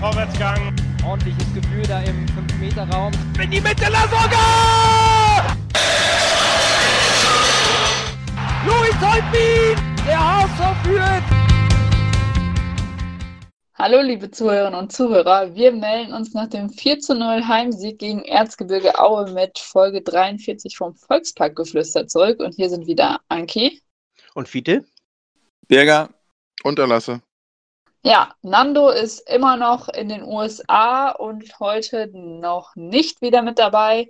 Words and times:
Vorwärtsgang. 0.00 0.74
Ordentliches 1.06 1.52
Gefühl 1.52 1.82
da 1.82 2.00
im 2.00 2.24
5-Meter-Raum. 2.28 3.12
In 3.38 3.50
die 3.50 3.60
Mitte, 3.60 3.84
Lasogga! 3.90 5.54
Louis 8.64 8.94
Holtbein! 8.98 9.76
Der 10.06 10.18
HSV 10.18 10.86
führt! 10.86 11.22
Hallo 13.74 14.00
liebe 14.00 14.30
Zuhörerinnen 14.30 14.78
und 14.78 14.90
Zuhörer, 14.90 15.54
wir 15.54 15.70
melden 15.72 16.14
uns 16.14 16.32
nach 16.32 16.48
dem 16.48 16.70
4 16.70 17.00
zu 17.00 17.14
0 17.14 17.46
Heimsieg 17.46 17.98
gegen 17.98 18.24
Erzgebirge 18.24 18.98
Aue 18.98 19.30
mit 19.32 19.58
Folge 19.58 20.00
43 20.00 20.78
vom 20.78 20.94
Volksparkgeflüster 20.94 22.06
zurück 22.08 22.40
und 22.40 22.54
hier 22.54 22.70
sind 22.70 22.86
wieder 22.86 23.20
Anki 23.28 23.82
und 24.34 24.48
Fiete, 24.48 24.82
Berger 25.68 26.08
und 26.62 26.78
Erlasse. 26.78 27.20
Ja, 28.02 28.34
Nando 28.40 28.88
ist 28.88 29.28
immer 29.28 29.58
noch 29.58 29.88
in 29.88 30.08
den 30.08 30.24
USA 30.24 31.10
und 31.10 31.60
heute 31.60 32.10
noch 32.14 32.74
nicht 32.74 33.20
wieder 33.20 33.42
mit 33.42 33.58
dabei. 33.58 34.08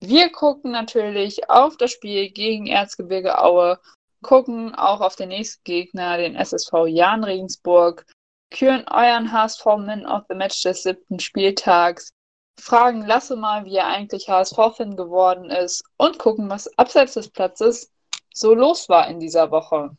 Wir 0.00 0.30
gucken 0.32 0.72
natürlich 0.72 1.48
auf 1.48 1.76
das 1.76 1.92
Spiel 1.92 2.30
gegen 2.30 2.66
Erzgebirge 2.66 3.40
Aue, 3.40 3.78
gucken 4.22 4.74
auch 4.74 5.00
auf 5.00 5.14
den 5.14 5.28
nächsten 5.28 5.62
Gegner, 5.62 6.18
den 6.18 6.34
SSV 6.34 6.86
Jan 6.88 7.22
Regensburg 7.22 8.04
küren 8.50 8.84
euren 8.88 9.30
HSV 9.30 9.64
Man 9.64 10.06
of 10.06 10.22
the 10.28 10.34
Match 10.34 10.62
des 10.62 10.82
siebten 10.82 11.20
Spieltags, 11.20 12.10
fragen 12.58 13.06
Lasse 13.06 13.36
mal, 13.36 13.64
wie 13.64 13.76
er 13.76 13.86
eigentlich 13.86 14.28
HSV-Fan 14.28 14.96
geworden 14.96 15.50
ist 15.50 15.84
und 15.96 16.18
gucken, 16.18 16.50
was 16.50 16.66
abseits 16.78 17.14
des 17.14 17.30
Platzes 17.30 17.92
so 18.34 18.54
los 18.54 18.88
war 18.88 19.08
in 19.08 19.20
dieser 19.20 19.50
Woche. 19.50 19.96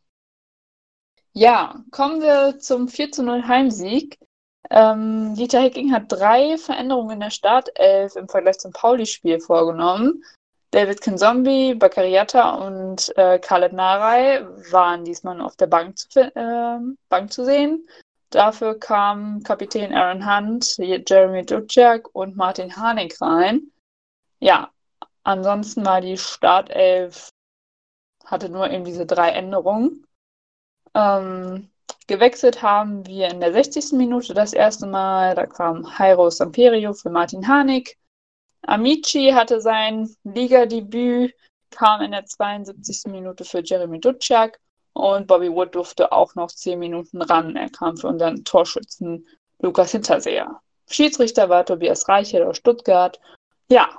Ja, 1.39 1.81
kommen 1.91 2.19
wir 2.21 2.59
zum 2.59 2.89
4 2.89 3.13
zu 3.13 3.23
0 3.23 3.47
Heimsieg. 3.47 4.19
Ähm, 4.69 5.35
Dieter 5.35 5.61
Hecking 5.61 5.93
hat 5.93 6.11
drei 6.11 6.57
Veränderungen 6.57 7.11
in 7.11 7.19
der 7.21 7.29
Startelf 7.29 8.17
im 8.17 8.27
Vergleich 8.27 8.57
zum 8.59 8.73
Pauli-Spiel 8.73 9.39
vorgenommen. 9.39 10.21
David 10.71 10.99
Kinzombie, 10.99 11.75
Bakariata 11.75 12.55
und 12.55 13.17
äh, 13.17 13.39
Khaled 13.39 13.71
Narei 13.71 14.45
waren 14.69 15.05
diesmal 15.05 15.39
auf 15.39 15.55
der 15.55 15.67
Bank 15.67 15.97
zu, 15.97 16.19
äh, 16.19 16.79
Bank 17.07 17.31
zu 17.31 17.45
sehen. 17.45 17.87
Dafür 18.31 18.77
kamen 18.77 19.41
Kapitän 19.41 19.93
Aaron 19.93 20.25
Hunt, 20.25 20.75
Jeremy 20.77 21.45
Duciak 21.45 22.13
und 22.13 22.35
Martin 22.35 22.75
Harnik 22.75 23.21
rein. 23.21 23.71
Ja, 24.39 24.71
ansonsten 25.23 25.85
war 25.85 26.01
die 26.01 26.17
Startelf, 26.17 27.29
hatte 28.25 28.49
nur 28.49 28.69
eben 28.69 28.83
diese 28.83 29.05
drei 29.05 29.29
Änderungen. 29.29 30.05
Ähm, 30.93 31.69
gewechselt 32.07 32.61
haben 32.61 33.05
wir 33.05 33.29
in 33.29 33.39
der 33.39 33.53
60. 33.53 33.93
Minute 33.93 34.33
das 34.33 34.53
erste 34.53 34.87
Mal. 34.87 35.35
Da 35.35 35.45
kam 35.45 35.87
Jairo 35.97 36.29
Samperio 36.29 36.93
für 36.93 37.09
Martin 37.09 37.47
Harnik. 37.47 37.97
Amici 38.63 39.31
hatte 39.33 39.61
sein 39.61 40.13
Ligadebüt, 40.23 41.33
kam 41.69 42.01
in 42.01 42.11
der 42.11 42.25
72. 42.25 43.03
Minute 43.07 43.45
für 43.45 43.61
Jeremy 43.63 43.99
Duciak. 43.99 44.59
Und 44.93 45.27
Bobby 45.27 45.49
Wood 45.51 45.75
durfte 45.75 46.11
auch 46.11 46.35
noch 46.35 46.51
zehn 46.51 46.79
Minuten 46.79 47.21
ran. 47.21 47.55
Er 47.55 47.69
kam 47.69 47.95
für 47.95 48.07
unseren 48.07 48.43
Torschützen 48.43 49.25
Lukas 49.59 49.91
Hinterseher. 49.91 50.59
Schiedsrichter 50.89 51.47
war 51.47 51.65
Tobias 51.65 52.09
Reichel 52.09 52.43
aus 52.43 52.57
Stuttgart. 52.57 53.19
Ja, 53.69 53.89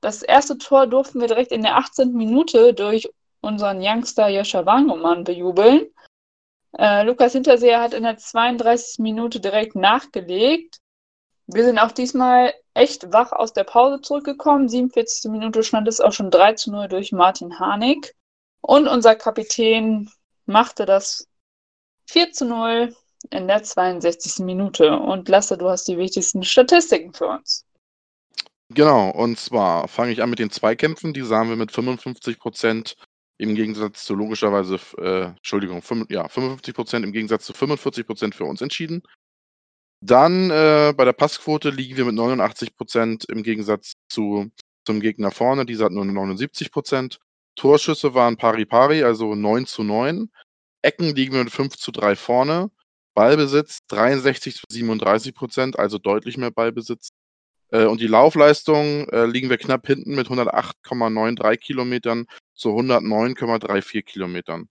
das 0.00 0.22
erste 0.22 0.56
Tor 0.58 0.86
durften 0.86 1.20
wir 1.20 1.28
direkt 1.28 1.52
in 1.52 1.62
der 1.62 1.76
18. 1.76 2.14
Minute 2.14 2.72
durch 2.72 3.08
unseren 3.42 3.80
Youngster 3.80 4.28
Joscha 4.28 4.64
Wangemann 4.64 5.24
bejubeln. 5.24 5.86
Äh, 6.78 7.02
Lukas 7.02 7.32
Hinterseher 7.32 7.80
hat 7.80 7.94
in 7.94 8.04
der 8.04 8.16
32. 8.16 8.98
Minute 8.98 9.40
direkt 9.40 9.74
nachgelegt. 9.74 10.80
Wir 11.46 11.64
sind 11.64 11.78
auch 11.78 11.92
diesmal 11.92 12.54
echt 12.74 13.12
wach 13.12 13.32
aus 13.32 13.52
der 13.52 13.64
Pause 13.64 14.00
zurückgekommen. 14.00 14.68
47. 14.68 15.30
Minute 15.30 15.62
stand 15.62 15.88
es 15.88 16.00
auch 16.00 16.12
schon 16.12 16.30
3 16.30 16.54
zu 16.54 16.70
0 16.70 16.88
durch 16.88 17.12
Martin 17.12 17.58
Harnik. 17.58 18.14
Und 18.60 18.86
unser 18.86 19.16
Kapitän 19.16 20.10
machte 20.46 20.86
das 20.86 21.26
4 22.06 22.32
zu 22.32 22.44
0 22.44 22.94
in 23.30 23.48
der 23.48 23.62
62. 23.62 24.44
Minute. 24.44 24.96
Und 24.98 25.28
Lasse, 25.28 25.58
du 25.58 25.68
hast 25.68 25.88
die 25.88 25.98
wichtigsten 25.98 26.44
Statistiken 26.44 27.12
für 27.12 27.26
uns. 27.26 27.64
Genau, 28.72 29.10
und 29.10 29.36
zwar 29.36 29.88
fange 29.88 30.12
ich 30.12 30.22
an 30.22 30.30
mit 30.30 30.38
den 30.38 30.50
Zweikämpfen. 30.50 31.12
Die 31.12 31.22
sahen 31.22 31.48
wir 31.48 31.56
mit 31.56 31.72
55 31.72 32.38
Prozent 32.38 32.94
im 33.40 33.54
Gegensatz 33.54 34.04
zu 34.04 34.14
logischerweise, 34.14 34.78
äh, 34.98 35.28
Entschuldigung, 35.36 35.80
5, 35.80 36.10
ja, 36.10 36.28
55 36.28 36.74
Prozent 36.74 37.04
im 37.06 37.12
Gegensatz 37.12 37.46
zu 37.46 37.54
45 37.54 38.06
Prozent 38.06 38.34
für 38.34 38.44
uns 38.44 38.60
entschieden. 38.60 39.02
Dann 40.02 40.50
äh, 40.50 40.92
bei 40.94 41.04
der 41.04 41.14
Passquote 41.14 41.70
liegen 41.70 41.96
wir 41.96 42.04
mit 42.04 42.14
89 42.14 42.76
Prozent 42.76 43.24
im 43.30 43.42
Gegensatz 43.42 43.94
zu, 44.08 44.50
zum 44.84 45.00
Gegner 45.00 45.30
vorne. 45.30 45.64
Dieser 45.64 45.86
hat 45.86 45.92
nur 45.92 46.04
79 46.04 46.70
Prozent. 46.70 47.18
Torschüsse 47.56 48.14
waren 48.14 48.36
pari-pari, 48.36 49.02
also 49.04 49.34
9 49.34 49.66
zu 49.66 49.84
9. 49.84 50.30
Ecken 50.82 51.14
liegen 51.14 51.32
wir 51.32 51.44
mit 51.44 51.52
5 51.52 51.76
zu 51.76 51.92
3 51.92 52.16
vorne. 52.16 52.70
Ballbesitz 53.14 53.80
63 53.88 54.54
zu 54.54 54.64
37 54.70 55.34
Prozent, 55.34 55.78
also 55.78 55.98
deutlich 55.98 56.36
mehr 56.36 56.50
Ballbesitz. 56.50 57.10
Äh, 57.70 57.86
und 57.86 58.00
die 58.00 58.06
Laufleistung 58.06 59.08
äh, 59.08 59.24
liegen 59.24 59.48
wir 59.48 59.58
knapp 59.58 59.86
hinten 59.86 60.14
mit 60.14 60.28
108,93 60.28 61.56
Kilometern 61.56 62.26
zu 62.60 62.70
109,34 62.70 64.02
Kilometern. 64.02 64.68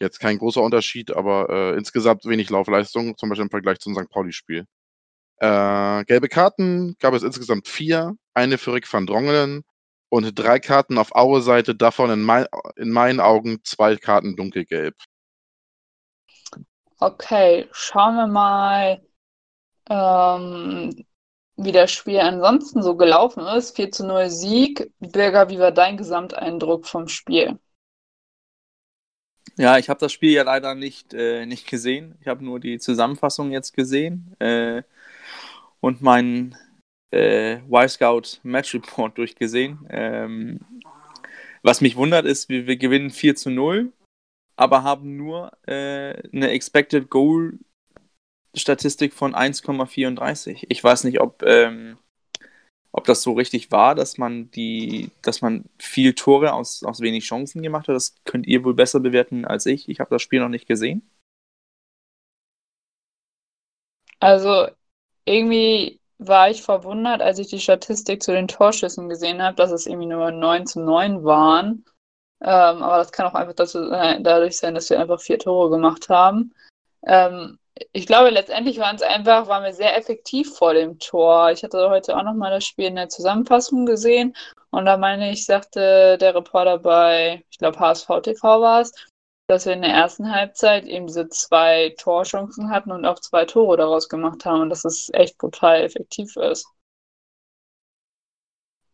Jetzt 0.00 0.18
kein 0.18 0.38
großer 0.38 0.62
Unterschied, 0.62 1.14
aber 1.14 1.48
äh, 1.50 1.76
insgesamt 1.76 2.24
wenig 2.24 2.50
Laufleistung, 2.50 3.16
zum 3.16 3.28
Beispiel 3.28 3.44
im 3.44 3.50
Vergleich 3.50 3.78
zum 3.80 3.94
St. 3.94 4.08
Pauli-Spiel. 4.08 4.64
Äh, 5.38 6.04
gelbe 6.04 6.28
Karten 6.28 6.96
gab 6.98 7.14
es 7.14 7.22
insgesamt 7.22 7.68
vier, 7.68 8.16
eine 8.34 8.58
für 8.58 8.72
Rick 8.72 8.92
van 8.92 9.06
Drongelen, 9.06 9.62
und 10.10 10.38
drei 10.38 10.58
Karten 10.58 10.96
auf 10.96 11.14
Aue-Seite, 11.14 11.74
davon 11.74 12.10
in, 12.10 12.22
mein, 12.22 12.46
in 12.76 12.90
meinen 12.90 13.20
Augen 13.20 13.60
zwei 13.62 13.96
Karten 13.96 14.36
dunkelgelb. 14.36 14.94
Okay, 16.98 17.68
schauen 17.72 18.16
wir 18.16 18.26
mal, 18.26 19.02
ähm, 19.90 21.04
wie 21.58 21.72
das 21.72 21.90
Spiel 21.90 22.20
ansonsten 22.20 22.82
so 22.82 22.96
gelaufen 22.96 23.44
ist. 23.46 23.76
4 23.76 23.90
zu 23.90 24.06
0 24.06 24.30
Sieg. 24.30 24.92
Birger, 25.00 25.50
wie 25.50 25.58
war 25.58 25.72
dein 25.72 25.96
Gesamteindruck 25.96 26.86
vom 26.86 27.08
Spiel? 27.08 27.58
Ja, 29.56 29.76
ich 29.76 29.88
habe 29.88 29.98
das 29.98 30.12
Spiel 30.12 30.30
ja 30.30 30.44
leider 30.44 30.76
nicht, 30.76 31.14
äh, 31.14 31.44
nicht 31.44 31.66
gesehen. 31.66 32.14
Ich 32.20 32.28
habe 32.28 32.44
nur 32.44 32.60
die 32.60 32.78
Zusammenfassung 32.78 33.50
jetzt 33.50 33.74
gesehen 33.74 34.36
äh, 34.38 34.82
und 35.80 36.00
meinen 36.00 36.56
äh, 37.10 37.56
Y-Scout 37.68 38.38
Match 38.44 38.72
Report 38.74 39.18
durchgesehen. 39.18 39.84
Ähm, 39.90 40.60
was 41.62 41.80
mich 41.80 41.96
wundert 41.96 42.24
ist, 42.24 42.48
wir, 42.48 42.68
wir, 42.68 42.76
gewinnen 42.76 43.10
4 43.10 43.34
zu 43.34 43.50
0, 43.50 43.92
aber 44.54 44.84
haben 44.84 45.16
nur 45.16 45.50
äh, 45.66 46.22
eine 46.32 46.50
Expected 46.50 47.10
Goal 47.10 47.58
Statistik 48.58 49.14
von 49.14 49.34
1,34. 49.34 50.66
Ich 50.68 50.82
weiß 50.82 51.04
nicht, 51.04 51.20
ob, 51.20 51.42
ähm, 51.42 51.98
ob 52.92 53.04
das 53.04 53.22
so 53.22 53.32
richtig 53.32 53.70
war, 53.70 53.94
dass 53.94 54.18
man 54.18 54.50
die, 54.50 55.10
dass 55.22 55.40
man 55.40 55.64
viel 55.78 56.14
Tore 56.14 56.52
aus, 56.52 56.82
aus 56.82 57.00
wenig 57.00 57.24
Chancen 57.24 57.62
gemacht 57.62 57.88
hat. 57.88 57.94
Das 57.94 58.14
könnt 58.24 58.46
ihr 58.46 58.64
wohl 58.64 58.74
besser 58.74 59.00
bewerten 59.00 59.44
als 59.44 59.66
ich. 59.66 59.88
Ich 59.88 60.00
habe 60.00 60.10
das 60.10 60.22
Spiel 60.22 60.40
noch 60.40 60.48
nicht 60.48 60.66
gesehen. 60.66 61.08
Also 64.20 64.68
irgendwie 65.24 66.00
war 66.18 66.50
ich 66.50 66.62
verwundert, 66.62 67.22
als 67.22 67.38
ich 67.38 67.48
die 67.48 67.60
Statistik 67.60 68.22
zu 68.22 68.32
den 68.32 68.48
Torschüssen 68.48 69.08
gesehen 69.08 69.42
habe, 69.42 69.56
dass 69.56 69.70
es 69.70 69.86
irgendwie 69.86 70.06
nur 70.08 70.30
9 70.32 70.66
zu 70.66 70.80
9 70.80 71.24
waren. 71.24 71.84
Ähm, 72.40 72.82
aber 72.82 72.98
das 72.98 73.12
kann 73.12 73.26
auch 73.26 73.34
einfach 73.34 73.54
dazu, 73.54 73.90
äh, 73.90 74.20
dadurch 74.20 74.56
sein, 74.56 74.74
dass 74.74 74.90
wir 74.90 75.00
einfach 75.00 75.20
vier 75.20 75.38
Tore 75.38 75.70
gemacht 75.70 76.08
haben. 76.08 76.54
Ähm, 77.06 77.58
ich 77.92 78.06
glaube, 78.06 78.30
letztendlich 78.30 78.78
waren 78.78 78.96
es 78.96 79.02
einfach, 79.02 79.46
waren 79.48 79.64
wir 79.64 79.72
sehr 79.72 79.96
effektiv 79.96 80.56
vor 80.56 80.74
dem 80.74 80.98
Tor. 80.98 81.50
Ich 81.50 81.62
hatte 81.62 81.90
heute 81.90 82.16
auch 82.16 82.22
nochmal 82.22 82.50
das 82.50 82.64
Spiel 82.64 82.86
in 82.86 82.96
der 82.96 83.08
Zusammenfassung 83.08 83.86
gesehen 83.86 84.34
und 84.70 84.84
da 84.84 84.96
meine 84.96 85.30
ich, 85.30 85.44
sagte 85.44 86.18
der 86.18 86.34
Reporter 86.34 86.78
bei, 86.78 87.44
ich 87.50 87.58
glaube, 87.58 87.78
HSV 87.78 88.08
TV 88.22 88.60
war 88.60 88.82
es, 88.82 88.92
dass 89.48 89.64
wir 89.64 89.72
in 89.72 89.82
der 89.82 89.92
ersten 89.92 90.30
Halbzeit 90.30 90.84
eben 90.84 91.06
diese 91.06 91.28
zwei 91.28 91.94
Torchancen 91.98 92.70
hatten 92.70 92.92
und 92.92 93.06
auch 93.06 93.18
zwei 93.18 93.46
Tore 93.46 93.76
daraus 93.78 94.08
gemacht 94.08 94.44
haben 94.44 94.62
und 94.62 94.70
dass 94.70 94.84
es 94.84 95.10
echt 95.14 95.38
brutal 95.38 95.82
effektiv 95.82 96.36
ist. 96.36 96.66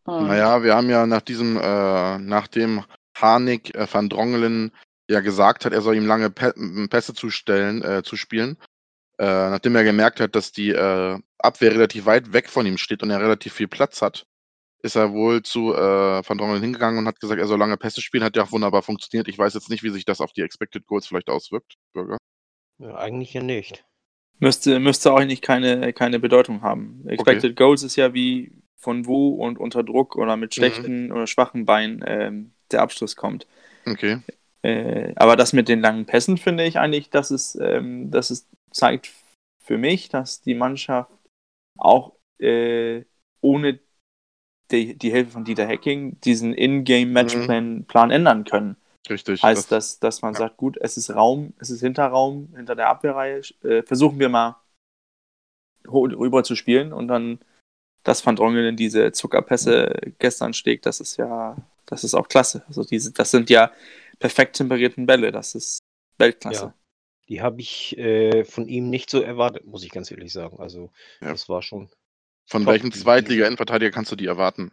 Und 0.05 0.27
naja, 0.27 0.63
wir 0.63 0.75
haben 0.75 0.89
ja 0.89 1.05
nach 1.05 1.21
diesem, 1.21 1.57
äh, 1.57 2.17
nachdem 2.19 2.85
Harnik 3.17 3.75
äh, 3.75 3.87
van 3.91 4.07
Drongelen 4.07 4.71
ja 5.09 5.19
gesagt 5.19 5.65
hat, 5.65 5.73
er 5.73 5.81
soll 5.81 5.95
ihm 5.95 6.05
lange 6.05 6.29
Pässe 6.29 7.13
zustellen, 7.13 7.83
äh, 7.83 8.03
zu 8.03 8.15
spielen, 8.15 8.57
äh, 9.17 9.49
nachdem 9.49 9.75
er 9.75 9.83
gemerkt 9.83 10.19
hat, 10.19 10.35
dass 10.35 10.51
die 10.51 10.69
äh, 10.69 11.19
Abwehr 11.37 11.71
relativ 11.71 12.05
weit 12.05 12.33
weg 12.33 12.49
von 12.49 12.65
ihm 12.65 12.77
steht 12.77 13.03
und 13.03 13.09
er 13.09 13.21
relativ 13.21 13.53
viel 13.53 13.67
Platz 13.67 14.01
hat, 14.01 14.25
ist 14.81 14.95
er 14.95 15.13
wohl 15.13 15.41
zu 15.41 15.73
äh, 15.73 16.21
Van 16.27 16.37
Drongelen 16.37 16.61
hingegangen 16.61 16.99
und 16.99 17.07
hat 17.07 17.19
gesagt, 17.19 17.39
er 17.39 17.47
soll 17.47 17.57
lange 17.57 17.77
Pässe 17.77 18.01
spielen. 18.01 18.23
Hat 18.23 18.35
ja 18.35 18.43
auch 18.43 18.51
wunderbar 18.51 18.83
funktioniert. 18.83 19.27
Ich 19.27 19.37
weiß 19.37 19.53
jetzt 19.53 19.69
nicht, 19.69 19.83
wie 19.83 19.89
sich 19.89 20.05
das 20.05 20.21
auf 20.21 20.31
die 20.33 20.41
Expected 20.41 20.85
Goals 20.85 21.07
vielleicht 21.07 21.29
auswirkt, 21.29 21.75
Bürger. 21.93 22.17
Ja, 22.77 22.95
eigentlich 22.95 23.33
ja 23.33 23.41
nicht. 23.41 23.83
Müsste, 24.39 24.79
müsste 24.79 25.11
auch 25.11 25.17
eigentlich 25.17 25.41
keine, 25.41 25.93
keine 25.93 26.19
Bedeutung 26.19 26.61
haben. 26.61 27.03
Expected 27.07 27.55
Goals 27.55 27.83
ist 27.83 27.95
ja 27.95 28.13
wie 28.13 28.51
von 28.75 29.07
wo 29.07 29.29
und 29.29 29.57
unter 29.57 29.81
Druck 29.81 30.15
oder 30.15 30.37
mit 30.37 30.53
schlechten 30.53 31.11
oder 31.11 31.25
schwachen 31.25 31.65
Beinen 31.65 32.03
ähm, 32.05 32.51
der 32.71 32.81
Abschluss 32.81 33.15
kommt. 33.15 33.47
Okay. 33.85 34.19
Äh, 34.61 35.13
aber 35.15 35.35
das 35.35 35.53
mit 35.53 35.69
den 35.69 35.79
langen 35.79 36.05
Pässen 36.05 36.37
finde 36.37 36.65
ich 36.65 36.77
eigentlich, 36.77 37.09
dass 37.09 37.31
es, 37.31 37.57
ähm, 37.59 38.11
dass 38.11 38.29
es 38.29 38.47
zeigt 38.75 39.11
für 39.63 39.77
mich, 39.77 40.09
dass 40.09 40.41
die 40.41 40.53
Mannschaft 40.53 41.11
auch 41.77 42.13
äh, 42.39 43.03
ohne 43.41 43.79
die, 44.71 44.97
die 44.97 45.11
Hilfe 45.11 45.31
von 45.31 45.45
Dieter 45.45 45.67
Hacking 45.67 46.19
diesen 46.21 46.53
In-Game-Matchplan 46.53 47.85
Plan 47.85 48.11
ändern 48.11 48.43
können. 48.43 48.77
Richtig. 49.09 49.43
Heißt 49.43 49.71
das, 49.71 49.99
dass 49.99 50.21
man 50.21 50.33
ja. 50.33 50.39
sagt, 50.39 50.57
gut, 50.57 50.77
es 50.81 50.97
ist 50.97 51.13
Raum, 51.13 51.53
es 51.59 51.69
ist 51.69 51.81
Hinterraum, 51.81 52.53
hinter 52.55 52.75
der 52.75 52.89
Abwehrreihe, 52.89 53.41
äh, 53.63 53.83
versuchen 53.83 54.19
wir 54.19 54.29
mal 54.29 54.55
rüber 55.87 56.43
zu 56.43 56.55
spielen 56.55 56.91
und 56.91 57.07
dann, 57.07 57.39
dass 58.03 58.25
Van 58.25 58.35
Drongelen 58.35 58.75
diese 58.75 59.11
Zuckerpässe 59.11 60.13
gestern 60.17 60.53
schlägt, 60.53 60.87
das 60.87 60.99
ist 60.99 61.17
ja, 61.17 61.55
das 61.85 62.03
ist 62.03 62.15
auch 62.15 62.27
klasse. 62.27 62.63
Also 62.67 62.83
diese, 62.83 63.13
das 63.13 63.29
sind 63.29 63.51
ja 63.51 63.71
perfekt 64.17 64.55
temperierten 64.55 65.05
Bälle, 65.05 65.31
das 65.31 65.53
ist 65.53 65.77
Weltklasse. 66.17 66.65
Ja. 66.65 66.73
Die 67.29 67.41
habe 67.41 67.59
ich 67.61 67.97
äh, 67.97 68.43
von 68.45 68.67
ihm 68.67 68.89
nicht 68.89 69.09
so 69.09 69.21
erwartet, 69.21 69.65
muss 69.65 69.83
ich 69.83 69.91
ganz 69.91 70.11
ehrlich 70.11 70.31
sagen. 70.31 70.59
Also, 70.59 70.91
Ja. 71.21 71.31
das 71.31 71.49
war 71.49 71.61
schon. 71.61 71.89
Von 72.47 72.63
Top. 72.63 72.73
welchem 72.73 72.91
Zweitliga-Innenverteidiger 72.91 73.91
kannst 73.91 74.11
du 74.11 74.15
die 74.15 74.27
erwarten? 74.27 74.71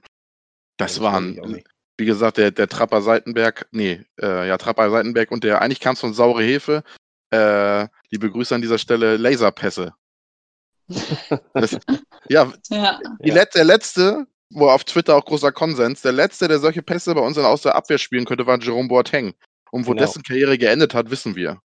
Das 0.76 0.96
weiß 0.98 1.02
waren, 1.02 1.62
wie 1.96 2.04
gesagt, 2.04 2.36
der, 2.36 2.50
der 2.50 2.68
Trapper 2.68 3.00
Seitenberg, 3.02 3.66
nee, 3.70 4.02
äh, 4.20 4.46
ja, 4.48 4.58
Trapper 4.58 4.90
Seitenberg 4.90 5.30
und 5.30 5.44
der, 5.44 5.62
eigentlich 5.62 5.80
kam 5.80 5.94
es 5.94 6.00
von 6.00 6.12
Saure 6.14 6.42
Hefe. 6.42 6.82
Äh, 7.30 7.88
liebe 8.10 8.30
Grüße 8.30 8.54
an 8.54 8.60
dieser 8.60 8.78
Stelle, 8.78 9.16
Laserpässe. 9.16 9.94
Das, 11.54 11.78
ja, 12.28 12.52
Ja, 12.70 13.00
die 13.20 13.28
Ja. 13.28 13.34
Let 13.34 13.54
der 13.54 13.64
letzte, 13.64 14.26
wo 14.50 14.68
auf 14.68 14.84
Twitter 14.84 15.16
auch 15.16 15.24
großer 15.24 15.52
Konsens, 15.52 16.02
der 16.02 16.12
letzte, 16.12 16.48
der 16.48 16.58
solche 16.58 16.82
Pässe 16.82 17.14
bei 17.14 17.20
uns 17.22 17.36
in, 17.38 17.44
aus 17.44 17.62
der 17.62 17.74
Abwehr 17.74 17.98
spielen 17.98 18.24
könnte, 18.26 18.46
war 18.46 18.58
Jerome 18.60 18.88
Boateng. 18.88 19.34
Und 19.70 19.86
wo 19.86 19.92
Genau. 19.92 20.02
dessen 20.02 20.22
Karriere 20.22 20.58
geendet 20.58 20.92
hat, 20.92 21.10
wissen 21.10 21.34
wir. 21.36 21.62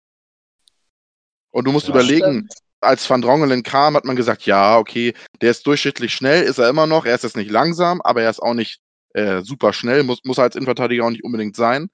Und 1.57 1.65
du 1.67 1.73
musst 1.73 1.87
Ja, 1.89 1.95
überlegen, 1.95 2.47
stimmt. 2.47 2.55
als 2.83 3.09
Van 3.09 3.23
Drongelen 3.23 3.63
kam, 3.63 3.97
hat 3.97 4.05
man 4.05 4.15
gesagt, 4.15 4.45
ja, 4.45 4.77
okay, 4.77 5.15
der 5.41 5.53
ist 5.53 5.67
durchschnittlich 5.67 6.13
schnell, 6.13 6.43
ist 6.43 6.59
er 6.59 6.69
immer 6.69 6.87
noch. 6.87 7.07
Er 7.07 7.15
ist 7.15 7.25
jetzt 7.25 7.37
nicht 7.37 7.51
langsam, 7.51 8.03
aber 8.03 8.21
er 8.23 8.29
ist 8.29 8.41
auch 8.43 8.53
nicht 8.53 8.81
äh, 9.15 9.41
super 9.41 9.73
schnell, 9.73 10.03
muss, 10.03 10.23
muss 10.25 10.37
er 10.37 10.45
als 10.45 10.55
Innenverteidiger 10.55 11.05
auch 11.07 11.11
nicht 11.11 11.25
unbedingt 11.25 11.57
sein. 11.57 11.89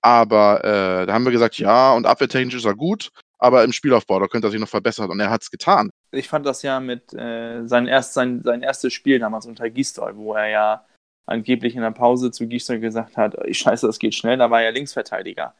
Aber 0.00 0.64
äh, 0.64 1.06
da 1.06 1.12
haben 1.12 1.26
wir 1.26 1.30
gesagt, 1.30 1.58
ja, 1.58 1.92
und 1.92 2.06
abwehrtechnisch 2.06 2.54
ist 2.54 2.64
er 2.64 2.74
gut, 2.74 3.10
aber 3.38 3.62
im 3.64 3.72
Spielaufbau, 3.72 4.18
da 4.18 4.28
könnte 4.28 4.48
er 4.48 4.50
sich 4.50 4.60
noch 4.60 4.68
verbessern. 4.68 5.10
Und 5.10 5.20
er 5.20 5.28
hat 5.28 5.42
es 5.42 5.50
getan. 5.50 5.90
Ich 6.10 6.28
fand 6.28 6.46
das 6.46 6.62
ja 6.62 6.80
mit 6.80 7.12
äh, 7.12 7.66
sein, 7.66 7.86
erst, 7.86 8.14
sein, 8.14 8.42
sein 8.42 8.62
erstes 8.62 8.94
Spiel 8.94 9.18
damals 9.18 9.44
unter 9.44 9.68
Gisdol, 9.68 10.16
wo 10.16 10.32
er 10.32 10.48
ja 10.48 10.86
angeblich 11.26 11.76
in 11.76 11.82
der 11.82 11.90
Pause 11.90 12.30
zu 12.30 12.48
Gisdol 12.48 12.80
gesagt 12.80 13.18
hat, 13.18 13.36
ich 13.44 13.58
scheiße, 13.58 13.86
das 13.86 13.98
geht 13.98 14.14
schnell, 14.14 14.38
da 14.38 14.50
war 14.50 14.62
er 14.62 14.72
Linksverteidiger. 14.72 15.54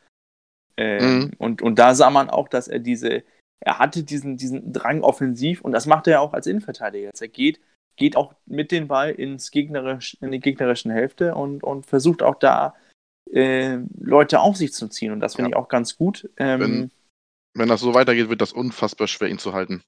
Ähm, 0.78 1.18
Mhm. 1.18 1.30
und, 1.36 1.60
und 1.62 1.78
da 1.78 1.94
sah 1.94 2.08
man 2.08 2.30
auch, 2.30 2.48
dass 2.48 2.66
er 2.66 2.78
diese, 2.78 3.22
er 3.64 3.78
hatte 3.78 4.02
diesen, 4.02 4.36
diesen 4.36 4.72
Drang 4.72 5.02
offensiv 5.02 5.60
und 5.62 5.72
das 5.72 5.86
macht 5.86 6.06
er 6.06 6.12
ja 6.14 6.20
auch 6.20 6.32
als 6.34 6.46
Innenverteidiger. 6.46 7.06
Jetzt 7.06 7.22
er 7.22 7.28
geht, 7.28 7.60
geht 7.96 8.16
auch 8.16 8.34
mit 8.46 8.70
dem 8.72 8.88
Ball 8.88 9.10
ins 9.10 9.50
gegnerisch, 9.50 10.16
in 10.20 10.30
die 10.32 10.40
gegnerischen 10.40 10.90
Hälfte 10.90 11.34
und, 11.34 11.62
und 11.62 11.86
versucht 11.86 12.22
auch 12.22 12.34
da 12.36 12.74
äh, 13.30 13.78
Leute 14.00 14.40
auf 14.40 14.56
sich 14.56 14.72
zu 14.72 14.88
ziehen 14.88 15.12
und 15.12 15.20
das 15.20 15.36
finde 15.36 15.50
Ja. 15.52 15.56
ich 15.56 15.62
auch 15.62 15.68
ganz 15.68 15.96
gut. 15.96 16.28
Ähm, 16.36 16.60
Wenn- 16.60 16.90
Wenn 17.54 17.68
das 17.68 17.80
so 17.80 17.94
weitergeht, 17.94 18.28
wird 18.30 18.40
das 18.40 18.52
unfassbar 18.52 19.06
schwer, 19.08 19.28
ihn 19.28 19.38
zu 19.38 19.52
halten. 19.52 19.82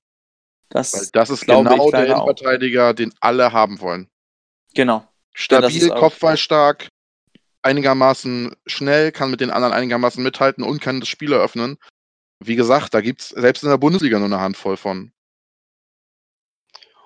Weil 0.70 0.82
das, 0.82 1.10
das 1.12 1.30
ist 1.30 1.46
genau 1.46 1.62
der 1.64 1.76
leider 1.76 2.16
auch. 2.18 2.26
Innenverteidiger, 2.26 2.94
den 2.94 3.12
alle 3.20 3.52
haben 3.52 3.80
wollen. 3.80 4.08
genau. 4.74 5.06
Stabil, 5.36 5.90
auch- 5.90 5.98
kopfballstark, 5.98 6.88
einigermaßen 7.62 8.54
schnell, 8.66 9.10
kann 9.12 9.30
mit 9.30 9.40
den 9.40 9.50
anderen 9.50 9.72
einigermaßen 9.74 10.22
mithalten 10.22 10.62
und 10.62 10.80
kann 10.80 11.00
das 11.00 11.08
Spiel 11.08 11.32
eröffnen. 11.32 11.76
Wie 12.46 12.56
gesagt, 12.56 12.94
da 12.94 13.00
gibt 13.00 13.20
es 13.22 13.28
selbst 13.30 13.62
in 13.62 13.68
der 13.70 13.78
Bundesliga 13.78 14.18
nur 14.18 14.26
eine 14.26 14.40
Handvoll 14.40 14.76
von. 14.76 15.12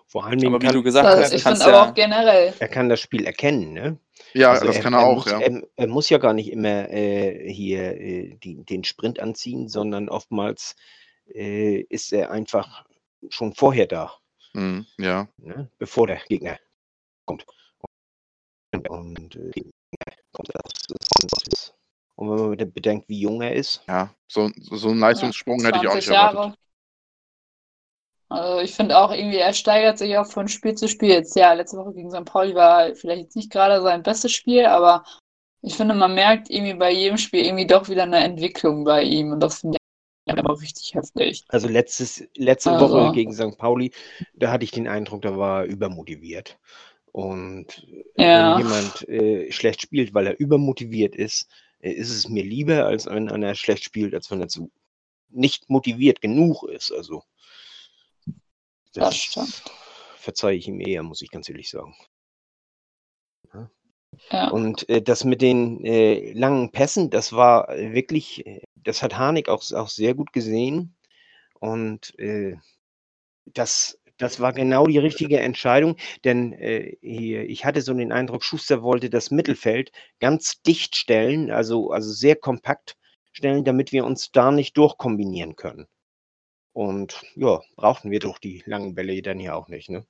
Vor 0.07 0.25
Dingen 0.41 0.55
Aber 0.55 0.63
wie 0.63 0.67
kann, 0.67 0.75
du 0.75 0.83
gesagt 0.83 1.07
Das, 1.07 1.25
hast, 1.27 1.35
ich 1.35 1.43
finde 1.43 1.63
aber 1.65 1.73
ja, 1.73 1.91
auch 1.91 1.95
generell. 1.95 2.55
er 2.59 2.69
kann 2.69 2.89
das 2.89 2.99
Spiel 3.01 3.27
erkennen, 3.27 3.73
ne? 3.75 3.99
Ja, 4.33 4.51
Also 4.53 4.67
das 4.67 4.81
kann 4.81 4.95
er, 4.95 5.01
auch, 5.01 5.17
muss, 5.17 5.27
ja. 5.31 5.39
Er, 5.41 5.63
er 5.77 5.87
muss 5.87 6.09
ja 6.09 6.17
gar 6.19 6.33
nicht 6.33 6.51
immer 6.51 6.89
äh, 6.91 7.53
hier 7.53 8.01
äh, 8.01 8.37
die, 8.43 8.65
den 8.65 8.85
Sprint 8.85 9.21
anziehen, 9.21 9.69
sondern 9.69 10.09
oftmals 10.09 10.77
äh, 11.35 11.81
ist 11.91 12.13
er 12.13 12.31
einfach 12.31 12.85
schon 13.29 13.55
vorher 13.55 13.87
da, 13.87 14.13
Mhm, 14.55 14.87
ja. 14.99 15.29
ne? 15.37 15.71
bevor 15.79 16.07
der 16.07 16.21
Gegner 16.27 16.59
kommt. 17.27 17.45
Und 18.89 19.37
äh, 19.37 19.51
Gegner 19.51 20.17
kommt 20.33 20.49
das 20.55 20.73
ist, 20.89 21.11
das 21.31 21.43
ist. 21.49 21.75
Und 22.19 22.31
wenn 22.31 22.37
man 22.41 22.51
bede- 22.51 22.67
bedenkt, 22.67 23.09
wie 23.09 23.21
jung 23.21 23.41
er 23.43 23.55
ist, 23.55 23.81
Ja, 23.87 24.13
so, 24.27 24.51
so 24.59 24.89
einen 24.89 24.99
Leistungssprung 24.99 25.65
hätte 25.65 25.79
ich 25.81 25.87
auch 25.87 25.93
20 25.93 26.09
nicht 26.11 26.19
erwartet. 26.19 26.59
Also 28.29 28.61
ich 28.61 28.75
finde 28.75 28.99
auch 28.99 29.11
irgendwie, 29.13 29.39
er 29.39 29.55
steigert 29.55 29.99
sich 29.99 30.19
auch 30.19 30.27
von 30.27 30.49
Spiel 30.49 30.75
zu 30.75 30.89
Spiel. 30.89 31.11
Jetzt 31.11 31.37
ja, 31.37 31.53
letzte 31.53 31.79
Woche 31.79 31.95
gegen 31.95 32.11
St. 32.11 32.25
Pauli 32.25 32.55
war 32.57 32.95
vielleicht 32.97 33.23
jetzt 33.23 33.37
nicht 33.37 33.51
gerade 33.53 33.81
sein 33.83 34.03
bestes 34.03 34.33
Spiel, 34.33 34.67
aber 34.67 35.05
ich 35.63 35.75
finde, 35.77 35.95
man 35.95 36.15
merkt 36.15 36.51
irgendwie 36.51 36.75
bei 36.75 36.91
jedem 36.93 37.19
Spiel 37.19 37.47
irgendwie 37.47 37.67
doch 37.67 37.89
wieder 37.89 38.03
eine 38.03 38.19
Entwicklung 38.19 38.85
bei 38.85 39.03
ihm 39.05 39.33
und 39.33 39.41
das 39.41 39.61
finde 39.61 39.79
ich 40.27 40.35
immer 40.37 40.61
richtig 40.61 40.95
heftig. 40.95 41.45
also 41.49 41.69
letztes, 41.69 42.23
letzte 42.37 42.73
Also. 42.73 42.91
Woche 42.91 43.13
gegen 43.13 43.33
St. 43.33 43.57
Pauli, 43.57 43.93
da 44.35 44.51
hatte 44.51 44.65
ich 44.65 44.73
den 44.73 44.89
Eindruck, 44.89 45.23
da 45.23 45.37
war 45.39 45.61
er 45.63 45.67
übermotiviert. 45.67 46.59
Und 47.13 47.87
Ja. 48.17 48.57
wenn 48.59 48.67
jemand 48.67 49.09
äh, 49.09 49.51
schlecht 49.53 49.81
spielt, 49.83 50.13
weil 50.13 50.27
er 50.27 50.39
übermotiviert 50.39 51.15
ist, 51.17 51.49
äh, 51.51 51.68
ist 51.81 52.11
es 52.11 52.29
mir 52.29 52.43
lieber, 52.45 52.87
als 52.87 53.07
wenn 53.07 53.31
einer 53.31 53.55
schlecht 53.55 53.85
spielt, 53.85 54.15
als 54.15 54.31
wenn 54.31 54.41
er 54.41 54.49
zu 54.49 54.71
nicht 55.31 55.69
motiviert 55.69 56.21
genug 56.21 56.65
ist. 56.65 56.91
Also 56.91 57.23
Das 58.93 59.17
stimmt. 59.17 59.63
verzeihe 60.17 60.57
ich 60.57 60.69
ihm 60.69 60.81
eher, 60.81 61.03
muss 61.03 61.23
ich 61.23 61.31
ganz 61.31 61.49
ehrlich 61.49 61.71
sagen. 61.71 61.95
Ja. 64.31 64.49
Und 64.49 64.89
äh, 64.89 65.03
das 65.03 65.25
mit 65.25 65.43
den 65.43 65.85
äh, 65.85 66.33
langen 66.33 66.73
Pässen, 66.73 67.11
das 67.11 67.33
war 67.33 67.69
äh, 67.69 67.93
wirklich, 67.93 68.47
äh, 68.47 68.63
das 68.75 69.03
hat 69.03 69.17
Harnik 69.19 69.49
auch, 69.49 69.63
auch 69.73 69.89
sehr 69.89 70.15
gut 70.15 70.33
gesehen. 70.33 70.97
Und 71.61 72.19
äh, 72.19 72.57
das, 73.45 73.98
das 74.19 74.41
war 74.41 74.53
genau 74.53 74.87
die 74.87 74.99
richtige 74.99 75.41
Entscheidung, 75.41 75.97
denn 76.25 76.53
äh, 76.53 76.97
hier, 77.01 77.49
ich 77.49 77.65
hatte 77.65 77.83
so 77.83 77.95
den 77.95 78.13
Eindruck, 78.13 78.45
Schuster 78.45 78.83
wollte 78.83 79.11
das 79.11 79.31
Mittelfeld 79.31 79.93
ganz 80.21 80.61
dicht 80.63 80.97
stellen, 80.97 81.51
also, 81.51 81.91
also 81.91 82.11
sehr 82.13 82.37
kompakt 82.37 82.97
stellen, 83.33 83.65
damit 83.65 83.93
wir 83.93 84.05
uns 84.05 84.31
da 84.33 84.51
nicht 84.51 84.77
durchkombinieren 84.77 85.57
können. 85.57 85.87
Und 86.73 87.23
ja, 87.35 87.61
brauchten 87.77 88.11
wir 88.11 88.21
doch 88.21 88.39
die 88.39 88.63
langen 88.67 88.95
Bälle 88.95 89.21
dann 89.23 89.41
ja 89.41 89.55
auch 89.55 89.69
nicht, 89.69 89.91
ne? 89.91 90.07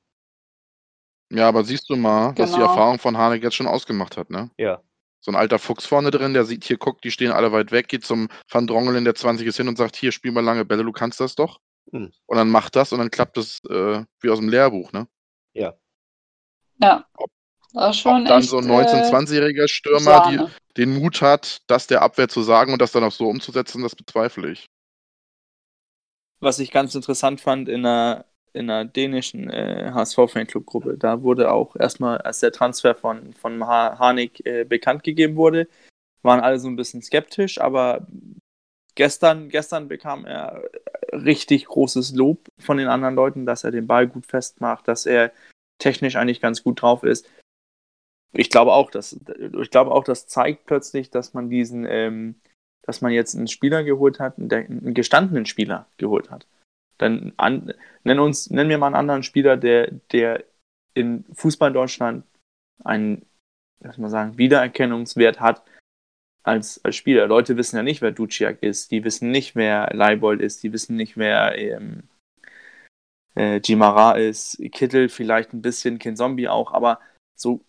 Ja, 1.31 1.49
aber 1.49 1.65
siehst 1.65 1.91
du 1.91 1.97
mal, 1.97 2.35
was 2.38 2.53
die 2.53 2.57
Genau. 2.57 2.69
Erfahrung 2.71 2.99
von 2.99 3.17
Harnik 3.19 3.43
jetzt 3.43 3.55
schon 3.57 3.67
ausgemacht 3.67 4.17
hat, 4.17 4.31
ne? 4.31 4.50
Ja. 4.59 4.83
So 5.21 5.31
ein 5.31 5.37
alter 5.37 5.59
Fuchs 5.59 5.85
vorne 5.85 6.11
drin, 6.11 6.33
der 6.33 6.45
sieht, 6.45 6.65
hier 6.65 6.79
guckt, 6.79 7.05
die 7.05 7.11
stehen 7.11 7.33
alle 7.33 7.53
weit 7.53 7.73
weg, 7.73 7.88
geht 7.88 8.05
zum 8.05 8.29
Van 8.50 8.67
Drongelen, 8.67 9.05
der 9.05 9.15
20 9.15 9.47
ist 9.47 9.57
hin 9.57 9.69
und 9.69 9.77
sagt, 9.77 9.97
hier, 9.97 10.12
spiel 10.12 10.33
mal 10.33 10.45
lange 10.45 10.65
Bälle, 10.65 10.85
du 10.85 10.93
kannst 10.93 11.21
das 11.21 11.35
doch. 11.35 11.61
Hm. 11.92 12.12
Und 12.26 12.37
dann 12.37 12.50
macht 12.50 12.76
das 12.76 12.92
und 12.92 12.99
dann 12.99 13.11
klappt 13.11 13.37
das 13.37 13.61
äh, 13.68 14.04
wie 14.21 14.30
aus 14.30 14.38
dem 14.38 14.49
Lehrbuch, 14.49 14.92
ne? 14.92 15.09
Ja. 16.80 17.07
Das 17.73 17.97
ist 17.97 18.00
schon 18.00 18.23
Ob 18.23 18.28
dann 18.28 18.40
echt, 18.40 18.50
so 18.50 18.59
ein 18.59 18.68
äh, 18.68 18.73
19-, 18.73 19.11
20-jähriger 19.11 19.68
Stürmer 19.68 20.30
die, 20.30 20.75
den 20.76 20.99
Mut 20.99 21.21
hat, 21.23 21.62
das 21.66 21.87
der 21.87 22.02
Abwehr 22.02 22.28
zu 22.28 22.42
sagen 22.42 22.73
und 22.73 22.80
das 22.80 22.92
dann 22.92 23.04
auch 23.04 23.12
so 23.12 23.26
umzusetzen, 23.28 23.83
das 23.83 23.97
bezweifle 23.97 24.52
ich. 24.52 24.66
was 26.40 26.59
ich 26.59 26.71
ganz 26.71 26.95
interessant 26.95 27.40
fand 27.40 27.68
in 27.68 27.85
einer, 27.85 28.25
in 28.52 28.71
einer 28.71 28.85
dänischen 28.85 29.50
äh, 29.50 29.90
HSV-Fanclub-Gruppe, 29.92 30.97
da 30.97 31.23
wurde 31.23 31.50
auch 31.52 31.76
erstmal, 31.76 32.18
als 32.18 32.40
der 32.40 32.52
Transfer 32.52 32.95
von, 32.95 33.35
von 33.35 33.66
ha 33.66 33.99
Harnik 33.99 34.45
äh, 34.47 34.64
bekannt 34.64 35.02
gegeben 35.02 35.37
wurde, 35.37 35.68
waren 36.23 36.40
alle 36.40 36.59
so 36.59 36.68
ein 36.68 36.76
bisschen 36.76 37.02
skeptisch, 37.02 37.61
aber 37.61 38.07
gestern, 38.99 39.49
gestern 39.49 39.87
bekam 39.87 40.26
er 40.26 40.69
richtig 41.12 41.67
großes 41.67 42.17
Lob 42.17 42.49
von 42.59 42.78
den 42.78 42.88
anderen 42.88 43.14
Leuten, 43.14 43.47
dass 43.47 43.62
er 43.62 43.71
den 43.71 43.87
Ball 43.87 44.09
gut 44.09 44.26
festmacht, 44.26 44.88
dass 44.88 45.07
er 45.07 45.33
technisch 45.78 46.17
eigentlich 46.17 46.40
ganz 46.40 46.64
gut 46.64 46.83
drauf 46.83 47.05
ist. 47.05 47.31
Ich 48.33 48.50
glaube 48.50 48.73
auch, 48.73 48.90
dass 48.90 49.12
ich 49.12 49.71
glaube 49.71 49.93
auch, 49.93 50.02
das 50.02 50.26
zeigt 50.26 50.67
plötzlich, 50.67 51.11
dass 51.11 51.33
man 51.33 51.49
diesen, 51.49 51.87
ähm, 51.88 52.40
dass 52.83 53.00
man 53.00 53.12
jetzt 53.12 53.37
einen 53.37 53.47
Spieler 53.47 53.85
geholt 53.85 54.19
hat, 54.19 54.37
einen, 54.37 54.50
einen 54.52 54.95
gestandenen 54.95 55.47
Spieler 55.47 55.87
geholt 55.97 56.31
hat. 56.33 56.49
Dann 56.99 57.33
an, 57.37 57.73
nenn 58.02 58.19
uns, 58.19 58.50
nenn 58.50 58.67
mir 58.67 58.78
mal 58.78 58.88
einen 58.88 58.97
anderen 58.97 59.23
Spieler, 59.23 59.57
der, 59.57 59.93
der 60.11 60.43
in 60.95 61.25
Fußball 61.33 61.73
Deutschland 61.73 62.25
einen, 62.83 63.25
lass 63.78 63.97
mal 63.97 64.11
sagen, 64.11 64.38
Wiedererkennungswert 64.38 65.38
hat 65.38 65.62
als, 66.42 66.85
als 66.85 66.97
Spieler. 66.97 67.26
Leute 67.26 67.57
wissen 67.57 67.76
ja 67.76 67.83
nicht, 67.83 68.02
wer 68.02 68.12
Duciak 68.12 68.62
ist, 68.62 68.90
die 68.90 69.04
wissen 69.04 69.30
nicht, 69.30 69.57
wer 69.57 69.90
Leibold 69.95 70.40
ist, 70.40 70.62
die 70.62 70.73
wissen 70.73 70.97
nicht, 70.97 71.16
wer 71.16 71.57
ähm, 71.59 72.04
äh, 73.37 73.61
Jimara 73.64 74.12
ist, 74.12 74.59
Kittel 74.73 75.09
vielleicht 75.09 75.52
ein 75.52 75.62
bisschen, 75.62 75.99
Kinzombie 75.99 76.49
auch, 76.49 76.73
aber 76.73 77.00
so 77.37 77.61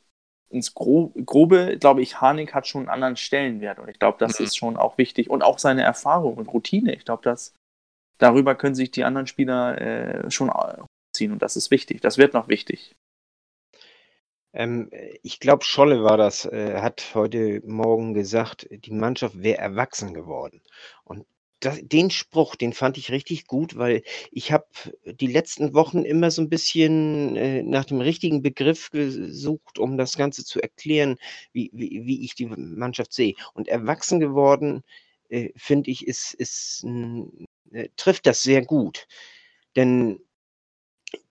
ins 0.49 0.73
Gro 0.73 1.13
Grobe, 1.25 1.77
glaube 1.79 2.01
ich, 2.01 2.21
Harnik 2.21 2.55
hat 2.55 2.67
schon 2.67 2.81
einen 2.81 2.89
anderen 2.89 3.17
Stellenwert 3.17 3.79
und 3.79 3.87
ich 3.87 3.99
glaube, 3.99 4.17
das 4.19 4.39
Mhm. 4.39 4.45
ist 4.45 4.57
schon 4.57 4.77
auch 4.77 4.97
wichtig 4.97 5.29
und 5.29 5.43
auch 5.43 5.59
seine 5.59 5.83
Erfahrung 5.83 6.35
und 6.35 6.47
Routine. 6.47 6.95
Ich 6.95 7.05
glaube, 7.05 7.23
dass 7.23 7.53
darüber 8.17 8.55
können 8.55 8.75
sich 8.75 8.91
die 8.91 9.03
anderen 9.03 9.27
Spieler 9.27 9.79
äh, 9.79 10.31
schon 10.31 10.51
ziehen 11.15 11.31
und 11.31 11.41
das 11.41 11.55
ist 11.55 11.69
wichtig. 11.71 12.01
Das 12.01 12.17
wird 12.17 12.33
noch 12.33 12.47
wichtig. 12.47 12.95
Ähm, 14.53 14.89
ich 15.23 15.39
glaube, 15.39 15.63
Scholle 15.63 16.03
war 16.03 16.17
das, 16.17 16.45
äh, 16.45 16.81
hat 16.81 17.11
heute 17.13 17.61
Morgen 17.65 18.13
gesagt, 18.13 18.67
die 18.71 18.91
Mannschaft 18.91 19.41
wäre 19.41 19.59
erwachsen 19.59 20.13
geworden. 20.13 20.61
Und 21.03 21.25
das, 21.59 21.79
den 21.83 22.09
Spruch, 22.09 22.55
den 22.55 22.73
fand 22.73 22.97
ich 22.97 23.11
richtig 23.11 23.45
gut, 23.45 23.77
weil 23.77 24.03
ich 24.31 24.51
habe 24.51 24.67
die 25.05 25.27
letzten 25.27 25.73
Wochen 25.73 26.03
immer 26.03 26.31
so 26.31 26.41
ein 26.41 26.49
bisschen 26.49 27.35
äh, 27.35 27.63
nach 27.63 27.85
dem 27.85 27.99
richtigen 28.01 28.41
Begriff 28.41 28.89
gesucht, 28.91 29.77
um 29.77 29.97
das 29.97 30.15
Ganze 30.17 30.45
zu 30.45 30.61
erklären, 30.61 31.17
wie, 31.51 31.69
wie, 31.73 32.05
wie 32.05 32.23
ich 32.23 32.35
die 32.35 32.45
Mannschaft 32.47 33.13
sehe. 33.13 33.35
Und 33.53 33.67
erwachsen 33.67 34.19
geworden, 34.19 34.83
äh, 35.29 35.49
finde 35.55 35.91
ich, 35.91 36.07
ist, 36.07 36.33
ist, 36.33 36.85
äh, 37.71 37.89
trifft 37.97 38.25
das 38.25 38.41
sehr 38.41 38.65
gut. 38.65 39.07
Denn 39.75 40.19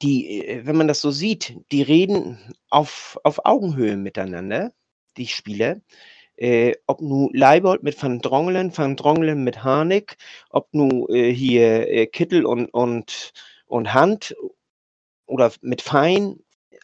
die, 0.02 0.46
äh, 0.46 0.66
wenn 0.66 0.76
man 0.76 0.88
das 0.88 1.00
so 1.00 1.10
sieht, 1.10 1.54
die 1.72 1.82
reden 1.82 2.38
auf, 2.70 3.18
auf 3.24 3.44
Augenhöhe 3.44 3.96
miteinander, 3.96 4.72
die 5.16 5.26
Spieler. 5.26 5.80
Äh, 6.36 6.76
ob 6.86 7.00
nu 7.00 7.30
Leibold 7.32 7.82
mit 7.82 8.00
Van 8.00 8.20
Drongelen, 8.20 8.76
Van 8.76 8.96
Drongelen 8.96 9.42
mit 9.42 9.64
Harnik, 9.64 10.16
ob 10.50 10.68
nu 10.72 11.08
äh, 11.08 11.32
hier 11.32 11.88
äh, 11.88 12.06
Kittel 12.06 12.46
und, 12.46 12.66
und, 12.66 13.32
und 13.66 13.92
Hand 13.92 14.36
oder 15.26 15.52
mit 15.62 15.82
Fein. 15.82 16.38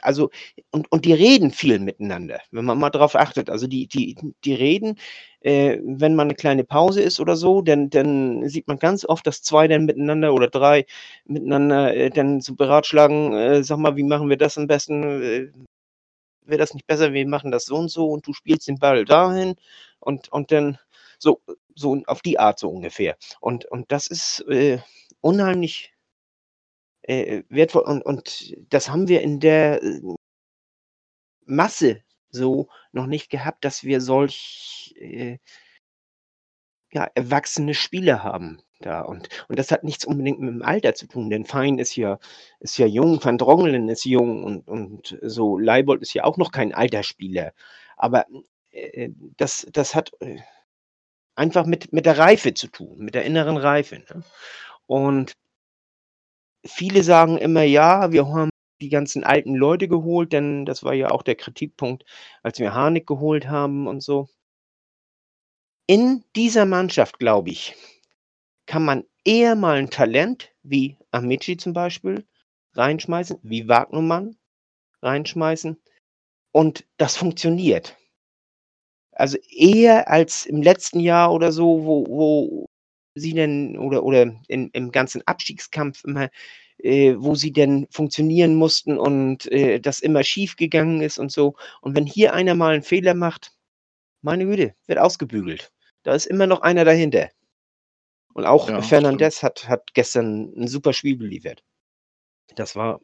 Also, 0.04 0.30
und, 0.70 0.90
und 0.92 1.04
die 1.04 1.12
reden 1.14 1.50
viel 1.50 1.78
miteinander, 1.78 2.40
wenn 2.50 2.64
man 2.64 2.78
mal 2.78 2.90
drauf 2.90 3.14
achtet. 3.16 3.50
Also, 3.50 3.66
die, 3.66 3.87
die, 3.88 4.16
die 4.44 4.54
reden, 4.54 4.99
äh, 5.40 5.78
wenn 5.84 6.14
mal 6.14 6.23
eine 6.25 6.34
kleine 6.34 6.64
Pause 6.64 7.02
ist 7.02 7.20
oder 7.20 7.37
so, 7.37 7.62
dann, 7.62 7.90
dann 7.90 8.49
sieht 8.49 8.68
man 8.68 8.78
ganz 8.78 9.04
oft, 9.04 9.26
dass 9.26 9.42
zwei 9.42 9.68
dann 9.68 9.84
miteinander 9.87 10.34
oder 10.34 10.49
drei 10.49 10.87
miteinander 11.26 11.94
äh, 11.94 12.11
dann 12.11 12.40
so 12.40 12.54
beratschlagen, 12.54 13.32
äh, 13.34 13.64
sag 13.64 13.78
mal, 13.78 13.96
wie 13.96 14.02
machen 14.04 14.28
wir 14.30 14.37
das 14.37 14.58
am 14.58 14.66
besten? 14.66 15.23
Äh, 15.23 15.52
Wäre 16.46 16.58
das 16.58 16.75
nicht 16.75 16.87
besser, 16.87 17.12
wir 17.14 17.26
machen 17.26 17.50
das 17.50 17.64
so 17.64 17.76
und 17.76 17.90
so 17.90 18.08
und 18.11 18.26
du 18.26 18.34
spielst 18.34 18.68
den 18.68 18.78
Ball 18.78 19.04
dahin 19.06 19.54
und, 20.00 20.28
und 20.30 20.52
dann 20.52 20.78
so, 21.18 21.40
so 21.75 22.02
auf 22.06 22.20
die 22.23 22.38
Art 22.38 22.58
so 22.58 22.68
ungefähr. 22.68 23.16
Und, 23.40 23.64
und 23.66 23.90
das 23.90 24.08
ist 24.08 24.40
äh, 24.49 24.78
unheimlich 25.23 25.93
äh, 27.08 27.42
wertvoll 27.49 27.82
und, 27.82 28.02
und 28.02 28.54
das 28.70 28.88
haben 28.88 29.08
wir 29.08 29.23
in 29.23 29.40
der 29.40 29.82
äh, 29.82 30.00
Masse 31.46 32.02
so 32.30 32.68
noch 32.92 33.06
nicht 33.06 33.30
gehabt, 33.30 33.64
dass 33.64 33.84
wir 33.84 34.00
solch 34.00 34.94
äh, 34.99 35.38
ja, 36.92 37.08
erwachsene 37.14 37.75
Spieler 37.75 38.23
haben 38.23 38.62
da. 38.80 39.00
Und, 39.02 39.28
und 39.49 39.58
das 39.58 39.70
hat 39.70 39.84
nichts 39.84 40.04
unbedingt 40.04 40.40
mit 40.40 40.50
dem 40.50 40.62
Alter 40.62 40.94
zu 40.94 41.06
tun, 41.06 41.30
denn 41.30 41.44
Fein 41.44 41.78
ist 41.78 41.96
ja, 41.96 42.18
ist 42.61 42.78
ja 42.78 42.87
jung, 42.87 43.23
Van 43.23 43.38
Drongelen 43.38 43.88
ist 43.88 44.04
jung 44.04 44.44
und, 44.44 44.68
und 44.68 45.18
so 45.23 45.58
Leibold 45.58 46.02
ist 46.02 46.14
ja 46.14 46.25
auch 46.25 46.37
noch 46.37 46.52
kein 46.52 46.75
alter 46.75 47.02
Spieler. 47.02 47.52
Aber 47.96 48.26
äh, 48.70 49.11
das, 49.37 49.66
das 49.73 49.94
hat 49.94 50.12
äh, 50.20 50.38
einfach 51.34 51.66
mit, 51.66 51.92
mit 51.92 52.06
der 52.06 52.18
Reife 52.18 52.54
zu 52.54 52.68
tun, 52.68 52.99
mit 52.99 53.14
der 53.14 53.25
inneren 53.25 53.56
Reife. 53.56 53.96
Ne? 53.96 54.23
Und 54.87 55.34
viele 56.66 57.02
sagen 57.02 57.38
immer, 57.38 57.62
ja, 57.62 58.12
wir 58.12 58.26
haben 58.28 58.50
die 58.80 58.88
ganzen 58.88 59.25
alten 59.25 59.54
Leute 59.54 59.88
geholt, 59.88 60.33
denn 60.33 60.66
das 60.66 60.83
war 60.85 60.94
ja 60.94 61.11
auch 61.11 61.23
der 61.23 61.37
Kritikpunkt, 61.37 62.04
als 62.42 62.59
wir 62.59 62.75
Harnik 62.75 63.06
geholt 63.06 63.49
haben 63.49 63.87
und 63.87 64.02
so. 64.02 64.28
In 65.87 66.25
dieser 66.37 66.66
Mannschaft, 66.66 67.18
glaube 67.18 67.50
ich, 67.50 67.75
kann 68.66 68.85
man 68.85 69.04
eher 69.25 69.54
mal 69.56 69.76
ein 69.76 69.90
Talent 69.90 70.52
wie 70.62 70.97
Amici 71.11 71.56
zum 71.56 71.73
Beispiel 71.73 72.26
reinschmeißen, 72.75 73.38
wie 73.42 73.68
Wagnermann 73.68 74.37
reinschmeißen 75.02 75.80
und 76.52 76.87
das 76.99 77.16
funktioniert. 77.16 77.97
Also 79.12 79.38
eher 79.50 80.09
als 80.09 80.47
im 80.47 80.62
letzten 80.62 81.00
Jahr 81.00 81.33
oder 81.33 81.52
so, 81.52 81.85
wo, 81.85 82.06
wo 82.09 82.66
sie 83.14 83.35
denn 83.35 83.78
oder, 83.78 84.02
oder 84.04 84.35
in, 84.49 84.71
im 84.73 84.90
ganzen 84.92 85.23
Abstiegskampf 85.26 86.04
immer, 86.04 86.30
äh, 86.78 87.14
wo 87.18 87.35
sie 87.35 87.52
denn 87.52 87.87
funktionieren 87.90 88.54
mussten 88.54 88.99
und 88.99 89.50
äh, 89.52 89.80
das 89.80 90.00
immer 90.00 90.23
schief 90.25 90.56
gegangen 90.56 91.00
ist 91.00 91.18
und 91.18 91.30
so. 91.33 91.54
Und 91.80 91.97
wenn 91.97 92.06
hier 92.06 92.35
einer 92.35 92.54
mal 92.54 92.75
einen 92.75 92.83
Fehler 92.83 93.14
macht, 93.14 93.52
meine 94.23 94.47
Güte, 94.47 94.75
wird 94.87 94.99
ausgebügelt. 94.99 95.73
Da 96.02 96.14
ist 96.14 96.26
immer 96.26 96.47
noch 96.47 96.62
einer 96.62 96.85
dahinter. 96.85 97.30
Und 98.35 98.47
auch 98.47 98.68
Ja, 98.68 98.83
Fernandes 98.83 99.42
hat, 99.42 99.68
hat 99.68 99.94
gestern 99.94 100.52
ein 100.56 100.68
super 100.68 100.92
Spiel 100.92 101.16
geliefert. 101.16 101.62
Das 102.56 102.75
war, 102.76 103.00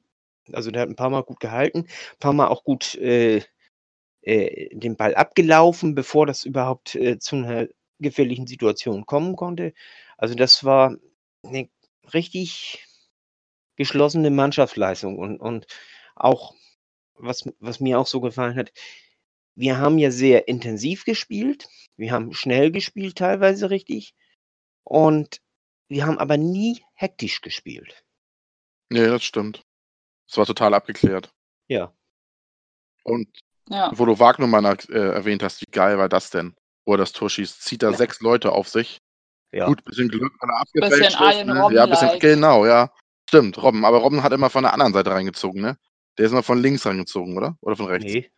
also 0.53 0.71
der 0.71 0.83
hat 0.83 0.89
ein 0.89 0.97
paar 0.97 1.11
Mal 1.11 1.23
gut 1.23 1.41
gehalten, 1.41 1.81
ein 1.81 2.19
paar 2.19 2.33
Mal 2.33 2.49
auch 2.49 2.65
gut 2.65 2.97
äh, 2.97 3.43
äh, 4.23 4.69
den 4.77 4.97
Ball 4.97 5.15
abgelaufen, 5.15 5.95
bevor 5.95 6.27
das 6.27 6.45
überhaupt 6.45 6.95
äh, 6.97 7.19
zu 7.19 7.37
einer 7.37 7.69
gefährlichen 8.01 8.47
Situation 8.47 9.07
kommen 9.07 9.37
konnte. 9.37 9.75
Also 10.17 10.35
das 10.35 10.65
war 10.65 10.97
eine 11.43 11.69
richtig 12.13 12.87
geschlossene 13.77 14.31
Mannschaftsleistung 14.31 15.19
und, 15.19 15.39
und 15.39 15.67
auch, 16.15 16.55
was, 17.15 17.49
was 17.59 17.81
mir 17.81 17.99
auch 17.99 18.07
so 18.07 18.21
gefallen 18.21 18.57
hat, 18.57 18.73
wir 19.55 19.79
haben 19.79 19.99
ja 19.99 20.11
sehr 20.11 20.49
intensiv 20.49 21.05
gespielt, 21.05 21.69
wir 21.97 22.13
haben 22.13 22.33
schnell 22.33 22.71
gespielt 22.71 23.17
teilweise 23.17 23.71
richtig 23.71 24.15
und 24.85 25.41
wir 25.89 26.07
haben 26.07 26.19
aber 26.19 26.37
nie 26.37 26.83
hektisch 26.95 27.41
gespielt. 27.41 28.05
Nee, 28.91 29.07
das 29.07 29.25
stimmt. 29.25 29.63
Es 30.29 30.37
war 30.37 30.47
total 30.47 30.75
abgeklärt. 30.75 31.33
Ja. 31.69 31.93
Und 33.03 33.29
Ja. 33.69 33.91
wo 33.95 34.05
du 34.05 34.19
Wagnermann 34.19 34.65
äh, 34.65 34.93
erwähnt 34.93 35.43
hast, 35.43 35.63
wie 35.63 35.71
geil 35.71 35.99
war 35.99 36.09
das 36.09 36.31
denn? 36.31 36.55
Wo 36.91 36.95
er 36.95 36.99
das 36.99 37.13
Tor 37.13 37.31
schießt, 37.31 37.63
zieht 37.63 37.85
er 37.85 37.93
Ja. 37.93 37.97
sechs 37.97 38.21
Leute 38.21 38.51
auf 38.51 38.69
sich. 38.69 39.01
Ja. 39.53 39.67
Gut, 39.67 39.85
bisschen 39.85 40.09
Glück, 40.09 40.33
weil 40.41 40.51
er 40.51 40.65
Bisschen 40.65 40.83
abgefälscht 40.83 41.11
ist. 41.13 41.21
Arjen 41.21 41.47
Ne? 41.47 41.55
Ja, 41.55 41.87
bisschen, 41.87 42.09
Robben-like. 42.09 42.21
genau, 42.21 42.67
ja. 42.67 42.91
Stimmt, 43.29 43.63
Robben. 43.63 43.85
Aber 43.85 43.99
Robben 43.99 44.25
hat 44.25 44.33
immer 44.33 44.51
von 44.51 44.65
der 44.65 44.73
anderen 44.73 44.93
Seite 44.93 45.13
reingezogen, 45.13 45.63
ne? 45.63 45.77
Der 46.19 46.27
ist 46.27 46.33
immer 46.33 46.43
von 46.43 46.61
links 46.61 46.85
reingezogen, 46.85 47.37
oder? 47.37 47.57
Oder 47.61 47.77
von 47.77 47.87
rechts? 47.87 48.13
Nee. 48.13 48.29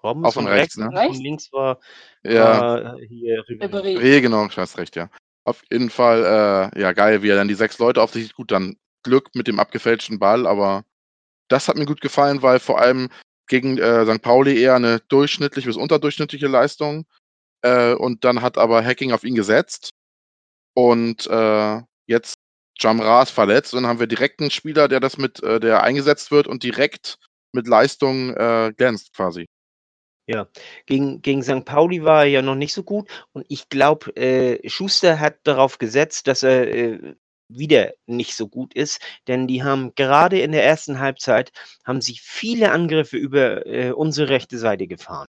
Robben 0.00 0.24
Auch 0.24 0.28
ist 0.28 0.34
von 0.34 0.44
von 0.44 0.52
rechts, 0.52 0.78
rechts, 0.78 0.92
ne? 0.92 0.96
Rechts? 0.96 1.16
von 1.16 1.24
links 1.24 1.52
war, 1.52 1.80
Ja, 2.22 2.60
war 2.60 2.98
äh, 3.00 3.06
hier 3.08 3.42
Ribéry. 3.48 3.96
Ribéry. 3.98 4.20
Genau, 4.20 4.48
hast 4.48 4.78
recht, 4.78 4.94
ja. 4.94 5.10
Auf 5.42 5.60
jeden 5.72 5.90
Fall, 5.90 6.70
äh, 6.76 6.80
ja, 6.80 6.92
geil, 6.92 7.24
wie 7.24 7.30
er 7.30 7.36
dann 7.36 7.48
die 7.48 7.54
sechs 7.54 7.80
Leute 7.80 8.00
auf 8.00 8.12
sich 8.12 8.26
sieht. 8.26 8.34
Gut, 8.36 8.52
dann 8.52 8.76
Glück 9.02 9.34
mit 9.34 9.48
dem 9.48 9.58
abgefälschten 9.58 10.20
Ball, 10.20 10.46
aber 10.46 10.84
das 11.48 11.66
hat 11.66 11.76
mir 11.76 11.86
gut 11.86 12.00
gefallen, 12.00 12.42
weil 12.42 12.60
vor 12.60 12.80
allem 12.80 13.08
gegen 13.48 13.78
äh, 13.78 14.06
St. 14.06 14.22
Pauli 14.22 14.60
eher 14.60 14.76
eine 14.76 15.00
durchschnittliche 15.08 15.66
bis 15.66 15.76
unterdurchschnittliche 15.76 16.46
Leistung. 16.46 17.04
Äh, 17.62 17.94
und 17.94 18.24
dann 18.24 18.42
hat 18.42 18.58
aber 18.58 18.84
Hacking 18.84 19.12
auf 19.12 19.24
ihn 19.24 19.34
gesetzt. 19.34 19.90
Und 20.74 21.26
äh, 21.26 21.80
jetzt 22.06 22.36
Jamra 22.78 23.22
ist 23.22 23.30
verletzt 23.30 23.74
und 23.74 23.82
dann 23.82 23.90
haben 23.90 24.00
wir 24.00 24.06
direkt 24.06 24.40
einen 24.40 24.50
Spieler, 24.50 24.88
der 24.88 25.00
das 25.00 25.18
mit, 25.18 25.42
äh, 25.42 25.58
der 25.60 25.82
eingesetzt 25.82 26.30
wird 26.30 26.46
und 26.46 26.62
direkt 26.62 27.18
mit 27.52 27.66
Leistung 27.66 28.34
äh, 28.36 28.72
glänzt 28.76 29.12
quasi. 29.14 29.46
Ja, 30.28 30.46
gegen, 30.86 31.22
gegen 31.22 31.42
St. 31.42 31.64
Pauli 31.64 32.04
war 32.04 32.24
er 32.24 32.28
ja 32.28 32.42
noch 32.42 32.54
nicht 32.54 32.74
so 32.74 32.82
gut 32.82 33.08
und 33.32 33.46
ich 33.48 33.68
glaube, 33.70 34.14
äh, 34.14 34.68
Schuster 34.68 35.18
hat 35.20 35.38
darauf 35.44 35.78
gesetzt, 35.78 36.26
dass 36.26 36.42
er 36.42 36.68
äh, 36.68 37.14
wieder 37.48 37.94
nicht 38.06 38.34
so 38.36 38.46
gut 38.46 38.74
ist, 38.74 39.00
denn 39.26 39.46
die 39.46 39.62
haben 39.64 39.94
gerade 39.94 40.38
in 40.40 40.52
der 40.52 40.64
ersten 40.64 41.00
Halbzeit 41.00 41.50
haben 41.84 42.02
sie 42.02 42.18
viele 42.20 42.72
Angriffe 42.72 43.16
über 43.16 43.66
äh, 43.66 43.90
unsere 43.92 44.28
rechte 44.28 44.58
Seite 44.58 44.86
gefahren. 44.86 45.26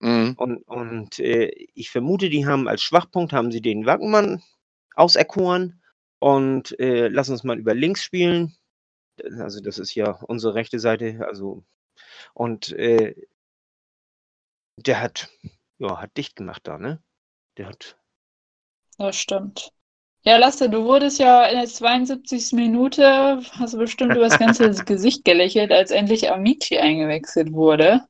Mhm. 0.00 0.34
Und, 0.36 0.62
und 0.68 1.18
äh, 1.18 1.48
ich 1.74 1.90
vermute, 1.90 2.30
die 2.30 2.46
haben 2.46 2.68
als 2.68 2.82
Schwachpunkt 2.82 3.32
haben 3.32 3.50
sie 3.50 3.60
den 3.60 3.86
Wagnermann 3.86 4.42
auserkoren 4.94 5.82
und 6.18 6.78
äh, 6.78 7.08
lass 7.08 7.30
uns 7.30 7.44
mal 7.44 7.58
über 7.58 7.74
links 7.74 8.04
spielen. 8.04 8.54
Also 9.38 9.60
das 9.60 9.78
ist 9.78 9.94
ja 9.94 10.12
unsere 10.12 10.54
rechte 10.54 10.78
Seite, 10.78 11.26
also 11.26 11.64
und 12.34 12.70
äh, 12.72 13.14
der 14.76 15.00
hat, 15.00 15.28
ja, 15.78 16.00
hat 16.00 16.16
dicht 16.16 16.36
gemacht 16.36 16.62
da, 16.64 16.78
ne? 16.78 17.02
Der 17.56 17.66
hat, 17.66 17.98
Das 18.98 19.16
stimmt. 19.16 19.72
Ja, 20.22 20.36
Lasse, 20.36 20.68
du 20.68 20.84
wurdest 20.84 21.18
ja 21.18 21.46
in 21.46 21.58
der 21.58 21.66
72. 21.66 22.52
Minute, 22.52 23.40
hast 23.52 23.74
du 23.74 23.78
bestimmt 23.78 24.12
über 24.12 24.28
das 24.28 24.38
ganze 24.38 24.70
Gesicht 24.84 25.24
gelächelt, 25.24 25.72
als 25.72 25.90
endlich 25.90 26.30
Amici 26.30 26.78
eingewechselt 26.78 27.52
wurde. 27.52 28.06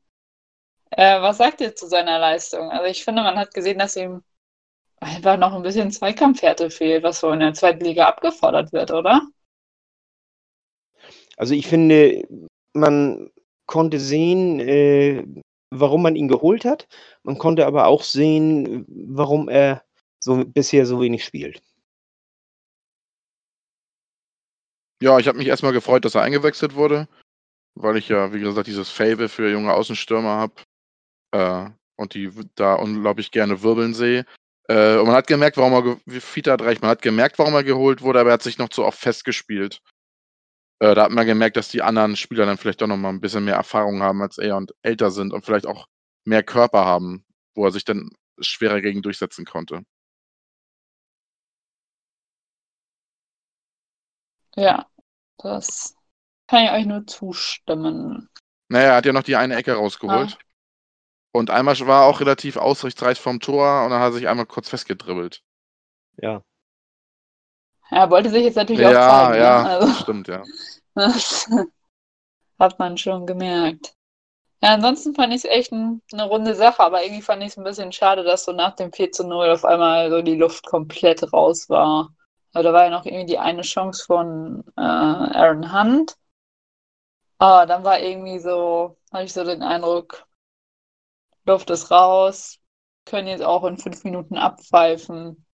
Äh, 0.91 1.21
was 1.21 1.39
sagt 1.39 1.61
ihr 1.61 1.75
zu 1.75 1.87
seiner 1.87 2.19
Leistung? 2.19 2.71
Also 2.71 2.87
ich 2.87 3.05
finde, 3.05 3.23
man 3.23 3.39
hat 3.39 3.55
gesehen, 3.55 3.79
dass 3.79 3.97
ihm 3.97 4.23
einfach 5.01 5.37
noch 5.37 5.55
ein 5.55 5.63
bisschen 5.63 5.91
Zweikampfhärte 5.91 6.71
fehlt, 6.71 7.03
was 7.03 7.21
so 7.21 7.31
in 7.31 7.41
der 7.41 7.55
zweiten 7.55 7.85
Liga 7.85 8.09
abgefordert 8.09 8.73
wird, 8.73 8.91
oder? 8.91 9.23
Also 11.37 11.55
ich 11.55 11.67
finde, 11.67 12.27
man 12.73 13.31
konnte 13.67 14.01
sehen, 14.01 14.61
äh, 14.61 15.25
warum 15.71 16.03
man 16.03 16.17
ihn 16.17 16.29
geholt 16.29 16.65
hat. 16.65 16.89
Man 17.23 17.39
konnte 17.39 17.67
aber 17.67 17.87
auch 17.87 18.03
sehen, 18.03 18.87
warum 18.89 19.49
er 19.49 19.85
so 20.21 20.45
bisher 20.45 20.87
so 20.87 21.01
wenig 21.01 21.25
spielt. 21.25 21.63
Ja, 25.01 25.19
ich 25.19 25.29
habe 25.29 25.39
mich 25.39 25.47
erstmal 25.47 25.73
gefreut, 25.73 26.05
dass 26.05 26.17
er 26.17 26.23
eingewechselt 26.23 26.75
wurde, 26.75 27.07
weil 27.77 27.97
ich 27.99 28.09
ja, 28.09 28.33
wie 28.33 28.41
gesagt, 28.41 28.67
dieses 28.67 28.91
Fable 28.91 29.29
für 29.29 29.49
junge 29.49 29.73
Außenstürmer 29.73 30.31
habe 30.31 30.55
äh, 31.33 31.67
und 31.97 32.15
die 32.15 32.31
da 32.55 32.75
unglaublich 32.75 33.31
gerne 33.31 33.63
wirbeln 33.63 33.95
sehe. 33.95 34.25
Äh, 34.69 34.99
und 34.99 35.07
man 35.07 35.17
hat 35.17 35.27
gemerkt, 35.27 35.57
warum 35.57 35.73
er, 35.73 36.01
wie 36.07 36.21
Fita 36.21 36.53
hat 36.53 36.63
recht, 36.63 36.83
man 36.83 36.91
hat 36.91 37.03
gemerkt, 37.03 37.39
warum 37.39 37.55
er 37.55 37.65
geholt 37.65 38.03
wurde, 38.03 38.21
aber 38.21 38.31
er 38.31 38.35
hat 38.35 38.43
sich 38.43 38.59
noch 38.59 38.69
zu 38.69 38.85
oft 38.85 38.99
festgespielt. 38.99 39.81
Äh, 40.81 40.95
da 40.95 41.05
hat 41.05 41.11
man 41.11 41.27
gemerkt, 41.27 41.57
dass 41.57 41.69
die 41.69 41.83
anderen 41.83 42.17
Spieler 42.17 42.47
dann 42.47 42.59
vielleicht 42.59 42.81
doch 42.81 42.87
noch 42.87 42.97
mal 42.97 43.09
ein 43.09 43.21
bisschen 43.21 43.45
mehr 43.45 43.57
Erfahrung 43.57 44.03
haben 44.03 44.23
als 44.23 44.39
er 44.39 44.57
und 44.57 44.75
älter 44.83 45.11
sind 45.11 45.33
und 45.33 45.45
vielleicht 45.45 45.67
auch 45.67 45.87
mehr 46.25 46.43
Körper 46.43 46.85
haben, 46.85 47.25
wo 47.55 47.65
er 47.65 47.73
sich 47.73 47.85
dann 47.85 48.11
schwerer 48.39 48.81
gegen 48.81 49.03
durchsetzen 49.03 49.45
konnte. 49.45 49.83
Ja, 54.55 54.87
das 55.39 55.97
kann 56.47 56.65
ich 56.65 56.71
euch 56.71 56.87
nur 56.87 57.07
zustimmen. 57.07 58.29
Naja, 58.69 58.91
er 58.91 58.97
hat 58.97 59.07
ja 59.07 59.13
noch 59.13 59.23
die 59.23 59.37
eine 59.37 59.57
Ecke 59.57 59.75
rausgeholt. 59.75 60.39
Ah. 61.39 61.41
Und 61.41 61.51
einmal 61.51 61.79
war 61.87 62.03
er 62.05 62.07
auch 62.09 62.21
relativ 62.21 62.57
aussichtsreich 62.59 63.21
vom 63.21 63.41
Tor 63.41 63.85
und 63.85 63.91
dann 63.91 64.01
hat 64.01 64.11
er 64.11 64.15
sich 64.15 64.29
einmal 64.29 64.47
kurz 64.47 64.69
festgedribbelt. 64.69 65.43
Ja. 66.23 66.43
Er 67.91 68.09
wollte 68.11 68.31
sich 68.31 68.45
jetzt 68.45 68.57
natürlich 68.57 68.83
Ja, 68.83 68.89
auch 68.89 68.99
zeigen. 68.99 69.35
ja, 69.35 69.63
ne? 69.63 69.69
also, 69.69 69.93
stimmt, 69.93 70.29
ja. 70.29 70.49
das 70.95 71.47
hat 72.59 72.79
man 72.79 72.99
schon 72.99 73.27
gemerkt. 73.27 73.95
Ja, 74.63 74.75
ansonsten 74.75 75.15
fand 75.15 75.33
ich 75.35 75.45
es 75.45 75.51
echt 75.51 75.73
ein, 75.73 76.03
eine 76.13 76.25
runde 76.27 76.55
Sache, 76.55 76.81
aber 76.83 77.05
irgendwie 77.05 77.23
fand 77.23 77.43
ich 77.43 77.51
es 77.51 77.59
ein 77.59 77.65
bisschen 77.65 77.93
schade, 77.93 78.25
dass 78.25 78.45
so 78.45 78.53
nach 78.53 78.77
dem 78.77 78.93
4 78.93 79.13
zu 79.13 79.25
0 79.27 79.51
auf 79.51 79.65
einmal 79.65 80.11
so 80.11 80.23
die 80.23 80.37
Luft 80.37 80.67
komplett 80.67 81.33
raus 81.33 81.69
war. 81.71 82.15
Aber 82.55 82.65
da 82.65 82.73
war 82.75 82.85
ja 82.87 82.91
noch 82.91 83.07
irgendwie 83.07 83.27
die 83.27 83.39
eine 83.39 83.63
Chance 83.63 84.05
von 84.07 84.65
äh, 84.77 84.81
Aaron 84.83 85.73
Hunt. 85.73 86.17
Aber 87.39 87.67
dann 87.67 87.85
war 87.85 87.99
irgendwie 88.01 88.39
so, 88.39 88.97
hatte 89.13 89.25
ich 89.25 89.33
so 89.33 89.45
den 89.45 89.63
Eindruck, 89.63 90.27
Luft 91.49 91.71
ist 91.71 91.91
raus, 91.91 92.61
können 93.07 93.27
jetzt 93.27 93.43
auch 93.43 93.65
in 93.65 93.79
fünf 93.79 94.05
Minuten 94.05 94.37
abpfeifen. 94.37 95.47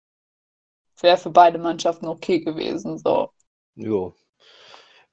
Wäre 1.00 1.18
für 1.18 1.30
beide 1.30 1.58
Mannschaften 1.58 2.06
okay 2.06 2.40
gewesen. 2.40 2.98
So. 2.98 3.30
Jo. 3.74 4.14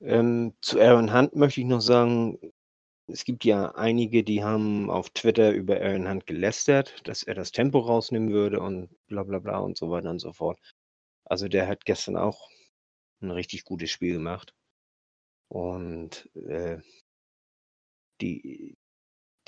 Ähm, 0.01 0.53
zu 0.61 0.79
Aaron 0.79 1.13
Hunt 1.13 1.35
möchte 1.35 1.61
ich 1.61 1.67
noch 1.67 1.81
sagen, 1.81 2.39
es 3.07 3.25
gibt 3.25 3.43
ja 3.43 3.75
einige, 3.75 4.23
die 4.23 4.43
haben 4.43 4.89
auf 4.89 5.09
Twitter 5.09 5.51
über 5.51 5.81
Aaron 5.81 6.07
Hunt 6.07 6.25
gelästert, 6.25 7.07
dass 7.07 7.23
er 7.23 7.35
das 7.35 7.51
Tempo 7.51 7.79
rausnehmen 7.79 8.31
würde 8.31 8.61
und 8.61 8.89
bla 9.07 9.23
bla 9.23 9.39
bla 9.39 9.57
und 9.59 9.77
so 9.77 9.91
weiter 9.91 10.09
und 10.09 10.19
so 10.19 10.31
fort. 10.31 10.59
Also 11.25 11.47
der 11.47 11.67
hat 11.67 11.85
gestern 11.85 12.15
auch 12.15 12.49
ein 13.21 13.31
richtig 13.31 13.65
gutes 13.65 13.91
Spiel 13.91 14.13
gemacht. 14.13 14.53
Und 15.49 16.29
äh, 16.47 16.77
die, 18.21 18.77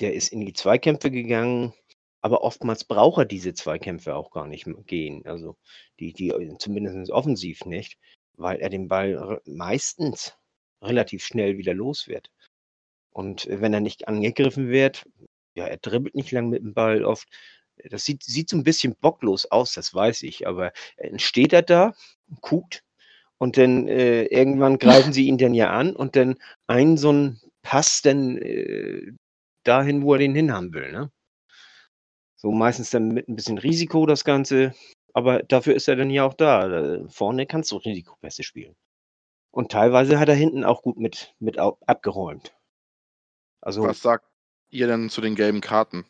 der 0.01 0.13
ist 0.13 0.33
in 0.33 0.41
die 0.41 0.53
Zweikämpfe 0.53 1.11
gegangen, 1.11 1.73
aber 2.21 2.43
oftmals 2.43 2.83
braucht 2.83 3.19
er 3.19 3.25
diese 3.25 3.53
Zweikämpfe 3.53 4.15
auch 4.15 4.31
gar 4.31 4.47
nicht 4.47 4.67
gehen. 4.85 5.25
Also 5.25 5.57
die, 5.99 6.13
die 6.13 6.33
zumindest 6.59 7.11
offensiv 7.11 7.65
nicht, 7.65 7.97
weil 8.37 8.59
er 8.59 8.69
den 8.69 8.87
Ball 8.87 9.41
meistens 9.45 10.35
relativ 10.81 11.23
schnell 11.23 11.57
wieder 11.57 11.73
los 11.73 12.07
wird. 12.07 12.31
Und 13.11 13.47
äh, 13.47 13.61
wenn 13.61 13.73
er 13.73 13.81
nicht 13.81 14.07
angegriffen 14.07 14.69
wird, 14.69 15.05
ja, 15.55 15.65
er 15.67 15.77
dribbelt 15.77 16.15
nicht 16.15 16.31
lang 16.31 16.49
mit 16.49 16.61
dem 16.63 16.73
Ball 16.73 17.03
oft. 17.03 17.27
Das 17.89 18.05
sieht, 18.05 18.23
sieht 18.23 18.49
so 18.49 18.57
ein 18.57 18.63
bisschen 18.63 18.95
bocklos 18.95 19.45
aus, 19.49 19.73
das 19.73 19.93
weiß 19.93 20.23
ich, 20.23 20.47
aber 20.47 20.71
steht 21.15 21.51
er 21.51 21.63
da, 21.63 21.93
guckt 22.41 22.83
und 23.39 23.57
dann 23.57 23.87
äh, 23.87 24.25
irgendwann 24.25 24.77
greifen 24.77 25.13
sie 25.13 25.27
ihn 25.27 25.39
dann 25.39 25.55
ja 25.55 25.71
an 25.71 25.95
und 25.95 26.15
dann 26.15 26.37
ein 26.67 26.97
so 26.97 27.11
ein 27.11 27.41
Pass 27.63 28.01
dann 28.01 28.37
äh, 28.37 29.13
dahin, 29.63 30.03
wo 30.03 30.13
er 30.13 30.19
den 30.19 30.35
hinhaben 30.35 30.73
will. 30.73 30.91
Ne? 30.91 31.11
So 32.35 32.51
meistens 32.51 32.89
dann 32.89 33.09
mit 33.09 33.27
ein 33.27 33.35
bisschen 33.35 33.57
Risiko 33.57 34.05
das 34.05 34.23
Ganze, 34.23 34.73
aber 35.13 35.43
dafür 35.43 35.75
ist 35.75 35.87
er 35.87 35.95
dann 35.95 36.09
ja 36.09 36.23
auch 36.25 36.33
da. 36.33 37.07
Vorne 37.09 37.45
kannst 37.45 37.71
du 37.71 37.77
Risikopässe 37.77 38.43
spielen. 38.43 38.75
Und 39.51 39.71
teilweise 39.71 40.19
hat 40.19 40.29
er 40.29 40.35
hinten 40.35 40.63
auch 40.63 40.81
gut 40.81 40.97
mit, 40.97 41.35
mit 41.39 41.57
abgeräumt. 41.59 42.55
Also 43.61 43.83
Was 43.83 44.01
sagt 44.01 44.25
ihr 44.69 44.87
denn 44.87 45.09
zu 45.09 45.21
den 45.21 45.35
gelben 45.35 45.61
Karten? 45.61 46.05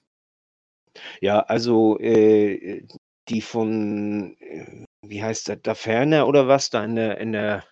Ja, 1.22 1.42
also 1.42 1.98
äh, 2.00 2.86
die 3.28 3.42
von, 3.42 4.38
äh, 4.40 4.86
wie 5.02 5.24
heißt 5.24 5.50
das, 5.50 5.60
da 5.64 5.76
Ferner 5.76 6.28
oder 6.28 6.48
was, 6.48 6.70
da 6.70 6.84
in 6.84 6.96
der, 6.96 7.18
in 7.18 7.32
der 7.32 7.66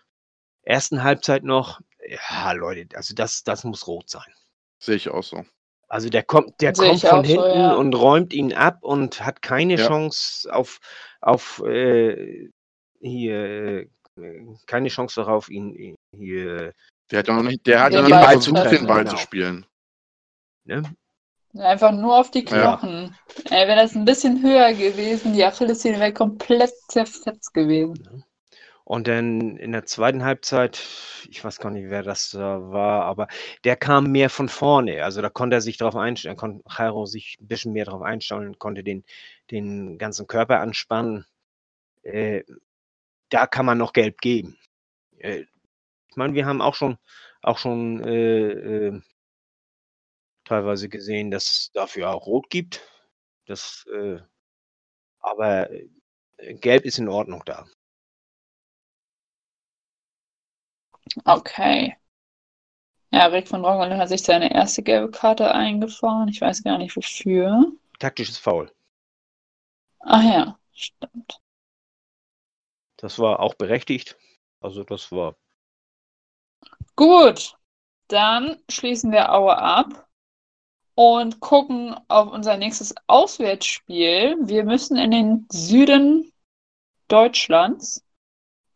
ersten 0.64 1.04
Halbzeit 1.04 1.44
noch. 1.44 1.80
Ja, 2.08 2.52
Leute, 2.54 2.96
also 2.96 3.14
das, 3.14 3.44
das 3.44 3.64
muss 3.64 3.88
rot 3.88 4.10
sein. 4.10 4.34
Sehe 4.80 4.96
ich 4.96 5.10
auch 5.10 5.24
so. 5.24 5.46
Also 5.90 6.10
der 6.10 6.24
kommt, 6.24 6.62
der 6.62 6.76
Sehe 6.76 6.90
kommt 6.90 7.02
von 7.02 7.10
auch 7.20 7.26
so, 7.26 7.32
hinten 7.32 7.60
ja. 7.60 7.74
und 7.74 7.94
räumt 7.96 8.34
ihn 8.34 8.54
ab 8.54 8.84
und 8.84 9.26
hat 9.26 9.42
keine 9.42 9.76
Ja. 9.76 9.88
Chance 9.88 10.54
auf, 10.54 10.80
auf 11.20 11.64
äh, 11.66 12.50
hier, 13.02 13.88
äh, 14.16 14.46
keine 14.68 14.90
Chance 14.90 15.22
darauf, 15.22 15.50
ihn 15.50 15.96
hier, 16.16 16.74
Der 17.12 17.20
hat 17.20 17.28
ja 17.28 17.34
noch 17.34 17.44
nicht, 17.44 17.66
der 17.66 17.82
hat 17.82 17.94
Den 17.94 18.08
ja 18.08 18.20
nicht 18.32 18.44
zu 18.44 18.52
versucht, 18.52 18.56
treffen, 18.58 18.78
den 18.78 18.88
Ball 18.88 19.04
genau. 19.04 19.16
zu 19.16 19.18
spielen. 19.18 19.66
ne? 20.66 20.84
Einfach 21.58 21.92
nur 21.92 22.20
auf 22.20 22.30
die 22.30 22.46
Ja. 22.46 22.78
Knochen. 22.78 23.16
Ey, 23.50 23.68
wäre 23.68 23.82
das 23.82 23.96
ein 23.96 24.06
bisschen 24.06 24.44
höher 24.44 24.72
gewesen, 24.74 25.34
die 25.34 25.44
Achillessehne 25.44 26.00
wäre 26.00 26.14
komplett 26.14 26.72
zerfetzt 26.90 27.52
gewesen. 27.56 28.24
Und 28.90 29.08
dann 29.08 29.56
in 29.58 29.72
der 29.72 29.86
zweiten 29.86 30.24
Halbzeit, 30.24 30.84
ich 31.30 31.44
weiß 31.44 31.60
gar 31.60 31.70
nicht, 31.70 31.92
wer 31.92 32.02
das 32.02 32.32
da 32.32 32.72
war, 32.72 33.06
aber 33.06 33.28
der 33.64 33.76
kam 33.76 34.12
mehr 34.12 34.32
von 34.32 34.50
vorne. 34.50 35.04
Also 35.04 35.22
da 35.22 35.30
konnte 35.30 35.58
er 35.58 35.62
sich 35.62 35.78
darauf 35.78 35.96
einstellen, 35.96 36.36
konnte 36.36 36.64
Jairo 36.68 37.06
sich 37.06 37.38
ein 37.40 37.48
bisschen 37.48 37.72
mehr 37.74 37.86
darauf 37.86 38.02
einstellen, 38.02 38.58
konnte 38.58 38.84
den, 38.84 39.06
den 39.52 40.00
ganzen 40.00 40.26
Körper 40.26 40.60
anspannen. 40.60 41.28
Äh, 42.02 42.44
da 43.30 43.46
kann 43.46 43.68
man 43.68 43.78
noch 43.78 43.94
gelb 43.94 44.22
geben. 44.22 44.58
Äh, 45.20 45.46
ich 46.10 46.16
meine, 46.18 46.34
wir 46.34 46.48
haben 46.48 46.62
auch 46.62 46.74
schon, 46.74 46.98
auch 47.44 47.60
schon 47.60 48.04
äh, 48.04 48.88
äh, 48.88 49.02
teilweise 50.46 50.90
gesehen, 50.90 51.30
dass 51.30 51.46
es 51.46 51.72
dafür 51.74 52.10
auch 52.10 52.26
rot 52.26 52.50
gibt. 52.50 52.82
Das, 53.46 53.86
äh, 53.94 54.18
aber 55.20 55.70
äh, 55.70 56.56
gelb 56.56 56.86
ist 56.86 56.98
in 56.98 57.08
Ordnung 57.08 57.44
da. 57.46 57.68
Okay. 61.26 61.96
Ja, 63.12 63.26
Rick 63.28 63.48
von 63.48 63.64
Drongelen 63.64 63.98
hat 63.98 64.10
sich 64.10 64.22
seine 64.22 64.54
erste 64.54 64.84
gelbe 64.84 65.10
Karte 65.12 65.52
eingefahren. 65.52 66.30
Ich 66.30 66.42
weiß 66.42 66.64
gar 66.64 66.78
nicht 66.78 66.96
wofür. 66.96 67.72
Taktisches 67.98 68.38
Foul. 68.38 68.72
Ach 70.00 70.24
ja, 70.24 70.60
stimmt. 70.74 71.42
Das 72.98 73.18
war 73.18 73.40
auch 73.40 73.56
berechtigt. 73.56 74.18
Also 74.62 74.84
das 74.84 75.12
war 75.12 75.36
Gut, 76.96 77.56
dann 78.10 78.58
schließen 78.70 79.12
wir 79.14 79.34
Aue 79.34 79.58
ab 79.58 80.08
und 80.96 81.40
gucken 81.40 81.96
auf 82.10 82.30
unser 82.30 82.58
nächstes 82.58 82.94
Auswärtsspiel. 83.08 84.36
Wir 84.42 84.66
müssen 84.66 84.98
in 84.98 85.12
den 85.12 85.48
Süden 85.50 86.34
Deutschlands. 87.08 88.04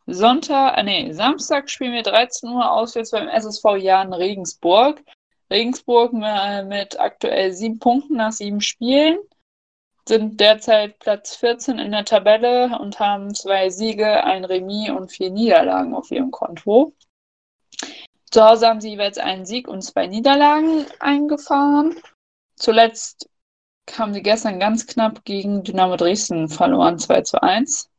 Sonntag, 0.06 0.76
äh, 0.78 0.82
nee, 0.82 1.12
Samstag 1.12 1.70
spielen 1.70 1.92
wir 1.92 2.02
13 2.02 2.48
Uhr 2.50 2.70
auswärts 2.70 3.10
beim 3.10 3.28
SSV 3.28 3.76
Jahn 3.76 4.12
Regensburg. 4.12 5.02
Regensburg 5.50 6.12
mit 6.12 6.98
aktuell 6.98 7.52
sieben 7.52 7.78
Punkten 7.78 8.16
nach 8.16 8.32
sieben 8.32 8.60
Spielen 8.60 9.18
sind 10.06 10.40
derzeit 10.40 10.98
Platz 10.98 11.36
14 11.36 11.78
in 11.78 11.92
der 11.92 12.04
Tabelle 12.04 12.78
und 12.78 12.98
haben 12.98 13.34
zwei 13.34 13.70
Siege, 13.70 14.24
ein 14.24 14.44
Remis 14.44 14.90
und 14.90 15.10
vier 15.10 15.30
Niederlagen 15.30 15.94
auf 15.94 16.10
ihrem 16.10 16.30
Konto. 16.30 16.94
Zu 18.30 18.44
Hause 18.44 18.68
haben 18.68 18.80
sie 18.80 18.90
jeweils 18.90 19.18
einen 19.18 19.46
Sieg 19.46 19.68
und 19.68 19.82
zwei 19.82 20.06
Niederlagen 20.06 20.86
eingefahren. 21.00 21.96
Zuletzt 22.56 23.30
haben 23.96 24.12
sie 24.12 24.22
gestern 24.22 24.60
ganz 24.60 24.86
knapp 24.86 25.24
gegen 25.24 25.62
Dynamo 25.62 25.96
Dresden 25.96 26.48
verloren, 26.48 26.98
2 26.98 27.22
zu 27.22 27.42
1. 27.42 27.90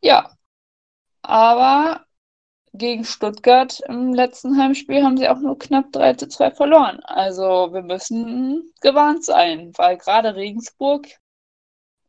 Ja, 0.00 0.37
aber 1.22 2.06
gegen 2.72 3.04
Stuttgart 3.04 3.80
im 3.88 4.14
letzten 4.14 4.56
Heimspiel 4.58 5.02
haben 5.02 5.16
sie 5.16 5.28
auch 5.28 5.40
nur 5.40 5.58
knapp 5.58 5.92
3 5.92 6.14
zu 6.14 6.28
2 6.28 6.52
verloren. 6.52 7.00
Also 7.00 7.72
wir 7.72 7.82
müssen 7.82 8.72
gewarnt 8.80 9.24
sein, 9.24 9.72
weil 9.76 9.96
gerade 9.96 10.34
Regensburg 10.34 11.06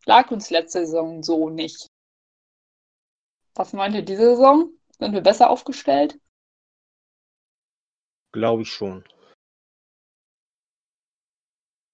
lag 0.05 0.31
uns 0.31 0.49
letzte 0.49 0.85
Saison 0.85 1.23
so 1.23 1.49
nicht. 1.49 1.87
Was 3.55 3.73
meint 3.73 3.95
ihr 3.95 4.03
diese 4.03 4.35
Saison? 4.35 4.71
Sind 4.99 5.13
wir 5.13 5.21
besser 5.21 5.49
aufgestellt? 5.49 6.19
Glaube 8.31 8.61
ich 8.63 8.71
schon. 8.71 9.03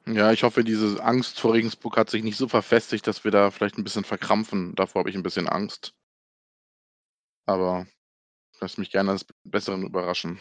Ja, 0.08 0.32
ich 0.32 0.44
hoffe, 0.44 0.64
diese 0.64 1.04
Angst 1.04 1.40
vor 1.40 1.54
Regensburg 1.54 1.98
hat 1.98 2.12
sich 2.12 2.24
nicht 2.24 2.38
so 2.38 2.48
verfestigt, 2.48 3.08
dass 3.08 3.24
wir 3.24 3.32
da 3.32 3.50
vielleicht 3.50 3.78
ein 3.78 3.84
bisschen 3.84 4.04
verkrampfen. 4.04 4.76
Davor 4.76 5.00
habe 5.00 5.10
ich 5.10 5.16
ein 5.16 5.24
bisschen 5.24 5.48
Angst. 5.48 5.96
Aber 7.46 7.86
lass 8.60 8.78
mich 8.78 8.92
gerne 8.92 9.12
als 9.12 9.26
Besseren 9.44 9.84
überraschen. 9.84 10.40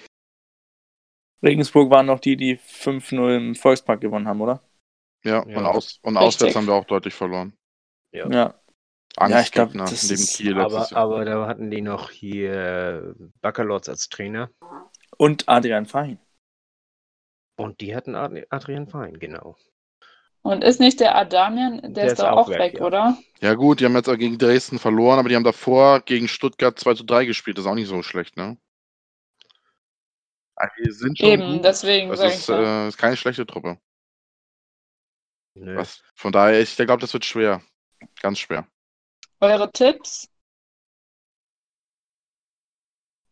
Regensburg 1.43 1.90
waren 1.90 2.07
noch 2.07 2.21
die, 2.21 2.37
die 2.37 2.57
5-0 2.59 3.37
im 3.37 3.55
Volkspark 3.55 4.01
gewonnen 4.01 4.27
haben, 4.27 4.40
oder? 4.40 4.62
Ja, 5.25 5.47
Ja. 5.47 5.59
und, 5.59 5.67
aus, 5.67 5.99
und 6.03 6.17
auswärts 6.17 6.57
haben 6.57 6.67
wir 6.67 6.75
auch 6.75 6.85
deutlich 6.87 7.14
verloren. 7.14 7.57
Ja. 8.12 8.29
Ja. 8.31 8.61
Ja, 9.21 9.40
ich 9.40 9.53
glaub, 9.53 9.69
Angstgegner 9.69 9.85
das 9.85 10.03
neben 10.05 10.14
ist- 10.14 10.37
Kiel 10.37 10.59
Aber, 10.59 10.97
aber 10.97 11.25
da 11.25 11.47
hatten 11.47 11.71
die 11.71 11.83
noch 11.83 12.11
hier 12.11 13.14
Baccalords 13.43 13.88
als 13.88 14.09
Trainer. 14.09 14.51
Und 15.17 15.49
Adrian 15.49 15.87
Fein. 15.87 16.19
Und 17.57 17.81
die 17.81 17.95
hatten 17.95 18.17
Ad- 18.17 18.47
Adrian 18.51 18.88
Fein, 18.88 19.19
genau. 19.21 19.57
Und 20.46 20.62
ist 20.62 20.78
nicht 20.78 21.00
der 21.00 21.16
Adamian, 21.16 21.80
der, 21.80 21.90
Der 21.90 22.04
ist 22.04 22.12
ist 22.12 22.18
doch 22.20 22.28
auch 22.33 22.37
auch 22.46 22.48
weg, 22.50 22.59
weg, 22.59 22.74
ja. 22.78 22.85
oder? 22.85 23.18
Ja 23.40 23.54
gut, 23.54 23.80
die 23.80 23.87
haben 23.87 23.94
jetzt 23.96 24.09
auch 24.11 24.18
gegen 24.18 24.37
Dresden 24.37 24.78
verloren, 24.78 25.18
aber 25.18 25.30
die 25.30 25.37
haben 25.37 25.44
davor 25.44 26.00
gegen 26.00 26.28
Stuttgart 26.28 26.78
2 26.78 26.94
zu 26.94 27.04
3 27.04 27.24
gespielt. 27.24 27.57
Das 27.57 27.64
ist 27.64 27.70
auch 27.70 27.74
nicht 27.74 27.88
so 27.88 28.02
schlecht, 28.02 28.37
ne? 28.37 28.59
Also 30.57 30.74
die 30.85 30.90
sind 30.92 31.18
schon 31.18 31.28
Eben, 31.28 31.52
gut. 31.54 31.64
deswegen 31.64 32.11
Das 32.11 32.18
sag 32.20 32.28
ich 32.28 32.35
ist, 32.35 32.48
äh, 32.50 32.88
ist 32.88 32.98
keine 32.98 33.16
schlechte 33.16 33.46
Truppe. 33.46 33.78
Nö. 35.54 35.76
Was, 35.76 36.02
von 36.14 36.30
daher, 36.30 36.61
ich 36.61 36.76
glaube, 36.76 37.00
das 37.00 37.14
wird 37.14 37.24
schwer. 37.24 37.62
Ganz 38.20 38.38
schwer. 38.38 38.68
Eure 39.40 39.70
Tipps? 39.72 40.28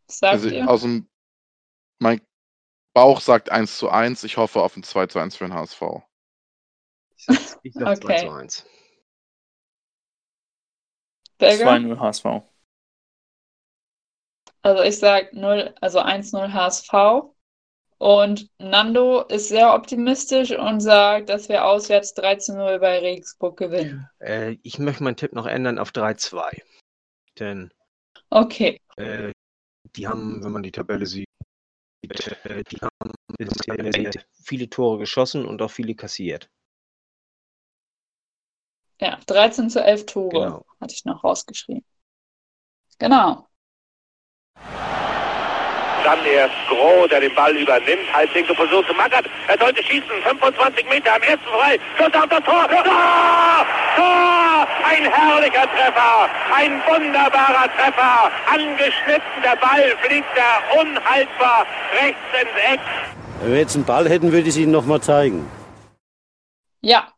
Was 0.07 0.19
Sagt 0.19 0.33
Also 0.33 0.49
ihr? 0.49 0.69
aus 0.69 0.81
dem 0.81 1.09
mein 2.01 2.21
Bauch 2.95 3.21
sagt 3.21 3.51
1 3.51 3.77
zu 3.77 3.91
1. 3.91 4.25
Ich 4.25 4.39
hoffe 4.39 4.63
auf 4.63 4.77
ein 4.77 4.83
2 4.83 5.07
zu 5.09 5.19
1 5.19 5.37
für 5.37 5.45
den 5.45 5.55
HSV. 5.55 5.83
Ich 7.23 7.27
sag, 7.27 7.61
ich 7.63 7.75
sag 7.75 7.97
2 7.97 8.15
Okay. 8.15 8.27
zu 8.27 8.31
1. 8.31 8.67
Berger? 11.39 11.65
2-0 11.65 11.99
HSV. 12.01 12.43
Also 14.63 14.83
ich 14.83 14.99
sag 14.99 15.33
0, 15.33 15.75
also 15.81 16.01
1-0 16.01 16.53
HSV. 16.53 17.35
Und 17.99 18.51
Nando 18.59 19.23
ist 19.23 19.49
sehr 19.49 19.73
optimistisch 19.75 20.51
und 20.51 20.81
sagt, 20.81 21.29
dass 21.29 21.49
wir 21.49 21.65
auswärts 21.65 22.17
13-0 22.17 22.81
bei 22.81 22.99
Regensburg 22.99 23.57
gewinnen. 23.57 24.09
Äh, 24.19 24.57
ich 24.63 24.81
möchte 24.81 25.05
meinen 25.05 25.17
Tipp 25.17 25.33
noch 25.33 25.47
ändern 25.47 25.79
auf 25.79 25.91
3-2. 25.93 26.63
Denn 27.39 27.73
Okay. 28.31 28.81
äh, 28.97 29.31
die 29.97 30.09
haben, 30.09 30.43
wenn 30.43 30.53
man 30.53 30.63
die 30.65 30.73
Tabelle 30.73 31.07
sieht, 31.07 31.29
äh, 32.03 32.65
die 32.65 32.79
haben 32.79 34.23
viele 34.45 34.69
Tore 34.69 34.99
geschossen 34.99 35.45
und 35.45 35.63
auch 35.63 35.71
viele 35.71 35.95
kassiert. 35.95 36.49
Ja, 39.03 39.19
13 39.27 39.69
zu 39.69 39.83
11 39.83 40.07
Tore 40.07 40.31
Genau. 40.31 40.65
hatte 40.81 40.95
ich 40.95 41.05
noch 41.05 41.25
rausgeschrieben. 41.25 41.85
Genau. 43.01 43.49
Dann 46.05 46.25
erst 46.25 46.55
Groh, 46.69 47.07
der 47.09 47.19
den 47.21 47.35
Ball 47.35 47.57
übernimmt. 47.57 48.13
Halblinke 48.13 48.55
Position 48.55 48.85
zu 48.87 48.95
Magath. 48.95 49.25
Er 49.49 49.59
sollte 49.59 49.83
schießen. 49.83 50.09
25 50.23 50.89
Meter 50.89 51.15
am 51.17 51.23
ersten 51.23 51.45
frei. 51.47 51.81
Schuss 51.97 52.15
auf 52.15 52.29
das 52.29 52.45
Tor. 52.45 52.69
Tor! 52.69 53.67
Tor! 53.97 54.69
Ein 54.85 55.05
herrlicher 55.11 55.67
Treffer. 55.75 56.29
Ein 56.55 56.81
wunderbarer 56.87 57.69
Treffer. 57.77 58.31
Angeschnitten. 58.53 59.43
Der 59.43 59.57
Ball 59.57 59.97
fliegt 60.05 60.29
da 60.37 60.81
unhaltbar 60.81 61.67
rechts 62.01 62.21
ins 62.41 62.73
Eck. 62.75 62.81
Wenn 63.41 63.51
wir 63.53 63.59
jetzt 63.59 63.75
einen 63.75 63.85
Ball 63.85 64.09
hätten, 64.09 64.31
würde 64.31 64.43
ich 64.43 64.55
es 64.55 64.57
Ihnen 64.59 64.71
nochmal 64.73 65.01
zeigen. 65.01 65.49
Ja, 66.83 67.13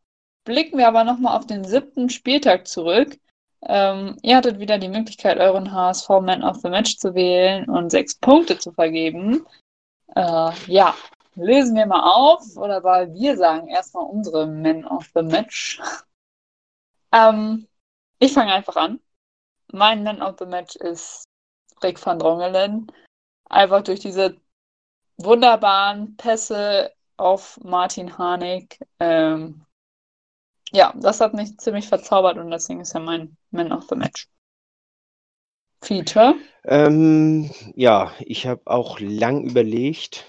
blicken 0.44 0.78
wir 0.78 0.88
aber 0.88 1.04
nochmal 1.04 1.37
auf 1.37 1.46
den 1.46 1.64
siebten 1.64 2.11
Spieltag 2.11 2.66
zurück. 2.66 3.18
Ähm, 3.66 4.16
ihr 4.22 4.37
hattet 4.37 4.59
wieder 4.59 4.78
die 4.78 4.88
Möglichkeit, 4.88 5.38
euren 5.38 5.72
HSV 5.72 6.09
Man 6.20 6.44
of 6.44 6.59
the 6.59 6.68
Match 6.68 6.98
zu 6.98 7.14
wählen 7.14 7.68
und 7.68 7.90
sechs 7.90 8.14
Punkte 8.14 8.59
zu 8.59 8.72
vergeben. 8.72 9.46
Äh, 10.14 10.50
ja, 10.66 10.94
lösen 11.35 11.74
wir 11.74 11.87
mal 11.87 12.02
auf, 12.02 12.57
oder 12.57 12.85
weil 12.85 13.12
wir 13.14 13.37
sagen 13.37 13.68
erstmal 13.68 14.04
unsere 14.04 14.46
Man 14.46 14.85
of 14.85 15.11
the 15.14 15.22
Match. 15.22 15.80
ähm, 17.12 17.66
ich 18.18 18.33
fange 18.33 18.52
einfach 18.52 18.76
an. 18.76 19.00
Mein 19.72 20.04
Man 20.04 20.20
of 20.20 20.37
the 20.38 20.46
Match 20.46 20.76
ist 20.76 21.24
Rick 21.83 22.04
van 22.04 22.18
Drongelen. 22.18 22.92
Einfach 23.48 23.83
durch 23.83 24.00
diese 24.00 24.37
wunderbaren 25.16 26.16
Pässe 26.16 26.92
auf 27.16 27.59
Martin 27.62 28.16
Harnik. 28.18 28.78
Ähm, 29.00 29.63
ja, 30.72 30.92
das 30.96 31.20
hat 31.20 31.35
mich 31.35 31.57
ziemlich 31.59 31.88
verzaubert 31.88 32.38
und 32.38 32.50
deswegen 32.50 32.81
ist 32.81 32.94
er 32.94 33.00
mein 33.00 33.37
Man 33.50 33.72
of 33.72 33.85
the 33.88 33.96
Match. 33.96 34.29
Feature. 35.83 36.35
Ähm, 36.64 37.50
ja, 37.74 38.12
ich 38.20 38.46
habe 38.46 38.62
auch 38.64 38.98
lang 39.00 39.44
überlegt, 39.44 40.24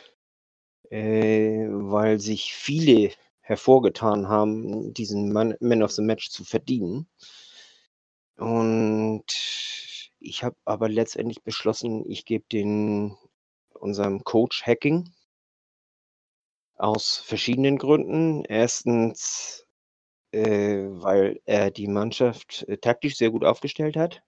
äh, 0.89 1.67
weil 1.69 2.19
sich 2.19 2.53
viele 2.53 3.11
hervorgetan 3.39 4.27
haben, 4.27 4.93
diesen 4.93 5.31
Man, 5.31 5.55
Man 5.61 5.83
of 5.83 5.91
the 5.91 6.01
Match 6.01 6.29
zu 6.29 6.43
verdienen. 6.43 7.07
Und 8.37 9.25
ich 10.19 10.43
habe 10.43 10.57
aber 10.65 10.89
letztendlich 10.89 11.43
beschlossen, 11.43 12.03
ich 12.09 12.25
gebe 12.25 12.45
den 12.51 13.15
unserem 13.73 14.23
Coach 14.23 14.63
Hacking 14.65 15.13
aus 16.75 17.17
verschiedenen 17.17 17.77
Gründen. 17.77 18.43
Erstens, 18.45 19.64
äh, 20.35 20.85
weil 21.01 21.39
er 21.45 21.71
die 21.71 21.87
Mannschaft 21.87 22.65
äh, 22.67 22.77
taktisch 22.77 23.15
sehr 23.15 23.31
gut 23.31 23.45
aufgestellt 23.45 23.95
hat. 23.95 24.21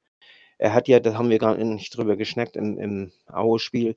Er 0.58 0.74
hat 0.74 0.88
ja, 0.88 1.00
da 1.00 1.16
haben 1.16 1.30
wir 1.30 1.38
gerade 1.38 1.64
nicht 1.66 1.96
drüber 1.96 2.16
geschnackt 2.16 2.56
im, 2.56 2.80
im 2.80 3.12
Aue-Spiel, 3.28 3.96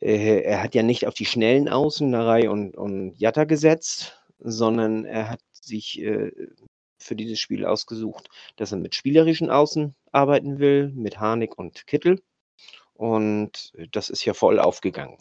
äh, 0.00 0.42
er 0.42 0.62
hat 0.62 0.74
ja 0.74 0.82
nicht 0.82 1.06
auf 1.06 1.14
die 1.14 1.26
schnellen 1.26 1.68
Außen, 1.68 2.10
Narei 2.10 2.50
und, 2.50 2.76
und 2.76 3.14
Jatta 3.18 3.44
gesetzt, 3.44 4.20
sondern 4.38 5.04
er 5.04 5.30
hat 5.30 5.40
sich 5.52 6.00
äh, 6.02 6.32
für 6.98 7.16
dieses 7.16 7.38
Spiel 7.38 7.64
ausgesucht, 7.66 8.28
dass 8.56 8.72
er 8.72 8.78
mit 8.78 8.94
spielerischen 8.94 9.50
Außen 9.50 9.94
arbeiten 10.10 10.58
will, 10.58 10.88
mit 10.94 11.20
Harnik 11.20 11.58
und 11.58 11.86
Kittel. 11.86 12.20
Und 12.94 13.72
das 13.92 14.10
ist 14.10 14.24
ja 14.24 14.34
voll 14.34 14.58
aufgegangen. 14.58 15.18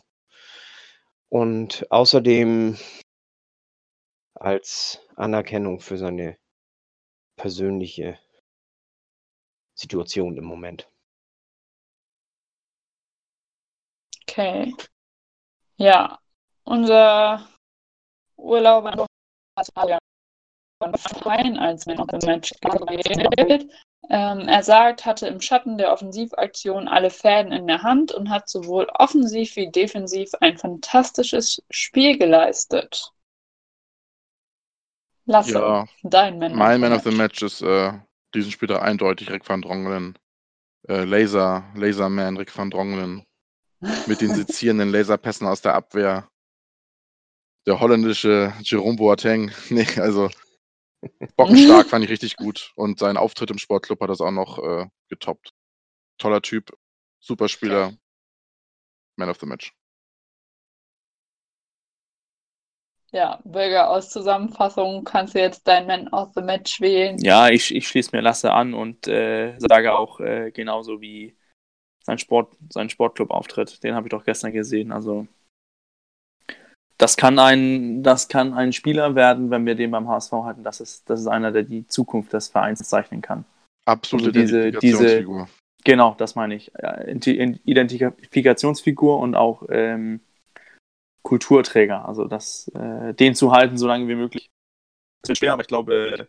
Und 1.30 1.86
außerdem 1.90 2.78
als 4.42 5.00
Anerkennung 5.16 5.80
für 5.80 5.98
seine 5.98 6.36
persönliche 7.36 8.18
Situation 9.76 10.36
im 10.38 10.46
Moment. 10.46 10.90
Okay. 14.24 14.74
Ja, 15.78 16.20
unser 16.64 17.48
Urlauber 18.38 19.06
hat 19.58 19.70
Adrian 19.76 20.00
Fein 21.24 21.58
als 21.58 21.86
Man 21.86 22.00
of 22.00 22.08
the 22.12 22.26
Match. 22.26 22.52
Ähm, 24.10 24.48
er 24.48 24.64
sagt, 24.64 25.06
hatte 25.06 25.28
im 25.28 25.40
Schatten 25.40 25.78
der 25.78 25.94
Offensivaktion 25.94 26.88
alle 26.88 27.12
Fäden 27.12 27.52
in 27.52 27.68
der 27.68 27.84
Hand 27.84 28.12
und 28.12 28.30
hat 28.30 28.50
sowohl 28.50 28.88
offensiv 28.96 29.56
wie 29.56 29.70
defensiv 29.70 30.32
ein 30.42 30.58
fantastisches 30.58 31.64
Spiel 31.70 32.18
geleistet. 32.18 33.14
Lasse, 35.32 35.54
Ja, 35.54 35.86
dein 36.04 36.38
Man 36.40 36.56
mein 36.56 36.82
Man 36.82 36.94
of 36.94 37.04
the 37.04 37.12
Match 37.12 37.42
ist 37.42 37.62
äh, 37.62 37.94
diesen 38.36 38.52
Spieler 38.52 38.82
eindeutig 38.82 39.30
Rick 39.30 39.48
van 39.48 39.62
Drongelen. 39.62 40.18
Äh, 40.88 41.06
Laser, 41.06 41.72
Laserman 41.76 42.38
Rick 42.38 42.56
van 42.56 42.70
Drongelen. 42.70 43.26
Mit 44.08 44.22
den 44.22 44.34
sezierenden 44.36 44.92
Laserpässen 44.92 45.48
aus 45.48 45.62
der 45.62 45.74
Abwehr. 45.74 46.30
Der 47.66 47.80
holländische 47.80 48.54
Jerome 48.62 48.98
Boateng. 48.98 49.52
Nee, 49.70 49.88
also 49.98 50.30
bockenstark 51.36 51.88
fand 51.88 52.04
ich 52.06 52.12
richtig 52.12 52.36
gut. 52.36 52.74
Und 52.76 53.00
sein 53.00 53.18
Auftritt 53.18 53.52
im 53.52 53.58
Sportclub 53.58 54.02
hat 54.02 54.10
das 54.10 54.22
auch 54.22 54.32
noch 54.32 54.60
äh, 54.60 54.88
getoppt. 55.08 55.52
Toller 56.18 56.42
Typ, 56.42 56.78
super 57.20 57.48
Spieler. 57.48 57.94
Man 59.16 59.30
of 59.30 59.40
the 59.40 59.46
Match. 59.46 59.74
Ja, 63.14 63.40
Bürger, 63.44 63.90
aus 63.90 64.10
Zusammenfassung 64.10 65.04
kannst 65.04 65.36
du 65.36 65.40
jetzt 65.40 65.68
dein 65.68 65.86
Man 65.86 66.08
of 66.10 66.30
the 66.34 66.42
Match 66.42 66.80
wählen. 66.80 67.18
Ja, 67.20 67.50
ich, 67.50 67.76
ich 67.76 67.88
schließe 67.88 68.16
mir 68.16 68.22
Lasse 68.22 68.54
an 68.54 68.74
und 68.74 69.06
äh, 69.08 69.56
sage 69.60 69.94
auch 69.98 70.22
äh, 70.22 70.52
genauso 70.52 71.02
wie 71.02 71.36
sein 72.04 72.18
Sport, 72.18 72.54
sein 72.70 72.90
Sportclub-Auftritt. 72.90 73.84
Den 73.84 73.96
habe 73.96 74.08
ich 74.08 74.12
doch 74.12 74.24
gestern 74.24 74.54
gesehen. 74.54 74.92
Also 74.94 75.28
das 76.98 77.18
kann 77.18 77.38
ein, 77.38 78.02
das 78.02 78.28
kann 78.30 78.54
ein 78.54 78.72
Spieler 78.74 79.14
werden, 79.16 79.50
wenn 79.52 79.66
wir 79.66 79.76
den 79.76 79.92
beim 79.92 80.08
HSV 80.08 80.32
hatten. 80.32 80.64
Das 80.64 80.80
ist, 80.80 81.10
das 81.10 81.20
ist 81.20 81.28
einer, 81.28 81.52
der 81.52 81.64
die 81.64 81.86
Zukunft 81.88 82.32
des 82.32 82.48
Vereins 82.48 82.80
zeichnen 82.88 83.22
kann. 83.22 83.44
Absolute 83.86 84.28
Also 84.28 84.40
diese- 84.40 84.68
Identifikationsfigur. 84.68 85.50
Genau, 85.84 86.14
das 86.18 86.36
meine 86.36 86.54
ich. 86.56 86.72
Identifikationsfigur 87.66 89.18
und 89.20 89.36
auch 89.36 89.64
ähm, 89.70 90.20
Kulturträger. 91.32 92.06
Also 92.06 92.26
das, 92.26 92.68
äh, 92.76 93.14
den 93.14 93.36
zu 93.36 93.54
halten, 93.54 93.78
so 93.78 93.88
lange 93.88 94.06
wie 94.10 94.16
möglich. 94.16 94.52
Das 95.22 95.30
wird 95.30 95.38
schwer, 95.38 95.54
aber 95.54 95.62
ich 95.62 95.70
glaube, 95.70 96.28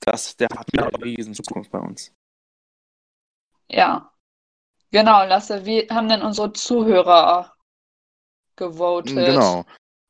dass 0.00 0.36
der 0.36 0.48
hat 0.54 0.68
eine 0.76 1.02
riesen 1.02 1.32
Zukunft 1.32 1.70
bei 1.70 1.78
uns. 1.78 2.12
Ja. 3.70 4.12
Genau, 4.90 5.24
Lasse, 5.24 5.64
wie 5.64 5.88
haben 5.88 6.10
denn 6.10 6.20
unsere 6.20 6.52
Zuhörer 6.52 7.54
gewotet? 8.56 9.14
Genau. 9.14 9.64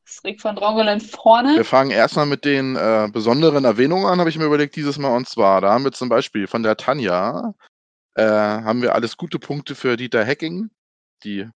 Ist 0.05 0.25
Rick 0.25 0.43
van 0.43 0.57
Drongelen 0.57 1.01
vorne? 1.01 1.55
Wir 1.55 1.65
fangen 1.65 1.93
erstmal 1.93 2.27
mit 2.27 2.45
den 2.45 2.75
äh, 2.75 3.09
besonderen 3.13 3.65
Erwähnungen 3.65 4.07
an, 4.07 4.19
habe 4.19 4.31
ich 4.31 4.37
mir 4.37 4.47
überlegt 4.47 4.75
dieses 4.75 4.99
Mal. 4.99 5.15
Und 5.15 5.29
zwar, 5.29 5.61
da 5.61 5.73
haben 5.73 5.85
wir 5.85 5.93
zum 5.93 6.09
Beispiel 6.09 6.49
von 6.49 6.65
der 6.65 6.77
Tanja, 6.77 7.55
äh, 8.17 8.25
haben 8.25 8.83
wir 8.83 8.97
alles 8.97 9.17
gute 9.17 9.39
Punkte 9.39 9.77
für 9.77 9.97
Dieter 9.97 10.25
Hecking. 10.25 10.71
Die 11.23 11.49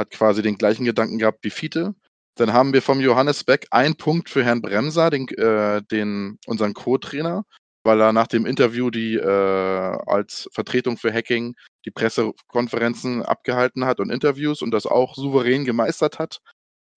hat 0.00 0.10
quasi 0.10 0.42
den 0.42 0.58
gleichen 0.58 0.84
Gedanken 0.84 1.18
gehabt 1.18 1.38
wie 1.42 1.50
Fiete. 1.50 1.94
Dann 2.36 2.52
haben 2.52 2.72
wir 2.72 2.82
vom 2.82 3.00
Johannes 3.00 3.44
Beck 3.44 3.66
einen 3.70 3.96
Punkt 3.96 4.30
für 4.30 4.44
Herrn 4.44 4.62
Bremser, 4.62 5.10
den, 5.10 5.28
äh, 5.28 5.82
den 5.82 6.38
unseren 6.46 6.74
Co-Trainer, 6.74 7.44
weil 7.84 8.00
er 8.00 8.12
nach 8.12 8.26
dem 8.26 8.46
Interview 8.46 8.90
die 8.90 9.16
äh, 9.16 9.98
als 10.06 10.48
Vertretung 10.52 10.96
für 10.96 11.12
Hacking 11.12 11.54
die 11.84 11.90
Pressekonferenzen 11.90 13.22
abgehalten 13.22 13.84
hat 13.84 14.00
und 14.00 14.10
Interviews 14.10 14.62
und 14.62 14.70
das 14.70 14.86
auch 14.86 15.14
souverän 15.14 15.64
gemeistert 15.64 16.18
hat. 16.18 16.38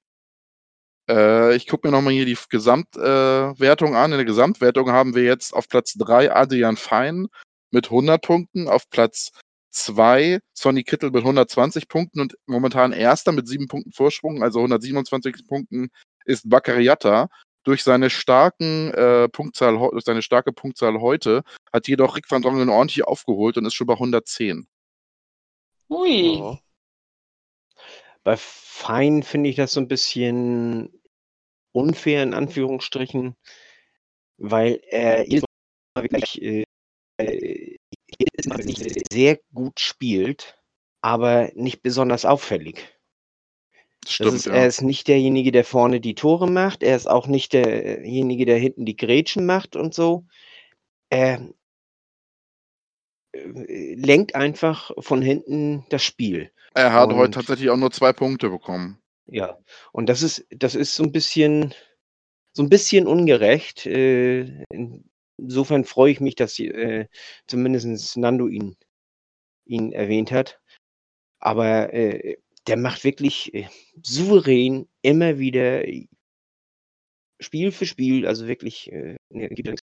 Äh, 1.10 1.56
ich 1.56 1.66
gucke 1.66 1.88
mir 1.88 1.92
nochmal 1.92 2.12
hier 2.12 2.24
die 2.24 2.38
Gesamtwertung 2.48 3.94
äh, 3.94 3.96
an. 3.96 4.12
In 4.12 4.18
der 4.18 4.24
Gesamtwertung 4.24 4.92
haben 4.92 5.16
wir 5.16 5.24
jetzt 5.24 5.54
auf 5.54 5.68
Platz 5.68 5.94
3 5.94 6.32
Adrian 6.32 6.76
Fein 6.76 7.26
mit 7.72 7.86
100 7.86 8.22
Punkten, 8.22 8.68
auf 8.68 8.88
Platz 8.90 9.32
2 9.70 10.38
Sonny 10.54 10.84
Kittel 10.84 11.10
mit 11.10 11.22
120 11.22 11.88
Punkten 11.88 12.20
und 12.20 12.36
momentan 12.46 12.92
Erster 12.92 13.32
mit 13.32 13.48
7 13.48 13.66
Punkten 13.66 13.90
Vorsprung, 13.90 14.44
also 14.44 14.60
127 14.60 15.48
Punkten 15.48 15.88
ist 16.24 16.48
Bakariata. 16.48 17.28
Durch 17.66 17.82
seine 17.82 18.10
starken 18.10 18.94
äh, 18.94 19.28
Punktzahl, 19.28 19.76
durch 19.76 20.04
seine 20.04 20.22
starke 20.22 20.52
Punktzahl 20.52 21.00
heute 21.00 21.42
hat 21.72 21.88
jedoch 21.88 22.16
Rick 22.16 22.30
van 22.30 22.40
Drongelen 22.40 22.68
ordentlich 22.68 23.02
aufgeholt 23.02 23.56
und 23.56 23.66
ist 23.66 23.74
schon 23.74 23.88
bei 23.88 23.94
110. 23.94 24.68
Ui. 25.90 26.38
Ja. 26.38 26.60
Bei 28.22 28.36
Fein 28.36 29.24
finde 29.24 29.50
ich 29.50 29.56
das 29.56 29.72
so 29.72 29.80
ein 29.80 29.88
bisschen 29.88 31.02
unfair 31.72 32.22
in 32.22 32.34
Anführungsstrichen, 32.34 33.34
weil 34.38 34.80
er 34.88 35.26
Mal 35.96 36.02
wirklich 36.04 36.40
äh, 36.40 36.64
äh, 37.18 37.76
jedes 38.20 38.46
Mal 38.46 38.58
wirklich 38.58 39.04
sehr 39.10 39.40
gut 39.52 39.80
spielt, 39.80 40.56
aber 41.00 41.50
nicht 41.54 41.82
besonders 41.82 42.24
auffällig. 42.24 42.95
Stimmt, 44.10 44.34
ist, 44.34 44.46
ja. 44.46 44.54
Er 44.54 44.66
ist 44.66 44.82
nicht 44.82 45.08
derjenige, 45.08 45.52
der 45.52 45.64
vorne 45.64 46.00
die 46.00 46.14
Tore 46.14 46.50
macht. 46.50 46.82
Er 46.82 46.96
ist 46.96 47.08
auch 47.08 47.26
nicht 47.26 47.52
derjenige, 47.52 48.46
der 48.46 48.58
hinten 48.58 48.84
die 48.84 48.96
Grätschen 48.96 49.46
macht 49.46 49.76
und 49.76 49.94
so. 49.94 50.24
Er 51.10 51.48
äh, 53.32 53.94
lenkt 53.94 54.34
einfach 54.34 54.90
von 54.98 55.22
hinten 55.22 55.84
das 55.90 56.02
Spiel. 56.02 56.50
Er 56.74 56.92
hat 56.92 57.10
heute 57.10 57.24
Und- 57.26 57.34
tatsächlich 57.34 57.70
auch 57.70 57.76
nur 57.76 57.90
zwei 57.90 58.12
Punkte 58.12 58.50
bekommen. 58.50 58.98
Ja, 59.28 59.58
und 59.92 60.08
das 60.08 60.22
ist, 60.22 60.46
das 60.50 60.74
ist 60.76 60.94
so 60.94 61.02
ein 61.02 61.10
bisschen, 61.10 61.74
so 62.52 62.62
ein 62.62 62.68
bisschen 62.68 63.08
ungerecht. 63.08 63.84
Äh, 63.86 64.64
insofern 65.36 65.84
freue 65.84 66.12
ich 66.12 66.20
mich, 66.20 66.36
dass 66.36 66.58
äh, 66.60 67.08
zumindest 67.48 68.16
Nando 68.16 68.46
ihn, 68.46 68.76
ihn 69.64 69.92
erwähnt 69.92 70.30
hat. 70.30 70.60
Aber 71.40 71.92
äh, 71.92 72.36
der 72.66 72.76
macht 72.76 73.04
wirklich 73.04 73.52
äh, 73.54 73.68
souverän 74.02 74.88
immer 75.02 75.38
wieder 75.38 75.82
Spiel 77.38 77.70
für 77.72 77.86
Spiel, 77.86 78.26
also 78.26 78.46
wirklich 78.46 78.90
äh, 78.92 79.16
ne, 79.30 79.48
gibt 79.50 79.66
ja 79.66 79.72
nichts- 79.72 79.86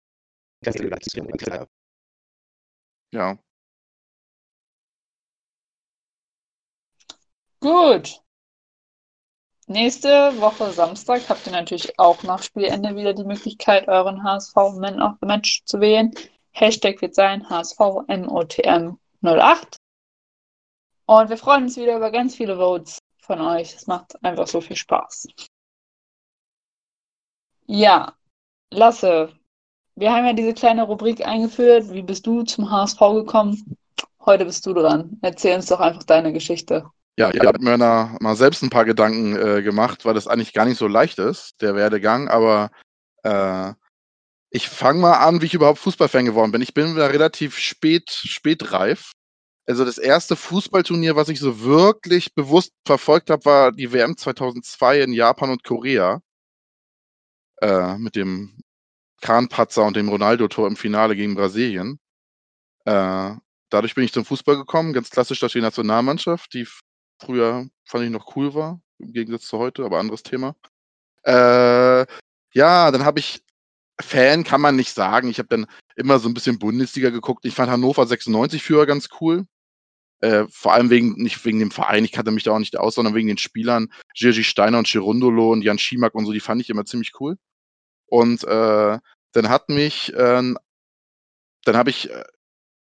ja. 3.12 3.38
Gut. 7.60 8.20
Nächste 9.66 10.08
Woche 10.40 10.72
Samstag 10.72 11.22
habt 11.28 11.46
ihr 11.46 11.52
natürlich 11.52 11.98
auch 11.98 12.22
nach 12.22 12.42
Spielende 12.42 12.96
wieder 12.96 13.14
die 13.14 13.24
Möglichkeit, 13.24 13.88
euren 13.88 14.22
HSV 14.22 14.54
Man 14.78 15.00
of 15.00 15.12
the 15.20 15.26
Match 15.26 15.62
zu 15.64 15.80
wählen. 15.80 16.12
Hashtag 16.50 17.00
wird 17.00 17.14
sein 17.14 17.46
HSVMOTM08. 17.46 19.76
Und 21.06 21.28
wir 21.28 21.36
freuen 21.36 21.64
uns 21.64 21.76
wieder 21.76 21.96
über 21.96 22.10
ganz 22.10 22.34
viele 22.34 22.56
Votes 22.56 22.98
von 23.20 23.40
euch. 23.40 23.74
Es 23.74 23.86
macht 23.86 24.22
einfach 24.24 24.46
so 24.46 24.60
viel 24.60 24.76
Spaß. 24.76 25.28
Ja, 27.66 28.14
Lasse, 28.70 29.32
wir 29.96 30.12
haben 30.12 30.26
ja 30.26 30.32
diese 30.32 30.54
kleine 30.54 30.82
Rubrik 30.82 31.26
eingeführt. 31.26 31.92
Wie 31.92 32.02
bist 32.02 32.26
du 32.26 32.42
zum 32.42 32.70
HSV 32.70 32.98
gekommen? 32.98 33.76
Heute 34.24 34.44
bist 34.44 34.64
du 34.66 34.72
dran. 34.72 35.18
Erzähl 35.22 35.56
uns 35.56 35.66
doch 35.66 35.80
einfach 35.80 36.02
deine 36.02 36.32
Geschichte. 36.32 36.84
Ja, 37.16 37.30
ich 37.30 37.40
habe 37.40 37.62
mir 37.62 37.78
da 37.78 38.16
mal 38.20 38.34
selbst 38.34 38.62
ein 38.62 38.70
paar 38.70 38.84
Gedanken 38.84 39.36
äh, 39.36 39.62
gemacht, 39.62 40.04
weil 40.04 40.14
das 40.14 40.26
eigentlich 40.26 40.52
gar 40.52 40.64
nicht 40.64 40.78
so 40.78 40.88
leicht 40.88 41.18
ist, 41.20 41.60
der 41.62 41.76
Werdegang, 41.76 42.28
aber 42.28 42.70
äh, 43.22 43.72
ich 44.50 44.68
fange 44.68 45.00
mal 45.00 45.18
an, 45.18 45.40
wie 45.40 45.46
ich 45.46 45.54
überhaupt 45.54 45.78
Fußballfan 45.78 46.24
geworden 46.24 46.50
bin. 46.50 46.62
Ich 46.62 46.74
bin 46.74 46.96
da 46.96 47.06
relativ 47.06 47.56
spät, 47.58 48.10
spätreif. 48.10 49.12
Also 49.66 49.84
das 49.84 49.98
erste 49.98 50.36
Fußballturnier, 50.36 51.16
was 51.16 51.28
ich 51.28 51.40
so 51.40 51.60
wirklich 51.60 52.34
bewusst 52.34 52.72
verfolgt 52.86 53.30
habe, 53.30 53.44
war 53.46 53.72
die 53.72 53.92
WM 53.92 54.16
2002 54.16 55.00
in 55.00 55.12
Japan 55.12 55.50
und 55.50 55.64
Korea. 55.64 56.20
Äh, 57.62 57.96
mit 57.98 58.16
dem 58.16 58.58
Kahnpatzer 59.22 59.84
und 59.84 59.96
dem 59.96 60.08
Ronaldo-Tor 60.08 60.66
im 60.66 60.76
Finale 60.76 61.16
gegen 61.16 61.34
Brasilien. 61.34 61.98
Äh, 62.84 63.34
dadurch 63.70 63.94
bin 63.94 64.04
ich 64.04 64.12
zum 64.12 64.24
Fußball 64.24 64.56
gekommen, 64.56 64.92
ganz 64.92 65.10
klassisch 65.10 65.40
durch 65.40 65.54
die 65.54 65.60
Nationalmannschaft, 65.62 66.52
die 66.52 66.68
früher 67.18 67.66
fand 67.84 68.04
ich 68.04 68.10
noch 68.10 68.36
cool 68.36 68.54
war, 68.54 68.82
im 68.98 69.12
Gegensatz 69.12 69.46
zu 69.46 69.58
heute, 69.58 69.84
aber 69.84 69.98
anderes 69.98 70.22
Thema. 70.22 70.56
Äh, 71.24 72.06
ja, 72.52 72.90
dann 72.90 73.04
habe 73.04 73.20
ich 73.20 73.42
Fan 74.00 74.44
kann 74.44 74.60
man 74.60 74.76
nicht 74.76 74.92
sagen. 74.92 75.28
Ich 75.28 75.38
habe 75.38 75.48
dann 75.48 75.66
immer 75.96 76.18
so 76.18 76.28
ein 76.28 76.34
bisschen 76.34 76.58
Bundesliga 76.58 77.10
geguckt. 77.10 77.44
Ich 77.44 77.54
fand 77.54 77.70
Hannover 77.70 78.06
96 78.06 78.62
früher 78.62 78.86
ganz 78.86 79.08
cool. 79.20 79.46
Äh, 80.24 80.46
vor 80.48 80.72
allem 80.72 80.88
wegen, 80.88 81.12
nicht 81.22 81.44
wegen 81.44 81.58
dem 81.58 81.70
Verein, 81.70 82.02
ich 82.02 82.12
kannte 82.12 82.30
mich 82.30 82.44
da 82.44 82.52
auch 82.52 82.58
nicht 82.58 82.78
aus, 82.78 82.94
sondern 82.94 83.14
wegen 83.14 83.28
den 83.28 83.36
Spielern. 83.36 83.92
Gigi 84.14 84.42
Steiner 84.42 84.78
und 84.78 84.88
Chirundolo 84.88 85.52
und 85.52 85.60
Jan 85.60 85.78
Schimak 85.78 86.14
und 86.14 86.24
so, 86.24 86.32
die 86.32 86.40
fand 86.40 86.62
ich 86.62 86.70
immer 86.70 86.86
ziemlich 86.86 87.12
cool. 87.20 87.36
Und 88.06 88.42
äh, 88.44 88.98
dann 89.32 89.48
hat 89.50 89.68
mich, 89.68 90.14
äh, 90.14 90.54
dann 91.64 91.76
habe 91.76 91.90
ich 91.90 92.10
äh, 92.10 92.24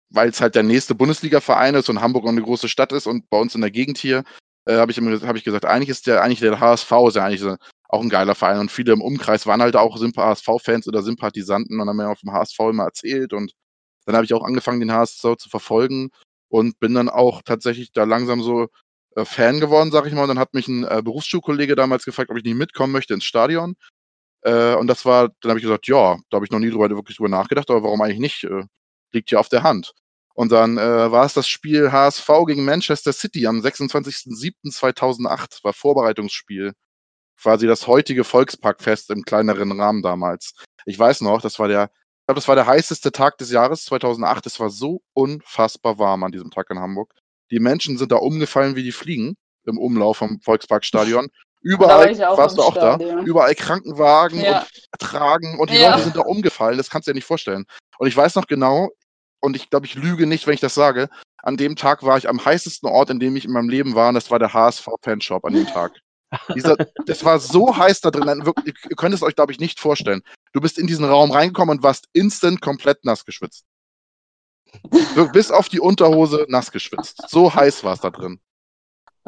weil 0.09 0.29
es 0.29 0.41
halt 0.41 0.55
der 0.55 0.63
nächste 0.63 0.95
Bundesliga-Verein 0.95 1.75
ist 1.75 1.87
und 1.87 2.01
Hamburg 2.01 2.25
auch 2.25 2.29
eine 2.29 2.41
große 2.41 2.67
Stadt 2.67 2.91
ist 2.93 3.05
und 3.05 3.29
bei 3.29 3.37
uns 3.37 3.53
in 3.53 3.61
der 3.61 3.69
Gegend 3.69 3.99
hier, 3.99 4.23
äh, 4.65 4.77
habe 4.77 4.91
ich, 4.91 4.97
hab 4.97 5.35
ich 5.35 5.43
gesagt, 5.43 5.65
eigentlich 5.65 5.89
ist 5.89 6.07
der, 6.07 6.23
eigentlich 6.23 6.39
der 6.39 6.59
HSV 6.59 6.91
ist 7.09 7.15
ja 7.15 7.25
eigentlich 7.25 7.45
auch 7.89 8.01
ein 8.01 8.09
geiler 8.09 8.33
Verein 8.33 8.59
und 8.59 8.71
viele 8.71 8.93
im 8.93 9.01
Umkreis 9.03 9.45
waren 9.45 9.61
halt 9.61 9.75
auch 9.75 9.99
HSV-Fans 10.01 10.87
oder 10.87 11.03
Sympathisanten 11.03 11.79
und 11.79 11.87
haben 11.87 11.97
mir 11.97 12.09
auch 12.09 12.17
vom 12.17 12.33
HSV 12.33 12.59
immer 12.71 12.85
erzählt 12.85 13.33
und 13.33 13.53
dann 14.05 14.15
habe 14.15 14.25
ich 14.25 14.33
auch 14.33 14.43
angefangen, 14.43 14.79
den 14.79 14.91
HSV 14.91 15.35
zu 15.37 15.49
verfolgen 15.49 16.09
und 16.49 16.79
bin 16.79 16.93
dann 16.93 17.09
auch 17.09 17.41
tatsächlich 17.43 17.91
da 17.93 18.03
langsam 18.03 18.43
so 18.43 18.67
äh, 19.15 19.25
Fan 19.25 19.59
geworden, 19.59 19.91
sag 19.91 20.05
ich 20.07 20.13
mal. 20.13 20.23
Und 20.23 20.29
dann 20.29 20.39
hat 20.39 20.53
mich 20.53 20.67
ein 20.67 20.83
äh, 20.83 21.01
Berufsschulkollege 21.03 21.75
damals 21.75 22.05
gefragt, 22.05 22.29
ob 22.31 22.37
ich 22.37 22.43
nicht 22.43 22.55
mitkommen 22.55 22.93
möchte 22.93 23.13
ins 23.13 23.25
Stadion. 23.25 23.75
Äh, 24.41 24.75
und 24.75 24.87
das 24.87 25.05
war, 25.05 25.29
dann 25.41 25.51
habe 25.51 25.59
ich 25.59 25.63
gesagt, 25.63 25.87
ja, 25.87 26.17
da 26.29 26.35
habe 26.35 26.45
ich 26.45 26.51
noch 26.51 26.59
nie 26.59 26.69
drüber, 26.69 26.89
wirklich 26.89 27.17
drüber 27.17 27.29
nachgedacht, 27.29 27.69
aber 27.69 27.83
warum 27.83 28.01
eigentlich 28.01 28.19
nicht? 28.19 28.43
Äh, 28.45 28.63
liegt 29.11 29.31
ja 29.31 29.39
auf 29.39 29.49
der 29.49 29.63
Hand. 29.63 29.93
Und 30.35 30.51
dann 30.51 30.77
äh, 30.77 31.11
war 31.11 31.25
es 31.25 31.33
das 31.33 31.47
Spiel 31.49 31.91
HSV 31.91 32.29
gegen 32.47 32.65
Manchester 32.65 33.13
City 33.13 33.47
am 33.47 33.59
26.07.2008, 33.59 35.63
war 35.63 35.73
Vorbereitungsspiel. 35.73 36.73
Quasi 37.41 37.67
das 37.67 37.87
heutige 37.87 38.23
Volksparkfest 38.23 39.09
im 39.11 39.23
kleineren 39.23 39.79
Rahmen 39.79 40.01
damals. 40.01 40.53
Ich 40.85 40.97
weiß 40.97 41.21
noch, 41.21 41.41
das 41.41 41.59
war 41.59 41.67
der, 41.67 41.91
glaube, 42.29 42.39
das 42.41 42.47
war 42.47 42.55
der 42.55 42.67
heißeste 42.67 43.11
Tag 43.11 43.39
des 43.39 43.49
Jahres 43.49 43.85
2008. 43.85 44.45
Es 44.45 44.59
war 44.59 44.69
so 44.69 45.01
unfassbar 45.13 45.97
warm 45.97 46.23
an 46.23 46.31
diesem 46.31 46.51
Tag 46.51 46.69
in 46.69 46.77
Hamburg. 46.77 47.11
Die 47.49 47.59
Menschen 47.59 47.97
sind 47.97 48.11
da 48.11 48.17
umgefallen 48.17 48.75
wie 48.75 48.83
die 48.83 48.91
Fliegen 48.91 49.35
im 49.65 49.79
Umlauf 49.79 50.17
vom 50.17 50.39
Volksparkstadion. 50.41 51.27
Da 51.27 51.71
war 51.71 51.73
Überall, 51.73 52.11
ich 52.11 52.23
auch 52.23 52.37
warst 52.37 52.57
du 52.59 52.61
auch 52.61 52.75
da? 52.75 52.93
Stadion. 52.95 53.25
Überall 53.25 53.55
Krankenwagen 53.55 54.41
Ja. 54.41 54.59
und 54.59 54.99
Tragen 55.01 55.59
und 55.59 55.71
die 55.71 55.77
Ja. 55.77 55.89
Leute 55.91 56.03
sind 56.03 56.15
da 56.17 56.21
umgefallen. 56.21 56.77
Das 56.77 56.91
kannst 56.91 57.07
du 57.07 57.11
dir 57.11 57.15
nicht 57.15 57.25
vorstellen. 57.25 57.65
Und 57.97 58.07
ich 58.07 58.15
weiß 58.15 58.35
noch 58.35 58.45
genau, 58.45 58.89
und 59.41 59.55
ich 59.55 59.71
glaube, 59.71 59.87
ich 59.87 59.95
lüge 59.95 60.27
nicht, 60.27 60.45
wenn 60.45 60.53
ich 60.53 60.59
das 60.61 60.75
sage, 60.75 61.09
an 61.41 61.57
dem 61.57 61.75
Tag 61.75 62.03
war 62.03 62.19
ich 62.19 62.29
am 62.29 62.43
heißesten 62.45 62.87
Ort, 62.87 63.09
in 63.09 63.19
dem 63.19 63.35
ich 63.37 63.45
in 63.45 63.51
meinem 63.51 63.69
Leben 63.69 63.95
war, 63.95 64.09
und 64.09 64.13
das 64.15 64.29
war 64.29 64.37
der 64.37 64.53
HSV-Fanshop 64.53 65.45
an 65.45 65.53
dem 65.53 65.65
Tag. 65.73 65.93
Dieser, 66.55 66.75
das 67.05 67.25
war 67.25 67.39
so 67.39 67.75
heiß 67.75 68.01
da 68.01 68.11
drin, 68.11 68.45
wirklich, 68.45 68.75
ihr 68.89 68.95
könnt 68.95 69.15
es 69.15 69.23
euch, 69.23 69.35
glaube 69.35 69.51
ich, 69.51 69.59
nicht 69.59 69.79
vorstellen. 69.79 70.21
Du 70.53 70.61
bist 70.61 70.77
in 70.77 70.87
diesen 70.87 71.05
Raum 71.05 71.31
reingekommen 71.31 71.77
und 71.77 71.83
warst 71.83 72.07
instant 72.13 72.61
komplett 72.61 73.03
nass 73.03 73.25
geschwitzt. 73.25 73.65
Bis 75.33 75.49
auf 75.51 75.69
die 75.69 75.79
Unterhose 75.79 76.45
nass 76.49 76.71
geschwitzt. 76.71 77.23
So 77.29 77.53
heiß 77.53 77.83
war 77.83 77.93
es 77.93 78.01
da 78.01 78.11
drin. 78.11 78.39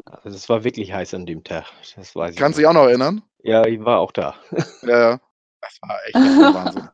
Also 0.06 0.36
es 0.38 0.50
war 0.50 0.64
wirklich 0.64 0.94
heiß 0.94 1.14
an 1.14 1.26
dem 1.26 1.44
Tag. 1.44 1.66
Das 1.96 2.16
weiß 2.16 2.34
ich. 2.34 2.38
Kannst 2.38 2.58
du 2.58 2.62
dich 2.62 2.68
auch 2.68 2.74
noch 2.74 2.86
erinnern? 2.86 3.24
Ja, 3.40 3.66
ich 3.66 3.84
war 3.84 4.00
auch 4.00 4.12
da. 4.12 4.36
Ja, 4.84 5.12
ja. 5.12 5.22
das 5.62 5.80
war 5.82 6.00
echt 6.06 6.16
der 6.16 6.54
Wahnsinn. 6.54 6.90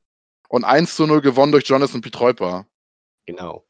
Und 0.49 0.63
1 0.63 0.95
zu 0.95 1.05
0 1.05 1.21
gewonnen 1.21 1.51
durch 1.51 1.65
Jonathan 1.65 2.01
Pietreuper. 2.01 2.65
Genau. 3.25 3.65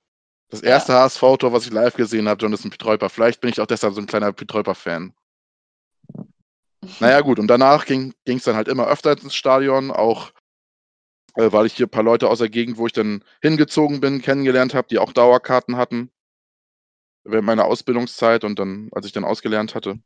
Das 0.49 0.61
erste 0.61 0.93
HSV-Tor, 0.93 1.51
was 1.51 1.65
ich 1.65 1.73
live 1.73 1.95
gesehen 1.95 2.29
habe, 2.29 2.41
Jonathan 2.41 2.71
Pietreuper. 2.71 3.09
Vielleicht 3.09 3.41
bin 3.41 3.49
ich 3.49 3.59
auch 3.59 3.65
deshalb 3.65 3.93
so 3.93 4.01
ein 4.01 4.07
kleiner 4.07 4.31
Pietreuper-Fan. 4.31 5.13
Naja, 6.99 7.21
gut, 7.21 7.39
und 7.39 7.47
danach 7.47 7.85
ging 7.85 8.13
es 8.25 8.43
dann 8.43 8.55
halt 8.55 8.67
immer 8.67 8.87
öfter 8.87 9.11
ins 9.11 9.35
Stadion, 9.35 9.91
auch 9.91 10.31
äh, 11.37 11.51
weil 11.51 11.67
ich 11.67 11.73
hier 11.75 11.85
ein 11.85 11.91
paar 11.91 12.03
Leute 12.03 12.29
aus 12.29 12.39
der 12.39 12.49
Gegend, 12.49 12.77
wo 12.77 12.87
ich 12.87 12.93
dann 12.93 13.23
hingezogen 13.41 14.01
bin, 14.01 14.21
kennengelernt 14.21 14.73
habe, 14.73 14.87
die 14.89 14.99
auch 14.99 15.13
Dauerkarten 15.13 15.77
hatten. 15.77 16.11
Während 17.23 17.45
meiner 17.45 17.65
Ausbildungszeit 17.65 18.43
und 18.43 18.57
dann, 18.57 18.89
als 18.91 19.05
ich 19.05 19.11
dann 19.11 19.25
ausgelernt 19.25 19.75
hatte. 19.75 19.99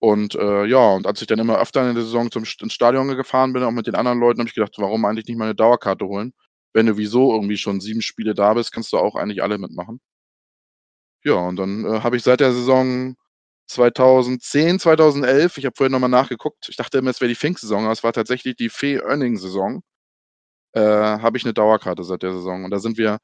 Und 0.00 0.34
äh, 0.34 0.64
ja, 0.64 0.78
und 0.94 1.06
als 1.06 1.20
ich 1.20 1.26
dann 1.26 1.38
immer 1.38 1.58
öfter 1.58 1.86
in 1.88 1.94
der 1.94 2.04
Saison 2.04 2.30
zum, 2.30 2.44
ins 2.44 2.72
Stadion 2.72 3.08
gefahren 3.16 3.52
bin, 3.52 3.62
auch 3.64 3.70
mit 3.72 3.86
den 3.86 3.94
anderen 3.94 4.18
Leuten, 4.20 4.40
habe 4.40 4.48
ich 4.48 4.54
gedacht, 4.54 4.74
warum 4.78 5.04
eigentlich 5.04 5.26
nicht 5.26 5.36
mal 5.36 5.44
eine 5.44 5.54
Dauerkarte 5.54 6.06
holen? 6.06 6.32
Wenn 6.72 6.86
du 6.86 6.96
wieso 6.96 7.32
irgendwie 7.34 7.58
schon 7.58 7.80
sieben 7.80 8.00
Spiele 8.02 8.34
da 8.34 8.54
bist, 8.54 8.72
kannst 8.72 8.92
du 8.92 8.98
auch 8.98 9.16
eigentlich 9.16 9.42
alle 9.42 9.58
mitmachen. 9.58 10.00
Ja, 11.24 11.34
und 11.34 11.56
dann 11.56 11.84
äh, 11.84 12.00
habe 12.00 12.16
ich 12.16 12.22
seit 12.22 12.40
der 12.40 12.52
Saison 12.52 13.16
2010, 13.70 14.80
2011, 14.80 15.58
ich 15.58 15.64
habe 15.64 15.76
vorhin 15.76 15.92
nochmal 15.92 16.10
nachgeguckt, 16.10 16.68
ich 16.68 16.76
dachte 16.76 16.98
immer, 16.98 17.10
es 17.10 17.20
wäre 17.20 17.28
die 17.28 17.36
Fink-Saison, 17.36 17.84
aber 17.84 17.92
es 17.92 18.02
war 18.02 18.12
tatsächlich 18.12 18.56
die 18.56 18.68
Fee-Earning-Saison, 18.68 19.82
äh, 20.72 20.80
habe 20.80 21.38
ich 21.38 21.44
eine 21.44 21.54
Dauerkarte 21.54 22.04
seit 22.04 22.22
der 22.22 22.32
Saison. 22.32 22.64
Und 22.64 22.70
da 22.72 22.80
sind 22.80 22.98
wir 22.98 23.18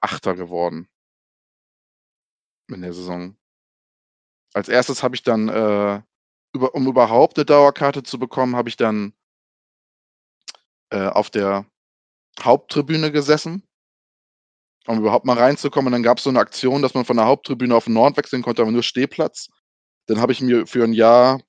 Achter 0.00 0.34
geworden. 0.34 0.88
In 2.68 2.82
der 2.82 2.92
Saison. 2.92 3.36
Als 4.54 4.68
erstes 4.68 5.02
habe 5.02 5.14
ich 5.14 5.22
dann, 5.22 5.48
äh, 5.48 6.02
über, 6.52 6.74
um 6.74 6.86
überhaupt 6.88 7.38
eine 7.38 7.44
Dauerkarte 7.44 8.02
zu 8.02 8.18
bekommen, 8.18 8.56
habe 8.56 8.68
ich 8.68 8.76
dann 8.76 9.14
äh, 10.90 11.06
auf 11.06 11.30
der 11.30 11.66
Haupttribüne 12.40 13.12
gesessen, 13.12 13.62
um 14.86 14.98
überhaupt 14.98 15.26
mal 15.26 15.38
reinzukommen. 15.38 15.88
Und 15.88 15.92
dann 15.92 16.02
gab 16.02 16.18
es 16.18 16.24
so 16.24 16.30
eine 16.30 16.40
Aktion, 16.40 16.82
dass 16.82 16.94
man 16.94 17.04
von 17.04 17.16
der 17.16 17.26
Haupttribüne 17.26 17.74
auf 17.74 17.84
den 17.84 17.94
Nord 17.94 18.16
wechseln 18.16 18.42
konnte, 18.42 18.62
aber 18.62 18.72
nur 18.72 18.82
Stehplatz. 18.82 19.48
Dann 20.06 20.20
habe 20.20 20.32
ich 20.32 20.40
mir 20.40 20.66
für 20.66 20.84
ein 20.84 20.92
Jahr, 20.92 21.40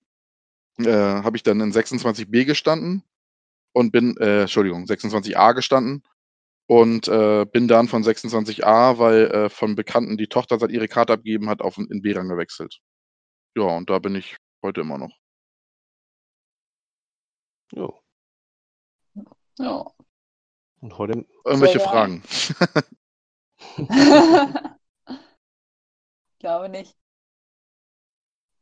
äh, 0.78 0.92
habe 0.92 1.38
ich 1.38 1.44
dann 1.44 1.62
in 1.62 1.72
26b 1.72 2.46
gestanden 2.46 3.04
und 3.74 3.92
bin, 3.92 4.16
äh, 4.18 4.42
Entschuldigung, 4.42 4.86
26a 4.86 5.54
gestanden 5.54 6.04
und 6.68 7.08
äh, 7.08 7.46
bin 7.46 7.68
dann 7.68 7.88
von 7.88 8.04
26a, 8.04 8.98
weil 9.00 9.26
äh, 9.32 9.50
von 9.50 9.76
Bekannten 9.76 10.18
die 10.18 10.28
Tochter 10.28 10.60
seit 10.60 10.72
ihre 10.72 10.88
Karte 10.88 11.14
abgegeben 11.14 11.50
hat, 11.50 11.62
auf 11.62 11.78
in 11.78 12.02
B-Rang 12.02 12.30
gewechselt. 12.30 12.80
Ja, 13.56 13.64
und 13.64 13.90
da 13.90 14.00
bin 14.00 14.16
ich 14.16 14.38
heute 14.64 14.82
immer 14.82 14.98
noch. 14.98 15.12
Jo. 17.72 18.02
Ja. 19.60 19.86
Und 20.82 20.98
heute 20.98 21.26
Irgendwelche. 21.46 21.80
Fragen? 21.80 22.24
Glaube 26.40 26.70
nicht. 26.70 26.96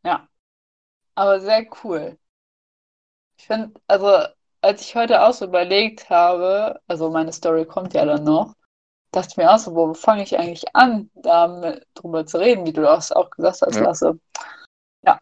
Ja. 0.04 0.28
Aber 1.16 1.40
sehr 1.40 1.66
cool. 1.84 2.18
Ich 3.38 3.48
finde, 3.48 3.72
also, 3.88 4.26
als 4.62 4.82
ich 4.82 4.96
heute 4.96 5.24
auch 5.24 5.34
so 5.34 5.46
überlegt 5.46 6.10
habe, 6.10 6.80
also 6.88 7.10
meine 7.10 7.34
Story 7.34 7.66
kommt 7.66 7.94
ja 7.94 8.06
dann 8.06 8.24
noch, 8.24 8.54
dachte 9.12 9.30
ich 9.32 9.38
mir 9.38 9.52
auch 9.54 9.58
so, 9.58 9.76
wo 9.76 9.94
fange 9.94 10.24
ich 10.24 10.38
eigentlich 10.38 10.76
an, 10.76 11.10
da 11.16 11.80
drüber 11.96 12.26
zu 12.26 12.38
reden, 12.40 12.66
wie 12.66 12.74
du 12.74 12.82
das 12.82 13.12
auch 13.12 13.30
gesagt 13.32 13.62
hast, 13.62 13.76
Ja. 13.76 13.82
Lasse. 13.84 14.20
Ja. 15.04 15.20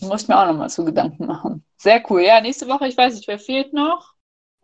Muss 0.00 0.22
ich 0.22 0.28
mir 0.28 0.38
auch 0.40 0.46
nochmal 0.46 0.70
zu 0.70 0.84
Gedanken 0.84 1.26
machen. 1.26 1.64
Sehr 1.76 2.02
cool. 2.10 2.22
Ja, 2.22 2.40
nächste 2.40 2.68
Woche, 2.68 2.88
ich 2.88 2.96
weiß 2.96 3.14
nicht, 3.16 3.28
wer 3.28 3.38
fehlt 3.38 3.72
noch? 3.72 4.14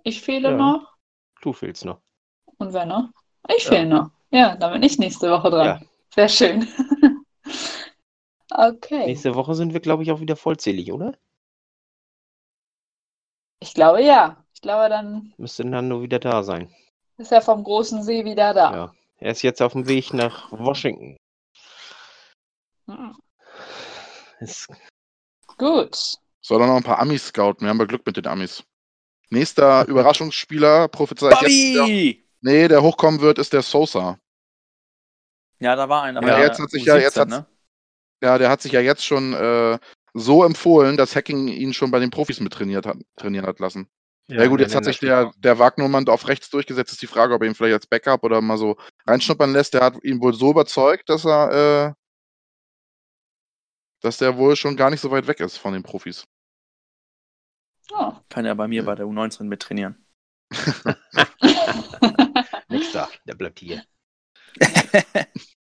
Ich 0.03 0.23
fehle 0.23 0.51
Ja. 0.51 0.57
noch. 0.57 0.95
du 1.43 1.53
fehlst 1.53 1.85
noch. 1.85 2.01
Und 2.59 2.73
wer 2.73 2.87
noch? 2.87 3.11
Ich 3.55 3.65
Ja. 3.65 3.71
fehle 3.71 3.87
noch. 3.87 4.11
Ja, 4.31 4.57
dann 4.57 4.73
bin 4.73 4.83
ich 4.83 4.99
nächste 4.99 5.31
Woche 5.31 5.51
dran. 5.51 5.89
Sehr 6.15 6.29
schön. 6.29 6.67
Okay. 8.57 9.07
Nächste 9.07 9.35
Woche 9.35 9.55
sind 9.57 9.73
wir, 9.73 9.81
glaube 9.81 10.05
ich, 10.05 10.13
auch 10.13 10.21
wieder 10.21 10.37
vollzählig, 10.37 10.93
oder? 10.93 11.13
Ich 13.61 13.75
glaube 13.75 14.01
ja. 14.03 14.45
Ich 14.55 14.61
glaube, 14.61 14.89
dann 14.89 15.35
Müsste 15.39 15.65
Nando 15.65 16.01
wieder 16.03 16.21
da 16.21 16.43
sein. 16.45 16.73
ist 17.19 17.33
er 17.33 17.43
vom 17.43 17.65
großen 17.65 18.03
See 18.05 18.25
wieder 18.25 18.55
da. 18.55 18.73
Ja. 18.75 18.95
Er 19.19 19.33
ist 19.33 19.43
jetzt 19.43 19.61
auf 19.61 19.73
dem 19.73 19.89
Weg 19.89 20.13
nach 20.15 20.53
Washington. 20.53 21.17
Ist, 24.41 24.69
Gut. 25.59 26.19
Soll 26.41 26.61
er 26.61 26.67
noch 26.67 26.77
ein 26.77 26.83
paar 26.83 26.99
Amis 26.99 27.27
scouten? 27.29 27.63
Wir 27.67 27.71
haben 27.71 27.79
ja 27.79 27.87
Glück 27.87 28.05
mit 28.07 28.17
den 28.17 28.27
Amis. 28.27 28.63
Nächster 29.31 29.87
Überraschungsspieler, 29.89 30.89
prophezeit 30.89 31.33
jetzt. 31.43 31.75
Der, 31.75 31.81
Bobby! 31.81 32.29
nee, 32.43 32.69
der 32.69 32.83
hochkommen 32.83 33.21
wird, 33.21 33.39
ist 33.39 33.53
der 33.53 33.63
Sosa. 33.63 34.19
Ja, 35.61 35.75
da 35.77 35.89
war 35.89 36.03
einer. 36.03 36.23
Ja, 36.27 36.41
jetzt 36.41 36.61
hat 36.61 36.71
sich 36.71 36.85
ja- 36.85 36.97
jetzt 36.99 37.17
U17, 37.17 37.21
hat's- 37.21 37.31
ne? 37.31 37.47
Ja, 38.23 38.39
der 38.39 38.49
hat 38.49 38.63
sich 38.63 38.73
ja 38.73 38.81
jetzt 38.81 39.05
schon 39.05 39.35
äh, 39.35 39.79
so 40.15 40.45
empfohlen, 40.45 40.97
dass 40.97 41.15
Hacking 41.15 41.49
ihn 41.49 41.75
schon 41.75 41.91
bei 41.91 41.99
den 41.99 42.11
Profis 42.11 42.41
mit 42.41 42.53
trainiert 42.53 42.87
hat, 42.87 42.97
trainieren 43.17 43.47
hat 43.47 43.59
lassen. 43.59 43.89
Ja, 44.27 44.47
gut, 44.47 44.61
jetzt 44.61 44.75
hat 44.75 44.87
sich 44.87 44.99
der, 44.99 45.33
der 45.37 45.59
Wagnumann 45.59 46.09
auf 46.09 46.29
rechts 46.29 46.49
durchgesetzt. 46.49 46.93
Ist 46.93 47.03
die 47.03 47.07
Frage, 47.07 47.35
ob 47.35 47.43
er 47.43 47.49
ihn 47.49 47.55
vielleicht 47.55 47.75
als 47.75 47.87
Backup 47.87 48.25
oder 48.25 48.41
mal 48.41 48.57
so 48.57 48.79
reinschnuppern 49.07 49.53
lässt. 49.53 49.75
Der 49.75 49.83
hat 49.83 50.03
ihn 50.03 50.23
wohl 50.23 50.33
so 50.33 50.51
überzeugt, 50.51 51.11
dass 51.11 51.27
er, 51.27 51.91
äh, 51.91 51.93
dass 54.01 54.17
der 54.17 54.39
wohl 54.39 54.57
schon 54.57 54.77
gar 54.77 54.89
nicht 54.89 55.03
so 55.03 55.11
weit 55.11 55.27
weg 55.27 55.41
ist 55.41 55.59
von 55.59 55.75
den 55.75 55.83
Profis. 55.83 56.25
Oh. 57.93 58.13
Kann 58.31 58.47
ja 58.47 58.55
bei 58.55 58.67
mir 58.67 58.85
bei 58.85 58.95
der 58.95 59.05
U19 59.05 59.45
mit 59.45 59.61
trainieren. 59.61 60.07
Nächster, 62.69 63.11
der 63.27 63.35
bleibt 63.35 63.59
hier. 63.59 63.85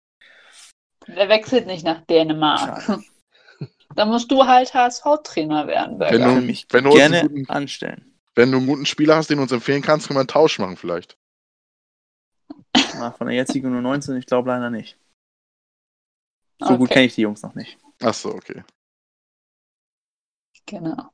Der 1.09 1.29
wechselt 1.29 1.67
nicht 1.67 1.85
nach 1.85 2.03
Dänemark. 2.03 2.83
Schade. 2.83 3.03
Dann 3.95 4.09
musst 4.09 4.31
du 4.31 4.47
halt 4.47 4.73
HSV-Trainer 4.75 5.67
werden, 5.67 5.93
Wenn 5.93 5.99
Berger. 5.99 6.19
du- 6.19 6.35
Kann 6.35 6.47
mich 6.47 6.67
wenn 6.71 6.85
du 6.85 6.91
gerne 6.91 7.21
einen 7.21 7.29
guten- 7.29 7.51
anstellen. 7.51 8.15
Wenn 8.35 8.53
du 8.53 8.59
einen 8.59 8.67
guten 8.67 8.87
Spieler 8.87 9.17
hast, 9.17 9.31
den 9.31 9.39
du 9.39 9.43
uns 9.43 9.53
empfehlen 9.53 9.83
kannst, 9.83 10.07
können 10.07 10.17
wir 10.19 10.21
einen 10.21 10.29
Tausch 10.29 10.59
machen 10.61 10.77
vielleicht. 10.77 11.19
Na, 12.95 13.11
von 13.13 13.27
der 13.27 13.35
jetzigen 13.37 13.75
U19, 13.75 14.17
ich 14.17 14.27
glaube 14.27 14.49
leider 14.51 14.71
nicht. 14.71 14.97
So 16.61 16.77
gut 16.77 16.83
Okay. 16.89 16.95
kenne 16.95 17.07
ich 17.07 17.15
die 17.15 17.23
Jungs 17.23 17.43
noch 17.43 17.55
nicht. 17.55 17.79
Ach 18.03 18.15
so, 18.15 18.33
okay. 18.35 18.63
Genau. 20.67 21.11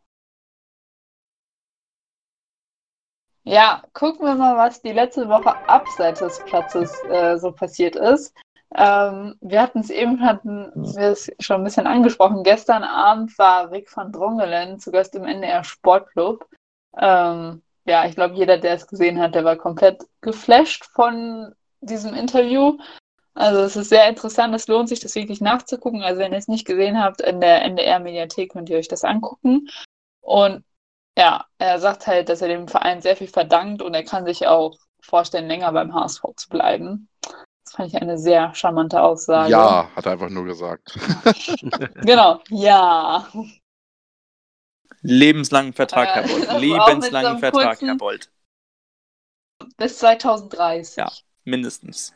Ja, 3.44 3.82
gucken 3.92 4.26
wir 4.26 4.34
mal, 4.34 4.56
was 4.56 4.80
die 4.82 4.92
letzte 4.92 5.28
Woche 5.28 5.54
abseits 5.68 6.20
des 6.20 6.42
Platzes 6.44 6.92
äh, 7.04 7.36
so 7.38 7.52
passiert 7.52 7.94
ist. 7.96 8.34
Ähm, 8.76 9.36
wir 9.40 9.62
hatten 9.62 9.80
es 9.80 9.90
eben, 9.90 10.20
hatten 10.20 10.72
wir 10.74 11.10
es 11.10 11.30
schon 11.38 11.60
ein 11.60 11.64
bisschen 11.64 11.86
angesprochen. 11.86 12.42
Gestern 12.42 12.82
Abend 12.82 13.36
war 13.38 13.70
Rick 13.70 13.94
van 13.96 14.10
Drongelen 14.10 14.80
zu 14.80 14.90
Gast 14.90 15.14
im 15.14 15.24
NDR 15.24 15.62
Sportclub. 15.62 16.48
Ähm, 16.98 17.62
ja, 17.86 18.06
ich 18.06 18.16
glaube, 18.16 18.34
jeder, 18.34 18.58
der 18.58 18.74
es 18.74 18.86
gesehen 18.86 19.20
hat, 19.20 19.34
der 19.34 19.44
war 19.44 19.56
komplett 19.56 20.02
geflasht 20.22 20.86
von 20.86 21.54
diesem 21.80 22.14
Interview. 22.14 22.78
Also 23.34 23.60
es 23.60 23.76
ist 23.76 23.88
sehr 23.88 24.08
interessant, 24.08 24.54
es 24.54 24.68
lohnt 24.68 24.88
sich, 24.88 25.00
das 25.00 25.14
wirklich 25.14 25.40
nachzugucken. 25.40 26.02
Also 26.02 26.20
wenn 26.20 26.32
ihr 26.32 26.38
es 26.38 26.48
nicht 26.48 26.66
gesehen 26.66 27.02
habt, 27.02 27.20
in 27.20 27.40
der 27.40 27.62
NDR-Mediathek 27.62 28.52
könnt 28.52 28.70
ihr 28.70 28.78
euch 28.78 28.88
das 28.88 29.04
angucken. 29.04 29.68
Und 30.20 30.64
ja, 31.18 31.46
er 31.58 31.78
sagt 31.78 32.06
halt, 32.06 32.28
dass 32.28 32.42
er 32.42 32.48
dem 32.48 32.68
Verein 32.68 33.02
sehr 33.02 33.16
viel 33.16 33.28
verdankt 33.28 33.82
und 33.82 33.94
er 33.94 34.04
kann 34.04 34.24
sich 34.24 34.46
auch 34.46 34.76
vorstellen, 35.00 35.48
länger 35.48 35.72
beim 35.72 35.94
HSV 35.94 36.22
zu 36.36 36.48
bleiben. 36.48 37.08
Fand 37.74 37.92
ich 37.92 38.00
eine 38.00 38.16
sehr 38.18 38.54
charmante 38.54 39.02
Aussage. 39.02 39.50
Ja, 39.50 39.90
hat 39.96 40.06
er 40.06 40.12
einfach 40.12 40.30
nur 40.30 40.44
gesagt. 40.44 40.96
Genau, 42.04 42.40
ja. 42.50 43.28
Lebenslangen 45.02 45.72
Vertrag, 45.72 46.08
Herr 46.14 46.22
Bolt. 46.22 46.52
Lebenslangen 46.60 47.34
so 47.34 47.38
Vertrag, 47.40 47.80
Herr 47.80 47.96
Bolt. 47.96 48.30
Bis 49.76 49.98
2030. 49.98 50.96
Ja. 50.96 51.10
Mindestens. 51.44 52.14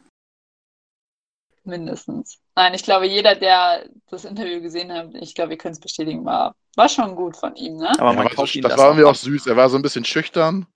Mindestens. 1.65 2.39
Nein, 2.55 2.75
ich 2.75 2.83
glaube, 2.83 3.07
jeder, 3.07 3.35
der 3.35 3.89
das 4.11 4.25
Interview 4.25 4.61
gesehen 4.63 4.93
hat, 4.93 5.15
ich 5.15 5.35
glaube, 5.35 5.51
wir 5.51 5.59
können 5.59 5.73
es 5.73 5.81
bestätigen, 5.81 6.25
war, 6.25 6.55
war 6.77 6.89
schon 6.89 7.15
gut 7.15 7.37
von 7.37 7.55
ihm, 7.57 7.77
ne? 7.77 7.91
Aber 7.99 8.11
Ja, 8.11 8.13
man 8.15 8.25
war 8.25 8.31
kauft 8.31 8.53
so, 8.53 8.59
ihm 8.59 8.63
das 8.63 8.71
das 8.73 8.79
war 8.79 8.87
auch 8.87 8.91
irgendwie 8.91 9.05
auch 9.05 9.11
ab. 9.11 9.17
süß. 9.17 9.47
Er 9.49 9.57
war 9.57 9.69
so 9.69 9.77
ein 9.77 9.83
bisschen 9.83 10.05
schüchtern. 10.05 10.67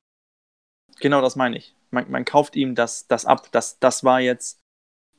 Genau 1.00 1.20
das 1.20 1.36
meine 1.36 1.56
ich. 1.56 1.74
Man, 1.90 2.10
man 2.10 2.24
kauft 2.24 2.56
ihm 2.56 2.74
das, 2.74 3.06
das 3.06 3.24
ab. 3.24 3.48
Das, 3.52 3.78
das 3.78 4.04
war 4.04 4.20
jetzt 4.20 4.61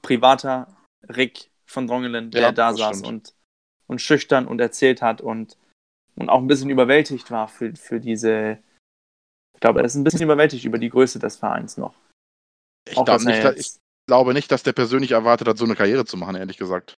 privater 0.03 0.67
Rick 1.09 1.49
von 1.65 1.87
Drongelen, 1.87 2.29
der 2.29 2.41
Ja, 2.41 2.51
da 2.51 2.73
saß 2.73 2.99
stimmt. 2.99 3.07
und, 3.07 3.33
und 3.87 3.99
schüchtern 4.01 4.45
und 4.47 4.59
erzählt 4.61 5.01
hat 5.01 5.21
und, 5.21 5.57
und 6.15 6.29
auch 6.29 6.39
ein 6.39 6.47
bisschen 6.47 6.69
überwältigt 6.69 7.31
war 7.31 7.47
für, 7.47 7.75
für 7.75 7.99
diese. 7.99 8.59
Ich 9.55 9.61
glaube, 9.61 9.79
er 9.79 9.85
ist 9.85 9.95
ein 9.95 10.03
bisschen 10.03 10.21
überwältigt 10.21 10.65
über 10.65 10.77
die 10.77 10.89
Größe 10.89 11.17
des 11.19 11.37
Vereins 11.37 11.77
noch. 11.77 11.95
Ich 12.87 12.97
Auch 12.97 13.07
er 13.07 13.17
nicht, 13.19 13.43
dass- 13.43 13.55
ich 13.57 13.75
glaube 14.07 14.33
nicht, 14.33 14.51
dass 14.51 14.61
der 14.63 14.73
persönlich 14.73 15.11
erwartet 15.11 15.47
hat, 15.47 15.57
so 15.57 15.65
eine 15.65 15.75
Karriere 15.75 16.05
zu 16.05 16.17
machen, 16.17 16.35
ehrlich 16.35 16.57
gesagt. 16.57 16.95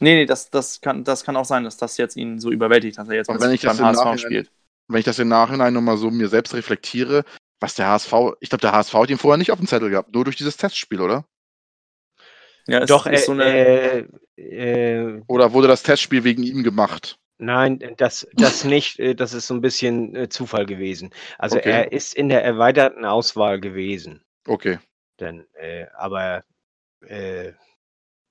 nee, 0.00 0.14
nee, 0.14 0.26
das, 0.26 0.50
das, 0.50 0.80
kann, 0.80 1.02
das 1.04 1.24
kann 1.24 1.36
auch 1.36 1.44
sein, 1.44 1.64
dass 1.64 1.76
das 1.76 1.96
jetzt 1.96 2.16
ihn 2.16 2.38
so 2.38 2.50
überwältigt, 2.50 2.96
dass 2.98 3.08
er 3.08 3.16
jetzt 3.16 3.28
wenn 3.28 3.50
ich 3.52 3.60
das 3.62 3.76
beim 3.78 3.86
im 3.86 3.96
HSV 3.96 4.04
Nachhinein- 4.04 4.18
spielt. 4.18 4.52
Wenn 4.86 4.98
ich 5.00 5.04
das 5.04 5.18
im 5.18 5.28
Nachhinein 5.28 5.72
nochmal 5.72 5.96
so 5.96 6.10
mir 6.10 6.28
selbst 6.28 6.54
reflektiere, 6.54 7.24
was 7.60 7.74
der 7.74 7.88
HSV, 7.88 8.12
ich 8.40 8.50
glaube, 8.50 8.60
der 8.60 8.72
HSV 8.72 8.92
hat 8.94 9.10
ihn 9.10 9.18
vorher 9.18 9.38
nicht 9.38 9.50
auf 9.50 9.58
dem 9.58 9.66
Zettel 9.66 9.88
gehabt, 9.90 10.12
nur 10.14 10.24
durch 10.24 10.36
dieses 10.36 10.56
Testspiel, 10.58 11.00
oder? 11.00 11.24
Ja, 12.66 12.78
es 12.80 12.90
Doch, 12.90 13.06
ist 13.06 13.24
äh, 13.24 13.26
so 13.26 13.32
eine, 13.32 13.44
äh, 13.44 14.06
äh, 14.36 15.22
Oder 15.26 15.52
wurde 15.52 15.68
das 15.68 15.82
Testspiel 15.82 16.24
wegen 16.24 16.44
ihm 16.44 16.62
gemacht? 16.62 17.18
nein, 17.38 17.78
das, 17.96 18.26
das 18.34 18.64
nicht. 18.64 18.98
äh, 18.98 19.14
Das 19.14 19.32
ist 19.34 19.46
so 19.46 19.54
ein 19.54 19.60
bisschen 19.60 20.14
äh, 20.16 20.28
Zufall 20.28 20.66
gewesen. 20.66 21.10
Also 21.38 21.58
Okay. 21.58 21.58
er 21.58 21.92
ist 21.92 22.14
in 22.14 22.28
der 22.28 22.44
erweiterten 22.44 23.04
Auswahl 23.04 23.60
gewesen. 23.60 24.24
Okay. 24.48 24.78
Denn, 25.20 25.46
äh, 25.54 25.86
aber 25.96 26.44
äh, 27.02 27.52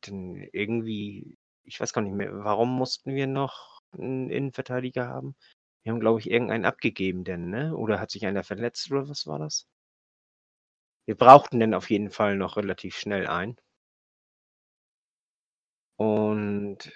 denn 0.08 0.50
irgendwie, 0.54 1.38
ich 1.66 1.80
weiß 1.82 1.94
gar 1.94 2.02
nicht 2.04 2.16
mehr, 2.16 2.32
warum 2.34 2.70
mussten 2.76 3.16
wir 3.16 3.28
noch 3.28 3.82
einen 3.94 4.30
Innenverteidiger 4.32 5.08
haben? 5.08 5.36
Wir 5.84 5.94
haben, 5.94 6.02
glaube 6.02 6.20
ich, 6.22 6.32
irgendeinen 6.32 6.66
abgegeben, 6.66 7.24
denn, 7.26 7.50
ne? 7.52 7.76
Oder 7.76 8.00
hat 8.00 8.12
sich 8.12 8.26
einer 8.28 8.44
verletzt 8.44 8.92
oder 8.92 9.10
was 9.10 9.28
war 9.28 9.40
das? 9.40 9.68
Wir 11.06 11.16
brauchten 11.16 11.62
denn 11.62 11.74
auf 11.74 11.90
jeden 11.90 12.10
Fall 12.10 12.36
noch 12.36 12.58
relativ 12.58 12.98
schnell 12.98 13.26
einen. 13.28 13.56
Und 15.98 16.92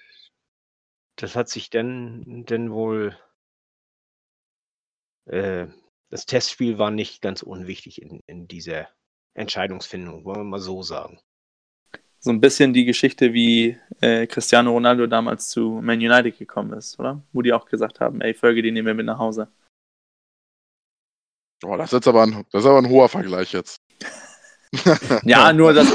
das 1.17 1.35
hat 1.35 1.49
sich 1.49 1.69
dann, 1.69 2.45
dann 2.45 2.71
wohl, 2.71 3.17
äh, 5.25 5.67
das 6.09 6.25
Testspiel 6.25 6.77
war 6.77 6.91
nicht 6.91 7.21
ganz 7.21 7.41
unwichtig 7.41 8.01
in, 8.01 8.21
in 8.27 8.47
dieser 8.47 8.87
Entscheidungsfindung, 9.33 10.25
wollen 10.25 10.39
wir 10.39 10.43
mal 10.43 10.59
so 10.59 10.81
sagen. 10.83 11.19
so 12.19 12.31
ein 12.31 12.41
bisschen 12.41 12.73
die 12.73 12.85
Geschichte, 12.85 13.33
wie 13.33 13.77
äh, 14.01 14.25
Cristiano 14.27 14.71
Ronaldo 14.71 15.07
damals 15.07 15.49
zu 15.49 15.79
Man 15.81 15.99
United 15.99 16.37
gekommen 16.37 16.73
ist, 16.73 16.99
oder? 16.99 17.21
Wo 17.33 17.41
die 17.41 17.53
auch 17.53 17.65
gesagt 17.65 17.99
haben, 17.99 18.21
ey, 18.21 18.33
Folge, 18.33 18.61
die 18.61 18.71
nehmen 18.71 18.87
wir 18.87 18.93
mit 18.95 19.05
nach 19.05 19.19
Hause. 19.19 19.51
Oh, 21.63 21.75
das, 21.75 21.87
ist 21.89 21.93
jetzt 21.93 22.07
aber 22.07 22.23
ein, 22.23 22.45
das 22.51 22.63
ist 22.63 22.69
aber 22.69 22.79
ein 22.79 22.89
hoher 22.89 23.09
Vergleich 23.09 23.53
jetzt. 23.53 23.81
Ja, 25.23 25.53
nur 25.53 25.73
das 25.73 25.87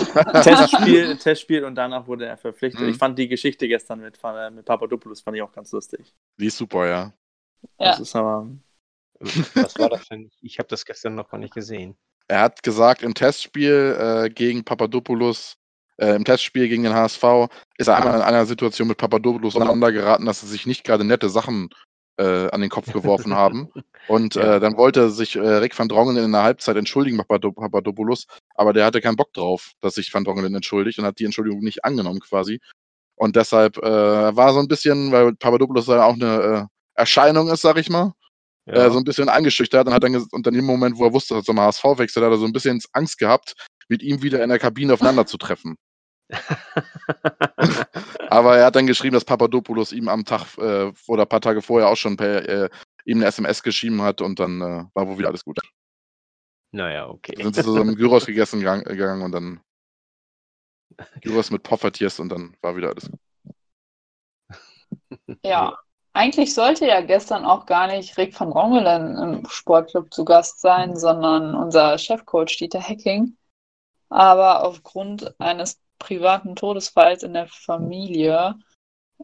Testspiel, 0.42 1.16
Testspiel 1.16 1.64
und 1.64 1.74
danach 1.74 2.06
wurde 2.06 2.26
er 2.26 2.36
verpflichtet. 2.36 2.82
Mhm. 2.82 2.88
Ich 2.88 2.96
fand 2.96 3.18
die 3.18 3.28
Geschichte 3.28 3.68
gestern 3.68 4.00
mit, 4.00 4.18
äh, 4.22 4.50
mit 4.50 4.64
Papadopoulos 4.64 5.20
fand 5.20 5.36
ich 5.36 5.42
auch 5.42 5.52
ganz 5.52 5.72
lustig. 5.72 6.14
Die 6.38 6.46
ist 6.46 6.56
super, 6.56 6.88
ja. 6.88 7.12
Ja. 7.78 7.90
Das 7.90 8.00
ist 8.00 8.16
aber, 8.16 8.48
Was 9.54 9.78
war 9.78 9.88
das 9.88 10.08
denn? 10.08 10.30
Ich 10.40 10.58
habe 10.58 10.68
das 10.68 10.84
gestern 10.84 11.14
noch 11.14 11.28
gar 11.28 11.38
nicht 11.38 11.54
gesehen. 11.54 11.96
Er 12.28 12.40
hat 12.40 12.62
gesagt, 12.62 13.02
im 13.02 13.14
Testspiel 13.14 13.96
äh, 13.98 14.30
gegen 14.30 14.64
Papadopoulos, 14.64 15.56
äh, 15.98 16.14
im 16.14 16.24
Testspiel 16.24 16.68
gegen 16.68 16.82
den 16.82 16.94
HSV, 16.94 17.24
ist 17.78 17.88
er 17.88 17.96
einmal 17.96 18.16
in 18.16 18.22
einer 18.22 18.46
Situation 18.46 18.88
mit 18.88 18.98
Papadopoulos 18.98 19.56
aneinander 19.56 19.92
geraten, 19.92 20.26
dass 20.26 20.40
sie 20.40 20.46
sich 20.46 20.66
nicht 20.66 20.84
gerade 20.84 21.04
nette 21.04 21.28
Sachen 21.28 21.70
äh, 22.22 22.50
an 22.50 22.60
den 22.60 22.70
Kopf 22.70 22.92
geworfen 22.92 23.34
haben. 23.34 23.68
Und 24.08 24.34
Ja. 24.34 24.56
äh, 24.56 24.60
dann 24.60 24.76
wollte 24.76 25.10
sich 25.10 25.36
äh, 25.36 25.40
Rick 25.40 25.78
van 25.78 25.88
Drongelen 25.88 26.24
in 26.24 26.32
der 26.32 26.42
Halbzeit 26.42 26.76
entschuldigen 26.76 27.18
Papadopoulos, 27.18 28.26
aber 28.56 28.72
der 28.72 28.84
hatte 28.84 29.00
keinen 29.00 29.16
Bock 29.16 29.32
drauf, 29.32 29.72
dass 29.80 29.94
sich 29.94 30.12
van 30.12 30.24
Drongelen 30.24 30.54
entschuldigt 30.54 30.98
und 30.98 31.04
hat 31.04 31.18
die 31.18 31.24
Entschuldigung 31.24 31.60
nicht 31.60 31.84
angenommen 31.84 32.20
quasi. 32.20 32.60
Und 33.16 33.36
deshalb 33.36 33.78
äh, 33.78 33.82
war 34.36 34.52
so 34.52 34.58
ein 34.60 34.68
bisschen, 34.68 35.12
weil 35.12 35.34
Papadopoulos 35.34 35.86
ja 35.86 36.04
auch 36.04 36.14
eine 36.14 36.68
äh, 36.96 37.00
Erscheinung 37.00 37.48
ist, 37.48 37.62
sag 37.62 37.78
ich 37.78 37.88
mal, 37.90 38.12
Ja. 38.66 38.86
äh, 38.86 38.90
so 38.90 38.98
ein 38.98 39.04
bisschen 39.04 39.28
angeschüchtert 39.28 39.86
und 39.86 39.94
hat 39.94 40.02
dann 40.02 40.16
und 40.32 40.46
dann 40.46 40.54
im 40.54 40.64
Moment, 40.66 40.98
wo 40.98 41.04
er 41.04 41.12
wusste, 41.12 41.34
dass 41.34 41.42
er 41.42 41.46
zum 41.46 41.60
HSV 41.60 41.84
wechselt, 41.98 42.24
hat 42.24 42.32
er 42.32 42.38
so 42.38 42.46
ein 42.46 42.52
bisschen 42.52 42.80
Angst 42.92 43.18
gehabt, 43.18 43.54
mit 43.88 44.02
ihm 44.02 44.22
wieder 44.22 44.42
in 44.42 44.48
der 44.50 44.58
Kabine 44.58 44.94
aufeinander 44.94 45.26
zu 45.26 45.38
treffen. 45.38 45.76
Aber 48.30 48.57
er 48.57 48.66
hat 48.66 48.76
dann 48.76 48.87
geschrieben, 48.87 49.14
dass 49.14 49.24
Papadopoulos 49.24 49.93
ihm 49.93 50.09
am 50.09 50.24
Tag 50.24 50.57
äh, 50.59 50.93
oder 51.07 51.22
ein 51.22 51.28
paar 51.28 51.41
Tage 51.41 51.62
vorher 51.62 51.89
auch 51.89 51.97
schon 51.97 52.16
per 52.16 52.49
äh, 52.49 52.70
ihm 53.05 53.18
eine 53.18 53.26
SMS 53.26 53.62
geschrieben 53.62 54.03
hat 54.03 54.20
und 54.20 54.39
dann 54.39 54.61
äh, 54.61 54.85
war 54.95 55.09
wohl 55.09 55.18
wieder 55.18 55.28
alles 55.28 55.45
gut. 55.45 55.59
naja, 56.70 57.09
okay. 57.09 57.35
Dann 57.35 57.45
sind 57.45 57.55
sie 57.57 57.62
zusammen 57.62 57.95
Gyros 57.97 58.26
gegessen 58.26 58.61
gang- 58.62 58.85
gegangen 58.85 59.22
und 59.22 59.33
dann 59.33 59.61
Gyros 61.22 61.51
mit 61.51 61.62
Poffertiers 61.62 62.20
und 62.20 62.28
dann 62.30 62.57
war 62.62 62.76
wieder 62.76 62.89
alles 62.91 63.11
gut. 63.11 63.20
Ja, 65.45 65.78
eigentlich 66.12 66.55
sollte 66.55 66.87
ja 66.87 67.01
gestern 67.01 67.45
auch 67.45 67.66
gar 67.66 67.87
nicht 67.89 68.16
Rick 68.18 68.39
van 68.39 68.53
Rongelen 68.53 69.16
im 69.18 69.47
Sportclub 69.49 70.12
zu 70.12 70.24
Gast 70.24 70.61
sein, 70.61 70.97
sondern 70.97 71.55
unser 71.55 71.99
Chefcoach 71.99 72.59
Dieter 72.59 72.80
Hecking. 72.80 73.37
Aber 74.09 74.64
aufgrund 74.64 75.39
eines 75.41 75.82
privaten 76.03 76.57
Todesfalls 76.57 77.22
in 77.22 77.32
der 77.32 77.46
Familie 77.46 78.57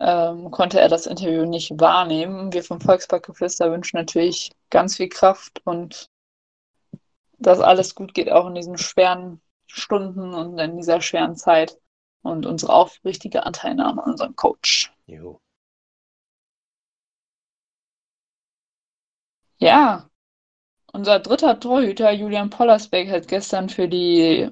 ähm, 0.01 0.51
konnte 0.53 0.81
er 0.81 0.89
das 0.89 1.07
Interview 1.07 1.45
nicht 1.45 1.73
wahrnehmen. 1.81 2.53
Wir 2.53 2.63
vom 2.63 2.81
Volksparkgeflüster 2.81 3.71
wünschen 3.73 3.97
natürlich 3.97 4.53
ganz 4.71 4.97
viel 4.97 5.09
Kraft 5.09 5.61
und 5.65 6.09
dass 7.39 7.61
alles 7.61 7.95
gut 7.95 8.15
geht, 8.15 8.31
auch 8.31 8.47
in 8.47 8.55
diesen 8.55 8.79
schweren 8.79 9.41
Stunden 9.67 10.35
und 10.35 10.59
in 10.59 10.77
dieser 10.77 11.01
schweren 11.01 11.37
Zeit. 11.37 11.79
Und 12.23 12.47
unsere 12.47 12.73
aufrichtige 12.73 13.45
Anteilnahme 13.47 14.03
an 14.03 14.13
unserem 14.13 14.37
Coach. 14.37 14.93
Jo. 15.07 15.41
Ja, 19.61 20.09
unser 20.93 21.21
dritter 21.21 21.59
Torhüter 21.61 22.11
Julian 22.13 22.51
Pollersbeck 22.51 23.11
hat 23.11 23.29
gestern 23.29 23.69
für 23.69 23.89
die 23.89 24.51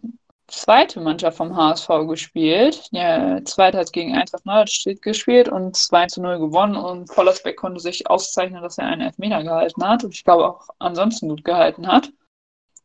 zweite 0.48 1.00
Mannschaft 1.00 1.36
vom 1.36 1.56
HSV 1.56 1.88
gespielt. 2.08 2.88
Der 2.92 3.44
zweite 3.44 3.78
hat 3.78 3.92
gegen 3.92 4.14
Eintracht 4.14 4.46
Neustadt 4.46 5.02
gespielt 5.02 5.48
und 5.48 5.76
2 5.76 6.06
zu 6.06 6.22
0 6.22 6.38
gewonnen 6.38 6.76
und 6.76 7.08
Pollersbeck 7.08 7.56
konnte 7.56 7.80
sich 7.80 8.08
auszeichnen, 8.08 8.62
dass 8.62 8.78
er 8.78 8.86
einen 8.86 9.02
Elfmeter 9.02 9.42
gehalten 9.42 9.86
hat 9.86 10.04
und 10.04 10.14
ich 10.14 10.24
glaube 10.24 10.46
auch 10.48 10.68
ansonsten 10.78 11.28
gut 11.28 11.44
gehalten 11.44 11.86
hat. 11.86 12.12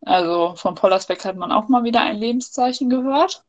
Also 0.04 0.56
von 0.56 0.76
Pollersbeck 0.76 1.24
hat 1.26 1.36
man 1.36 1.52
auch 1.52 1.68
mal 1.68 1.84
wieder 1.84 2.02
ein 2.02 2.18
Lebenszeichen 2.18 2.90
gehört. 2.90 3.44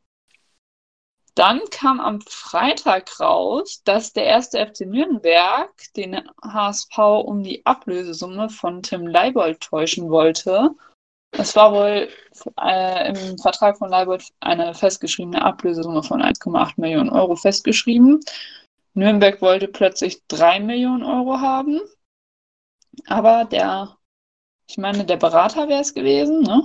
Dann 1.35 1.61
kam 1.71 1.99
am 1.99 2.21
Freitag 2.21 3.19
raus, 3.19 3.81
dass 3.83 4.13
der 4.13 4.25
erste 4.25 4.63
FC 4.63 4.81
Nürnberg 4.81 5.71
den 5.95 6.21
HSV 6.43 6.95
um 7.25 7.41
die 7.41 7.65
Ablösesumme 7.65 8.49
von 8.49 8.83
Tim 8.83 9.07
Leibold 9.07 9.61
täuschen 9.61 10.11
wollte. 10.11 10.75
Es 11.35 11.55
war 11.55 11.73
wohl 11.73 12.09
äh, 12.61 13.09
im 13.09 13.37
Vertrag 13.39 13.77
von 13.77 13.89
Leibold 13.89 14.23
eine 14.39 14.73
festgeschriebene 14.73 15.43
Ablösesumme 15.43 16.03
von 16.03 16.21
1,8 16.21 16.73
Millionen 16.77 17.09
Euro 17.09 17.35
festgeschrieben. 17.35 18.19
Nürnberg 18.93 19.41
wollte 19.41 19.67
plötzlich 19.67 20.21
3 20.27 20.59
Millionen 20.59 21.03
Euro 21.03 21.39
haben. 21.39 21.81
Aber 23.07 23.45
der, 23.45 23.97
ich 24.69 24.77
meine, 24.77 25.05
der 25.05 25.17
Berater 25.17 25.67
wäre 25.67 25.81
es 25.81 25.93
gewesen, 25.93 26.41
ne? 26.41 26.61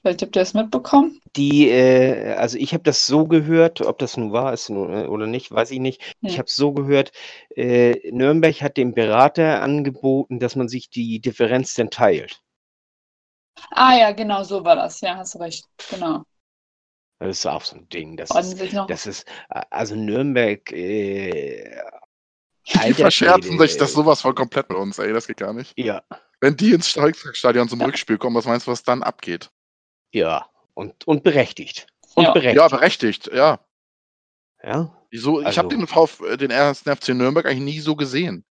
Vielleicht 0.00 0.22
habt 0.22 0.34
ihr 0.34 0.40
das 0.40 0.54
mitbekommen. 0.54 1.20
Die, 1.36 1.68
äh, 1.68 2.32
also 2.32 2.58
ich 2.58 2.72
habe 2.72 2.82
das 2.82 3.06
so 3.06 3.26
gehört, 3.28 3.82
ob 3.82 3.98
das 3.98 4.16
nun 4.16 4.32
wahr 4.32 4.52
ist 4.52 4.68
nu- 4.68 5.06
oder 5.06 5.26
nicht, 5.26 5.52
weiß 5.52 5.70
ich 5.70 5.78
nicht. 5.78 6.16
Ich 6.22 6.32
Ja. 6.32 6.38
habe 6.38 6.46
es 6.46 6.56
so 6.56 6.72
gehört, 6.72 7.12
äh, 7.54 8.10
Nürnberg 8.10 8.60
hat 8.62 8.76
dem 8.78 8.94
Berater 8.94 9.62
angeboten, 9.62 10.40
dass 10.40 10.56
man 10.56 10.68
sich 10.68 10.90
die 10.90 11.20
Differenz 11.20 11.74
dann 11.74 11.90
teilt. 11.90 12.40
Ah 13.70 13.94
ja, 13.96 14.12
genau, 14.12 14.42
so 14.44 14.64
war 14.64 14.76
das. 14.76 15.00
Ja, 15.00 15.16
hast 15.16 15.38
recht. 15.38 15.66
Genau. 15.90 16.24
Das 17.18 17.38
ist 17.38 17.46
auch 17.46 17.64
so 17.64 17.76
ein 17.76 17.88
Ding. 17.88 18.16
Das 18.16 18.30
ist, 18.30 18.58
sich 18.58 18.72
noch. 18.72 18.86
das 18.88 19.06
ist, 19.06 19.26
also 19.70 19.94
Nürnberg, 19.94 20.72
äh, 20.72 21.80
Die 22.66 22.94
verscherzen 22.94 23.58
sich 23.58 23.76
das 23.76 23.90
äh, 23.90 23.94
sowas 23.94 24.20
voll 24.22 24.34
komplett 24.34 24.68
mit 24.68 24.78
uns, 24.78 24.98
ey, 24.98 25.12
das 25.12 25.26
geht 25.26 25.36
gar 25.36 25.52
nicht. 25.52 25.72
Ja, 25.78 26.02
Wenn 26.40 26.56
die 26.56 26.72
ins 26.72 26.88
Stadion 26.88 27.68
zum 27.68 27.78
Ja. 27.80 27.86
Rückspiel 27.86 28.18
kommen, 28.18 28.34
was 28.36 28.46
meinst 28.46 28.66
du, 28.66 28.72
was 28.72 28.82
dann 28.82 29.02
abgeht? 29.02 29.50
ja. 30.12 30.46
Und, 30.74 31.06
und 31.06 31.22
berechtigt. 31.22 31.86
Und 32.14 32.24
Ja. 32.24 32.32
berechtigt. 32.32 32.56
Ja, 32.56 32.66
berechtigt, 32.68 33.30
ja. 33.30 33.60
Ja. 34.64 34.96
Wieso? 35.10 35.40
Ich 35.40 35.46
Also- 35.46 35.58
habe 35.58 35.68
den, 35.68 35.86
äh, 36.26 36.36
den 36.38 36.50
ersten 36.50 36.88
FC 36.96 37.10
Nürnberg 37.10 37.44
eigentlich 37.44 37.74
nie 37.74 37.80
so 37.80 37.94
gesehen. 37.94 38.42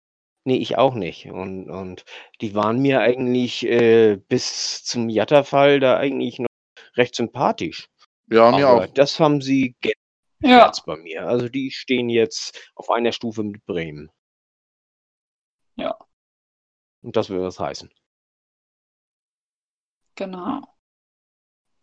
Nee, 0.44 0.58
ich 0.58 0.78
auch 0.78 0.96
nicht. 0.96 1.28
Und, 1.28 1.70
und 1.70 2.04
die 2.42 2.56
waren 2.56 2.80
mir 2.80 3.00
eigentlich 3.02 3.64
äh, 3.66 4.18
bis 4.18 4.84
zum 4.84 5.10
Jatta-Fall 5.10 5.80
da 5.80 5.98
eigentlich 5.98 6.40
noch 6.40 6.48
recht 6.96 7.16
sympathisch. 7.16 7.90
Ja, 8.28 8.52
mir 8.52 8.68
Aber 8.68 8.86
auch. 8.86 8.88
das 8.88 9.20
haben 9.20 9.42
sie 9.42 9.76
Ja, 10.42 10.72
geändert 10.72 10.84
bei 10.86 10.96
mir. 10.98 11.28
Also 11.28 11.50
die 11.50 11.72
stehen 11.72 12.10
jetzt 12.10 12.72
auf 12.76 12.90
einer 12.90 13.12
Stufe 13.12 13.44
mit 13.44 13.66
Bremen. 13.66 14.12
Ja. 15.76 15.98
Und 17.04 17.16
das 17.16 17.30
will 17.30 17.42
was 17.42 17.60
heißen. 17.60 17.92
genau. 20.16 20.62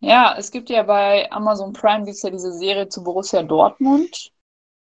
Ja, 0.01 0.35
es 0.37 0.51
gibt 0.51 0.69
ja 0.69 0.83
bei 0.83 1.29
Amazon 1.31 1.73
Prime 1.73 2.05
gibt's 2.05 2.21
ja 2.21 2.29
diese 2.29 2.53
Serie 2.53 2.87
zu 2.89 3.03
Borussia 3.03 3.43
Dortmund. 3.43 4.31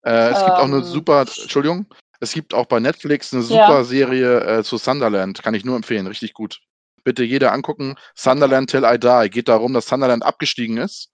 Äh, 0.03 0.29
es 0.31 0.45
gibt 0.45 0.57
auch 0.57 0.65
eine 0.65 0.77
Ähm. 0.77 0.83
super, 0.83 1.21
Entschuldigung, 1.21 1.85
es 2.19 2.33
gibt 2.33 2.53
auch 2.53 2.65
bei 2.65 2.79
Netflix 2.79 3.33
eine 3.33 3.43
Ja. 3.43 3.47
super 3.67 3.85
Serie 3.85 4.41
äh, 4.59 4.63
zu 4.63 4.77
Sunderland, 4.77 5.41
kann 5.43 5.53
ich 5.53 5.65
nur 5.65 5.75
empfehlen, 5.75 6.07
richtig 6.07 6.33
gut. 6.33 6.59
Bitte 7.03 7.23
jeder 7.23 7.51
angucken. 7.51 7.95
Sunderland 8.15 8.69
Till 8.71 8.83
I 8.83 8.97
Die. 8.97 9.29
Geht 9.29 9.47
darum, 9.47 9.73
dass 9.73 9.87
Sunderland 9.87 10.23
abgestiegen 10.23 10.77
ist 10.77 11.09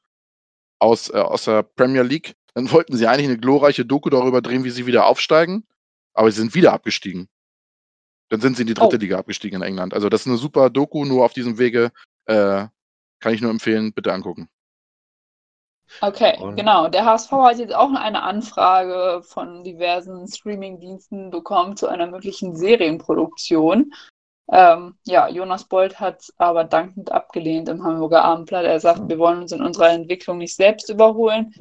aus, 0.79 1.09
äh, 1.09 1.17
aus 1.17 1.45
der 1.45 1.63
Premier 1.63 2.03
League. 2.03 2.35
Dann 2.53 2.71
wollten 2.71 2.95
sie 2.97 3.07
eigentlich 3.07 3.27
eine 3.27 3.37
glorreiche 3.37 3.85
Doku 3.85 4.09
darüber 4.09 4.41
drehen, 4.41 4.63
wie 4.63 4.69
sie 4.71 4.85
wieder 4.85 5.05
aufsteigen, 5.05 5.65
aber 6.13 6.31
sie 6.31 6.39
sind 6.41 6.55
wieder 6.55 6.73
abgestiegen. 6.73 7.27
Dann 8.29 8.39
sind 8.41 8.55
sie 8.55 8.63
in 8.63 8.67
die 8.67 8.73
dritte 8.73 8.95
Oh. 8.95 8.99
Liga 8.99 9.17
abgestiegen 9.19 9.61
in 9.61 9.67
England. 9.67 9.93
Also 9.93 10.07
das 10.09 10.21
ist 10.21 10.27
eine 10.27 10.37
super 10.37 10.69
Doku, 10.69 11.03
nur 11.05 11.25
auf 11.25 11.33
diesem 11.33 11.57
Wege. 11.57 11.91
Äh, 12.25 12.67
kann 13.19 13.33
ich 13.33 13.41
nur 13.41 13.51
empfehlen, 13.51 13.93
bitte 13.93 14.13
angucken. 14.13 14.47
Okay, 15.99 16.37
Und- 16.39 16.55
genau. 16.55 16.87
Der 16.87 17.05
HSV 17.05 17.31
hat 17.31 17.57
jetzt 17.59 17.75
auch 17.75 17.91
eine 17.93 18.23
Anfrage 18.23 19.21
von 19.23 19.63
diversen 19.63 20.27
Streaming-Diensten 20.27 21.29
bekommen 21.29 21.75
zu 21.75 21.87
einer 21.87 22.07
möglichen 22.07 22.55
Serienproduktion. 22.55 23.93
Ähm, 24.51 24.95
ja, 25.05 25.27
Jonas 25.29 25.65
Bold 25.65 25.99
hat 25.99 26.21
es 26.21 26.33
aber 26.37 26.63
dankend 26.63 27.11
abgelehnt 27.11 27.69
im 27.69 27.83
Hamburger 27.83 28.23
Abendblatt. 28.23 28.65
Er 28.65 28.79
sagt, 28.79 29.07
wir 29.07 29.19
wollen 29.19 29.41
uns 29.41 29.51
in 29.51 29.61
unserer 29.61 29.89
Entwicklung 29.89 30.39
nicht 30.39 30.55
selbst 30.55 30.89
überholen. 30.89 31.53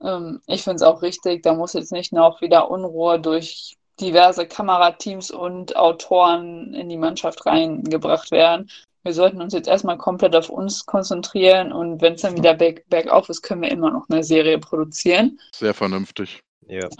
Ähm, 0.00 0.40
ich 0.46 0.62
finde 0.62 0.76
es 0.76 0.82
auch 0.82 1.02
richtig, 1.02 1.42
da 1.42 1.54
muss 1.54 1.72
jetzt 1.72 1.92
nicht 1.92 2.12
noch 2.12 2.40
wieder 2.40 2.70
Unruhe 2.70 3.18
durch 3.18 3.76
diverse 4.00 4.46
Kamerateams 4.46 5.32
und 5.32 5.76
Autoren 5.76 6.72
in 6.74 6.88
die 6.88 6.96
Mannschaft 6.96 7.44
reingebracht 7.46 8.30
werden. 8.30 8.70
Wir 9.08 9.14
sollten 9.14 9.40
uns 9.40 9.54
jetzt 9.54 9.68
erstmal 9.68 9.96
komplett 9.96 10.36
auf 10.36 10.50
uns 10.50 10.84
konzentrieren 10.84 11.72
und 11.72 12.02
wenn 12.02 12.12
es 12.12 12.20
dann 12.20 12.36
wieder 12.36 12.52
berg, 12.52 12.86
bergauf 12.90 13.30
ist, 13.30 13.40
können 13.40 13.62
wir 13.62 13.70
immer 13.70 13.90
noch 13.90 14.06
eine 14.10 14.22
Serie 14.22 14.58
produzieren. 14.58 15.40
Sehr 15.56 15.72
vernünftig. 15.72 16.42
Ja. 16.66 16.90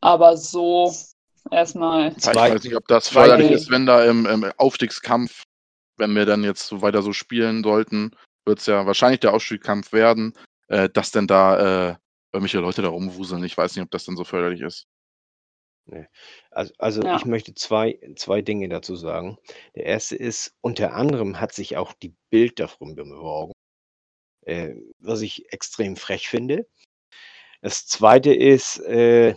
Aber 0.00 0.36
so 0.36 0.92
erstmal, 1.52 2.12
Ich 2.16 2.26
weiß 2.26 2.64
nicht, 2.64 2.74
ob 2.74 2.88
das 2.88 3.06
förderlich 3.10 3.52
ist, 3.52 3.70
wenn 3.70 3.86
da 3.86 4.04
im, 4.04 4.26
im 4.26 4.50
Aufstiegskampf, 4.56 5.44
wenn 5.96 6.16
wir 6.16 6.26
dann 6.26 6.42
jetzt 6.42 6.66
so 6.66 6.82
weiter 6.82 7.02
so 7.02 7.12
spielen 7.12 7.62
sollten, 7.62 8.16
wird 8.44 8.58
es 8.58 8.66
ja 8.66 8.84
wahrscheinlich 8.84 9.20
der 9.20 9.32
Aufstiegskampf 9.32 9.92
werden, 9.92 10.32
äh, 10.66 10.88
dass 10.88 11.12
denn 11.12 11.28
da 11.28 11.90
äh, 11.90 11.94
irgendwelche 12.32 12.58
Leute 12.58 12.82
da 12.82 12.88
rumwuseln. 12.88 13.44
Ich 13.44 13.56
weiß 13.56 13.76
nicht, 13.76 13.84
ob 13.84 13.92
das 13.92 14.04
dann 14.04 14.16
so 14.16 14.24
förderlich 14.24 14.62
ist. 14.62 14.88
Also, 16.50 16.74
also 16.78 17.02
Ja. 17.02 17.16
ich 17.16 17.24
möchte 17.24 17.54
zwei, 17.54 17.98
zwei 18.16 18.42
Dinge 18.42 18.68
dazu 18.68 18.96
sagen. 18.96 19.38
Der 19.74 19.86
erste 19.86 20.16
ist, 20.16 20.54
unter 20.60 20.94
anderem 20.94 21.40
hat 21.40 21.52
sich 21.52 21.76
auch 21.76 21.92
die 21.92 22.14
Bild 22.30 22.60
darum 22.60 22.94
beworben, 22.94 23.52
äh, 24.42 24.74
was 24.98 25.22
ich 25.22 25.52
extrem 25.52 25.96
frech 25.96 26.28
finde. 26.28 26.68
Das 27.60 27.86
zweite 27.86 28.32
ist, 28.32 28.78
äh, 28.80 29.34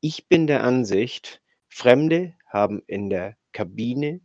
ich 0.00 0.28
bin 0.28 0.46
der 0.46 0.64
Ansicht, 0.64 1.42
Fremde 1.68 2.36
haben 2.46 2.82
in 2.86 3.10
der 3.10 3.36
Kabine 3.52 4.20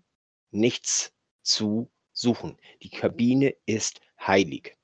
nichts 0.52 1.14
zu 1.42 1.92
suchen. 2.12 2.58
Die 2.82 2.90
Kabine 2.90 3.56
ist 3.66 4.02
heilig. 4.20 4.78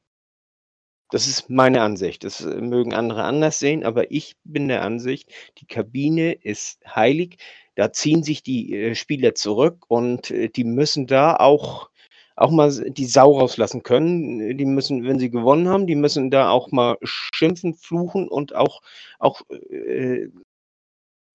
Das 1.11 1.27
ist 1.27 1.49
meine 1.49 1.81
Ansicht. 1.81 2.23
Das 2.23 2.41
äh, 2.41 2.61
mögen 2.61 2.93
andere 2.93 3.23
anders 3.23 3.59
sehen, 3.59 3.83
aber 3.83 4.11
ich 4.11 4.35
bin 4.43 4.67
der 4.67 4.83
Ansicht, 4.83 5.31
die 5.57 5.65
Kabine 5.65 6.33
ist 6.33 6.79
heilig. 6.85 7.37
Da 7.75 7.91
ziehen 7.91 8.23
sich 8.23 8.43
die 8.43 8.75
äh, 8.75 8.95
Spieler 8.95 9.33
zurück 9.33 9.85
und 9.87 10.29
äh, 10.29 10.49
die 10.49 10.63
müssen 10.63 11.07
da 11.07 11.35
auch, 11.35 11.89
auch 12.35 12.51
mal 12.51 12.71
die 12.91 13.05
Sau 13.05 13.39
rauslassen 13.39 13.81
können. 13.81 14.57
Die 14.57 14.65
müssen, 14.65 15.03
wenn 15.03 15.19
sie 15.19 15.31
gewonnen 15.31 15.67
haben, 15.67 15.87
die 15.87 15.95
müssen 15.95 16.29
da 16.29 16.49
auch 16.49 16.71
mal 16.71 16.97
schimpfen, 17.03 17.73
fluchen 17.73 18.27
und 18.27 18.53
auch, 18.53 18.81
auch 19.17 19.41
äh, 19.49 20.27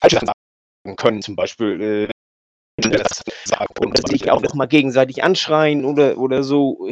falsche 0.00 0.16
Sachen 0.16 0.28
sagen 0.84 0.96
können, 0.96 1.22
zum 1.22 1.34
Beispiel. 1.34 1.80
Äh, 1.80 2.14
und 3.80 4.08
sich 4.08 4.30
auch 4.30 4.42
noch 4.42 4.54
mal 4.54 4.66
gegenseitig 4.66 5.22
anschreien 5.22 5.84
oder, 5.84 6.18
oder 6.18 6.42
so, 6.42 6.88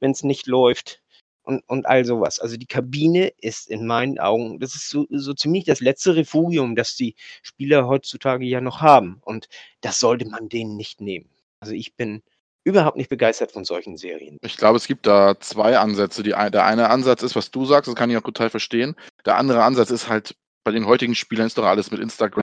wenn 0.00 0.10
es 0.10 0.22
nicht 0.22 0.46
läuft 0.46 1.02
und, 1.46 1.62
und 1.68 1.86
all 1.86 2.04
sowas. 2.04 2.38
Also 2.40 2.56
die 2.56 2.66
Kabine 2.66 3.28
ist 3.40 3.68
in 3.68 3.86
meinen 3.86 4.18
Augen, 4.18 4.58
das 4.58 4.74
ist 4.74 4.90
so, 4.90 5.06
so 5.10 5.32
ziemlich 5.32 5.64
das 5.64 5.80
letzte 5.80 6.16
Refugium, 6.16 6.74
das 6.74 6.96
die 6.96 7.14
Spieler 7.42 7.86
heutzutage 7.86 8.44
ja 8.44 8.60
noch 8.60 8.80
haben. 8.80 9.18
Und 9.22 9.48
das 9.80 10.00
sollte 10.00 10.28
man 10.28 10.48
denen 10.48 10.76
nicht 10.76 11.00
nehmen. 11.00 11.30
Also 11.60 11.72
ich 11.72 11.94
bin 11.94 12.22
überhaupt 12.64 12.96
nicht 12.96 13.08
begeistert 13.08 13.52
von 13.52 13.64
solchen 13.64 13.96
Serien. 13.96 14.38
Ich 14.42 14.56
glaube, 14.56 14.76
es 14.76 14.88
gibt 14.88 15.06
da 15.06 15.38
zwei 15.38 15.78
Ansätze. 15.78 16.24
Die, 16.24 16.30
der 16.30 16.64
eine 16.64 16.90
Ansatz 16.90 17.22
ist, 17.22 17.36
was 17.36 17.52
du 17.52 17.64
sagst, 17.64 17.86
das 17.88 17.94
kann 17.94 18.10
ich 18.10 18.16
auch 18.16 18.22
total 18.22 18.50
verstehen. 18.50 18.96
Der 19.24 19.36
andere 19.36 19.62
Ansatz 19.62 19.90
ist 19.90 20.08
halt, 20.08 20.34
bei 20.64 20.72
den 20.72 20.86
heutigen 20.86 21.14
Spielern 21.14 21.46
ist 21.46 21.56
doch 21.56 21.64
alles 21.64 21.92
mit 21.92 22.00
Instagram. 22.00 22.42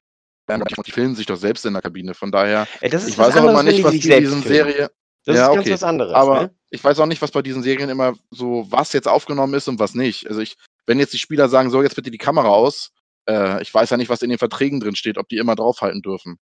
Die 0.85 0.91
filmen 0.91 1.15
sich 1.15 1.25
doch 1.25 1.35
selbst 1.35 1.65
in 1.65 1.73
der 1.73 1.81
Kabine. 1.81 2.13
Von 2.13 2.31
daher, 2.31 2.67
ist 2.79 3.07
ich 3.07 3.17
weiß 3.17 3.35
auch 3.37 3.49
immer 3.49 3.63
nicht, 3.63 3.83
was 3.83 3.91
die 3.91 4.09
in 4.09 4.19
diesen 4.21 4.43
filmen. 4.43 4.71
Serie, 4.71 4.91
Das 5.25 5.35
Ja, 5.37 5.47
ist 5.47 5.55
ganz 5.55 5.65
okay. 5.65 5.73
was 5.73 5.83
anderes. 5.83 6.13
Aber 6.13 6.41
ne? 6.43 6.55
ich 6.69 6.83
weiß 6.83 6.99
auch 6.99 7.05
nicht, 7.05 7.21
was 7.21 7.31
bei 7.31 7.41
diesen 7.41 7.63
Serien 7.63 7.89
immer 7.89 8.15
so, 8.31 8.65
was 8.69 8.93
jetzt 8.93 9.07
aufgenommen 9.07 9.53
ist 9.53 9.67
und 9.67 9.79
was 9.79 9.95
nicht. 9.95 10.27
Also 10.27 10.41
ich, 10.41 10.57
wenn 10.85 10.99
jetzt 10.99 11.13
die 11.13 11.19
Spieler 11.19 11.49
sagen, 11.49 11.69
so, 11.69 11.81
jetzt 11.81 11.95
bitte 11.95 12.11
die 12.11 12.17
Kamera 12.17 12.49
aus, 12.49 12.91
äh, 13.29 13.61
ich 13.61 13.73
weiß 13.73 13.89
ja 13.89 13.97
nicht, 13.97 14.09
was 14.09 14.21
in 14.21 14.29
den 14.29 14.39
Verträgen 14.39 14.79
drin 14.79 14.95
steht, 14.95 15.17
ob 15.17 15.29
die 15.29 15.37
immer 15.37 15.55
draufhalten 15.55 16.01
dürfen. 16.01 16.39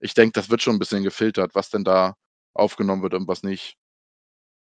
Ich 0.00 0.14
denke, 0.14 0.32
das 0.32 0.50
wird 0.50 0.62
schon 0.62 0.76
ein 0.76 0.78
bisschen 0.80 1.04
gefiltert, 1.04 1.54
was 1.54 1.70
denn 1.70 1.84
da 1.84 2.16
aufgenommen 2.54 3.02
wird 3.02 3.14
und 3.14 3.28
was 3.28 3.44
nicht. 3.44 3.76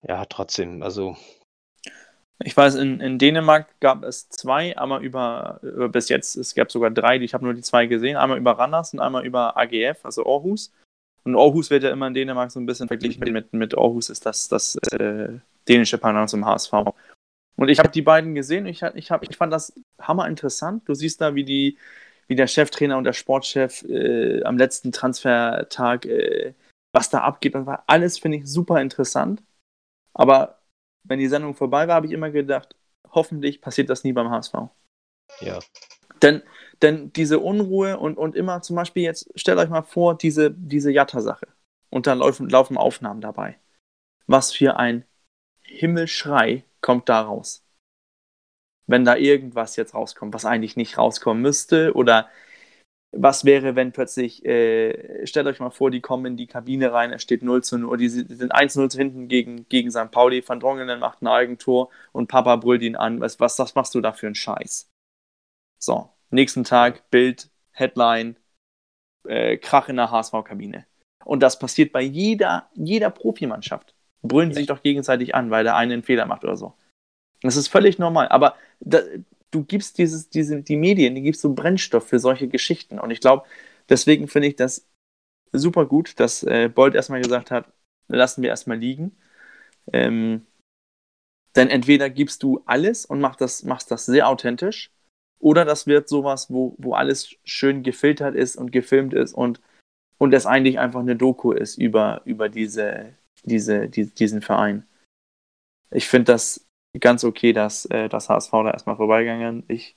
Ja, 0.04 0.26
trotzdem. 0.26 0.84
Also 0.84 1.18
Ich 2.44 2.56
weiß, 2.56 2.76
in, 2.76 3.00
in 3.00 3.18
Dänemark 3.18 3.80
gab 3.80 4.04
es 4.04 4.30
zwei, 4.30 4.78
einmal 4.78 5.04
über, 5.04 5.60
über 5.64 5.90
bis 5.90 6.10
jetzt, 6.10 6.36
es 6.36 6.54
gab 6.54 6.72
sogar 6.72 6.92
drei, 6.92 7.18
ich 7.18 7.34
habe 7.34 7.46
nur 7.46 7.54
die 7.54 7.62
zwei 7.62 7.88
gesehen, 7.88 8.18
einmal 8.18 8.38
über 8.38 8.52
Randers 8.58 8.94
und 8.94 9.00
einmal 9.00 9.26
über 9.26 9.58
AGF, 9.58 10.04
also 10.04 10.26
Aarhus. 10.26 10.72
Und 11.26 11.36
Aarhus 11.36 11.70
wird 11.70 11.84
ja 11.84 11.92
immer 11.92 12.08
in 12.08 12.14
Dänemark 12.14 12.52
so 12.52 12.60
ein 12.60 12.66
bisschen 12.66 12.88
verglichen 12.88 13.24
mit, 13.32 13.52
mit 13.52 13.78
Aarhus, 13.78 14.10
ist 14.10 14.26
das 14.26 14.48
das 14.48 14.76
äh, 14.92 15.40
dänische 15.68 15.98
Pendant 15.98 16.30
zum 16.30 16.46
HSV. 16.46 16.72
Und 17.58 17.70
ich 17.70 17.80
habe 17.80 17.90
die 17.90 18.02
beiden 18.02 18.36
gesehen 18.36 18.66
und 18.66 18.70
ich, 18.70 18.82
ich, 18.82 19.12
hab, 19.12 19.24
ich 19.24 19.36
fand 19.36 19.52
das 19.52 19.74
hammer 20.00 20.28
interessant. 20.28 20.88
Du 20.88 20.94
siehst 20.94 21.22
da, 21.22 21.36
wie, 21.36 21.46
die, 21.46 21.78
wie 22.28 22.36
der 22.36 22.48
Cheftrainer 22.48 22.98
und 22.98 23.06
der 23.06 23.14
Sportchef 23.14 23.84
äh, 23.84 24.44
am 24.44 24.58
letzten 24.58 24.92
Transfertag, 24.92 26.06
äh, 26.06 26.54
was 26.92 27.10
da 27.10 27.22
abgeht. 27.22 27.56
Und 27.56 27.66
war 27.66 27.84
alles, 27.88 28.20
finde 28.20 28.40
ich, 28.40 28.48
super 28.48 28.82
interessant. 28.82 29.42
Aber 30.14 30.60
wenn 31.04 31.20
die 31.20 31.28
Sendung 31.28 31.56
vorbei 31.56 31.88
war, 31.88 31.96
habe 31.96 32.08
ich 32.08 32.12
immer 32.12 32.30
gedacht, 32.30 32.76
hoffentlich 33.10 33.62
passiert 33.62 33.90
das 33.90 34.04
nie 34.04 34.14
beim 34.14 34.30
HSV. 34.30 34.54
ja. 35.42 35.60
Denn, 36.22 36.42
denn 36.82 37.12
diese 37.14 37.40
Unruhe 37.40 37.98
und, 37.98 38.18
und 38.18 38.36
immer 38.36 38.62
zum 38.62 38.76
Beispiel 38.76 39.04
jetzt, 39.04 39.32
stellt 39.36 39.58
euch 39.60 39.70
mal 39.70 39.84
vor, 39.84 40.18
diese, 40.18 40.52
diese 40.52 40.92
Jatta-Sache. 40.92 41.48
Und 41.90 42.08
dann 42.08 42.20
laufen, 42.20 42.50
laufen 42.50 42.78
Aufnahmen 42.78 43.22
dabei. 43.22 43.58
Was 44.28 44.54
für 44.54 44.78
ein 44.78 45.06
Himmelschrei 45.64 46.64
kommt 46.82 47.10
da 47.10 47.22
raus. 47.22 47.64
Wenn 48.88 49.06
da 49.06 49.16
irgendwas 49.16 49.76
jetzt 49.76 49.94
rauskommt, 49.94 50.34
was 50.34 50.46
eigentlich 50.46 50.76
nicht 50.76 50.98
rauskommen 50.98 51.42
müsste 51.42 51.94
oder 51.94 52.30
was 53.18 53.46
wäre, 53.46 53.76
wenn 53.76 53.92
plötzlich, 53.92 54.46
äh, 54.46 55.26
stellt 55.26 55.48
euch 55.48 55.60
mal 55.60 55.72
vor, 55.72 55.90
die 55.90 56.02
kommen 56.02 56.26
in 56.26 56.38
die 56.38 56.48
Kabine 56.48 56.92
rein, 56.92 57.14
es 57.14 57.22
steht 57.22 57.44
0 57.44 57.64
zu 57.64 57.78
0, 57.78 57.98
die 57.98 58.10
sind 58.10 58.54
1-0 58.54 58.90
zu 58.90 58.98
hinten 58.98 59.28
gegen, 59.28 59.68
gegen 59.70 59.90
St. 59.90 60.12
Pauli, 60.12 60.44
Van 60.46 60.60
Drongelen 60.60 61.00
macht 61.00 61.22
ein 61.22 61.28
Eigentor 61.28 61.90
und 62.12 62.28
Papa 62.28 62.58
brüllt 62.58 62.82
ihn 62.82 62.96
an, 62.96 63.22
was, 63.22 63.40
was, 63.40 63.58
was 63.58 63.74
machst 63.76 63.96
du 63.96 64.02
da 64.02 64.12
für 64.12 64.28
einen 64.28 64.36
Scheiß? 64.36 64.90
So, 65.80 66.10
nächsten 66.30 66.64
Tag, 66.64 67.10
Bild, 67.10 67.50
Headline, 67.72 68.38
äh, 69.28 69.58
Krach 69.58 69.90
in 69.90 69.98
der 69.98 70.12
HSV-Kabine. 70.12 70.86
Und 71.24 71.42
das 71.42 71.60
passiert 71.60 71.92
bei 71.92 72.02
jeder, 72.02 72.70
jeder 72.74 73.10
Profimannschaft. 73.10 73.96
Brüllen 74.22 74.52
ja. 74.52 74.56
sich 74.56 74.68
doch 74.68 74.84
gegenseitig 74.84 75.36
an, 75.36 75.52
weil 75.52 75.64
der 75.64 75.76
eine 75.76 75.94
einen 75.94 76.04
Fehler 76.04 76.26
macht 76.26 76.44
oder 76.44 76.58
so. 76.58 76.74
Das 77.42 77.56
ist 77.56 77.68
völlig 77.68 78.00
normal. 78.00 78.28
Aber 78.30 78.56
da, 78.80 79.02
du 79.52 79.64
gibst 79.64 79.98
dieses, 79.98 80.30
diese, 80.30 80.62
die 80.62 80.78
Medien, 80.78 81.16
die 81.16 81.22
gibst 81.22 81.42
so 81.42 81.54
Brennstoff 81.54 82.08
für 82.08 82.20
solche 82.20 82.48
Geschichten. 82.48 83.00
Und 83.00 83.12
ich 83.12 83.20
glaube, 83.20 83.48
deswegen 83.90 84.28
finde 84.28 84.48
ich 84.48 84.56
das 84.56 84.88
super 85.52 85.86
gut, 85.86 86.20
dass 86.20 86.44
äh, 86.44 86.70
Bolt 86.70 86.96
erstmal 86.96 87.22
gesagt 87.22 87.52
hat, 87.52 87.72
lassen 88.08 88.42
wir 88.42 88.50
erstmal 88.50 88.78
liegen. 88.78 89.18
Ähm, 89.94 90.46
denn 91.56 91.70
entweder 91.70 92.10
gibst 92.10 92.44
du 92.44 92.62
alles 92.66 93.06
und 93.06 93.22
machst 93.22 93.42
das, 93.42 93.64
machst 93.64 93.90
das 93.90 94.06
sehr 94.06 94.28
authentisch, 94.28 94.92
oder 95.40 95.66
das 95.66 95.88
wird 95.88 96.10
sowas, 96.10 96.52
wo, 96.52 96.76
wo 96.78 96.94
alles 96.94 97.36
schön 97.44 97.84
gefiltert 97.84 98.36
ist 98.36 98.56
und 98.56 98.72
gefilmt 98.72 99.14
ist 99.14 99.34
und, 99.34 99.62
und 100.18 100.34
es 100.34 100.46
eigentlich 100.46 100.80
einfach 100.80 101.02
eine 101.02 101.16
Doku 101.16 101.52
ist 101.52 101.78
über, 101.78 102.22
über 102.26 102.50
diese, 102.50 103.14
diese, 103.44 103.90
die, 103.90 104.14
diesen 104.14 104.42
Verein. 104.42 104.86
Ich 105.92 106.08
finde 106.08 106.34
das 106.34 106.66
ganz 107.00 107.24
okay, 107.24 107.54
dass 107.54 107.86
äh, 107.86 108.10
das 108.10 108.30
HSV 108.30 108.52
da 108.52 108.72
erstmal 108.72 108.96
vorbeigegangen. 108.96 109.64
Ich, 109.68 109.96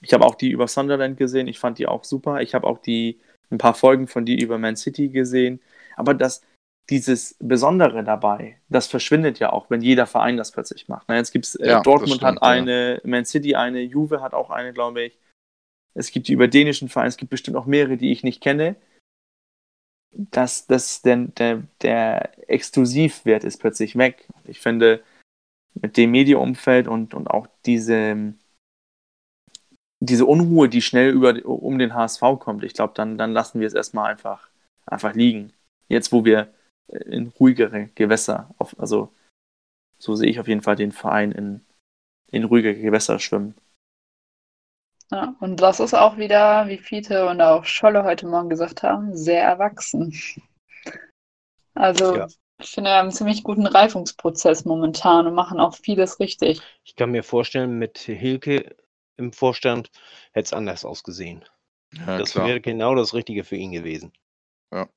ich 0.00 0.12
habe 0.12 0.24
auch 0.24 0.34
die 0.34 0.50
über 0.50 0.68
Sunderland 0.68 1.16
gesehen, 1.16 1.48
ich 1.48 1.58
fand 1.58 1.78
die 1.78 1.86
auch 1.86 2.04
super. 2.04 2.40
Ich 2.40 2.54
habe 2.54 2.66
auch 2.66 2.78
die 2.78 3.20
ein 3.50 3.58
paar 3.58 3.74
Folgen 3.74 4.06
von 4.06 4.24
die 4.24 4.40
über 4.40 4.58
Man 4.58 4.76
City 4.76 5.08
gesehen. 5.08 5.60
Aber 5.96 6.14
das, 6.14 6.42
dieses 6.88 7.36
Besondere 7.38 8.02
dabei, 8.02 8.60
das 8.68 8.86
verschwindet 8.86 9.38
ja 9.38 9.52
auch, 9.52 9.70
wenn 9.70 9.80
jeder 9.80 10.06
Verein 10.06 10.36
das 10.36 10.50
plötzlich 10.50 10.88
macht. 10.88 11.06
Na, 11.08 11.16
jetzt 11.16 11.30
gibt 11.30 11.46
es, 11.46 11.54
äh, 11.54 11.68
ja, 11.68 11.82
Dortmund 11.82 12.14
stimmt, 12.14 12.22
hat 12.22 12.42
eine, 12.42 12.94
ja. 12.94 13.00
Man 13.04 13.24
City 13.24 13.54
eine, 13.54 13.80
Juve 13.80 14.20
hat 14.20 14.34
auch 14.34 14.50
eine, 14.50 14.72
glaube 14.72 15.02
ich. 15.02 15.18
Es 15.94 16.10
gibt 16.10 16.28
die 16.28 16.32
über 16.32 16.48
dänischen 16.48 16.88
Vereine, 16.88 17.08
es 17.08 17.16
gibt 17.16 17.30
bestimmt 17.30 17.56
auch 17.56 17.66
mehrere, 17.66 17.96
die 17.96 18.12
ich 18.12 18.22
nicht 18.24 18.42
kenne. 18.42 18.76
Dass 20.12 20.66
das 20.66 21.02
der, 21.02 21.16
der, 21.16 21.62
der 21.82 22.50
Exklusivwert 22.50 23.44
ist 23.44 23.58
plötzlich 23.58 23.96
weg. 23.96 24.26
Ich 24.44 24.60
finde, 24.60 25.02
mit 25.74 25.96
dem 25.96 26.10
Medienumfeld 26.10 26.88
und, 26.88 27.14
und 27.14 27.28
auch 27.28 27.46
diese, 27.66 28.34
diese 30.00 30.26
Unruhe, 30.26 30.68
die 30.68 30.82
schnell 30.82 31.10
über, 31.10 31.44
um 31.44 31.78
den 31.78 31.94
HSV 31.94 32.20
kommt, 32.40 32.64
ich 32.64 32.74
glaube, 32.74 32.94
dann, 32.96 33.18
dann 33.18 33.32
lassen 33.32 33.60
wir 33.60 33.66
es 33.66 33.74
erstmal 33.74 34.10
einfach, 34.10 34.48
einfach 34.86 35.14
liegen. 35.14 35.52
Jetzt, 35.88 36.12
wo 36.12 36.24
wir 36.24 36.52
in 36.90 37.28
ruhigere 37.28 37.88
Gewässer, 37.94 38.54
auf, 38.58 38.78
also 38.78 39.12
so 39.98 40.14
sehe 40.14 40.30
ich 40.30 40.40
auf 40.40 40.48
jeden 40.48 40.62
Fall 40.62 40.76
den 40.76 40.92
Verein 40.92 41.32
in, 41.32 41.64
in 42.30 42.44
ruhige 42.44 42.74
Gewässer 42.74 43.18
schwimmen. 43.18 43.54
Ja, 45.10 45.34
und 45.40 45.60
das 45.60 45.80
ist 45.80 45.94
auch 45.94 46.16
wieder, 46.16 46.68
wie 46.68 46.78
Fiete 46.78 47.26
und 47.28 47.40
auch 47.40 47.64
Scholle 47.64 48.04
heute 48.04 48.26
Morgen 48.26 48.48
gesagt 48.48 48.82
haben, 48.82 49.16
sehr 49.16 49.42
erwachsen. 49.42 50.14
Also 51.74 52.16
ja. 52.16 52.28
Ich 52.60 52.70
finde, 52.72 52.90
wir 52.90 52.96
haben 52.96 53.06
einen 53.06 53.12
ziemlich 53.12 53.42
guten 53.42 53.66
Reifungsprozess 53.66 54.64
momentan 54.64 55.26
und 55.26 55.34
machen 55.34 55.60
auch 55.60 55.74
vieles 55.74 56.20
richtig. 56.20 56.60
Ich 56.84 56.94
kann 56.94 57.10
mir 57.10 57.22
vorstellen, 57.22 57.78
mit 57.78 57.98
Hilke 57.98 58.76
im 59.16 59.32
Vorstand 59.32 59.90
hätte 60.32 60.46
es 60.46 60.52
anders 60.52 60.84
ausgesehen. 60.84 61.44
Ja, 61.94 62.18
das 62.18 62.32
klar. 62.32 62.46
wäre 62.46 62.60
genau 62.60 62.94
das 62.94 63.14
Richtige 63.14 63.44
für 63.44 63.56
ihn 63.56 63.72
gewesen. 63.72 64.12
Ja. 64.72 64.88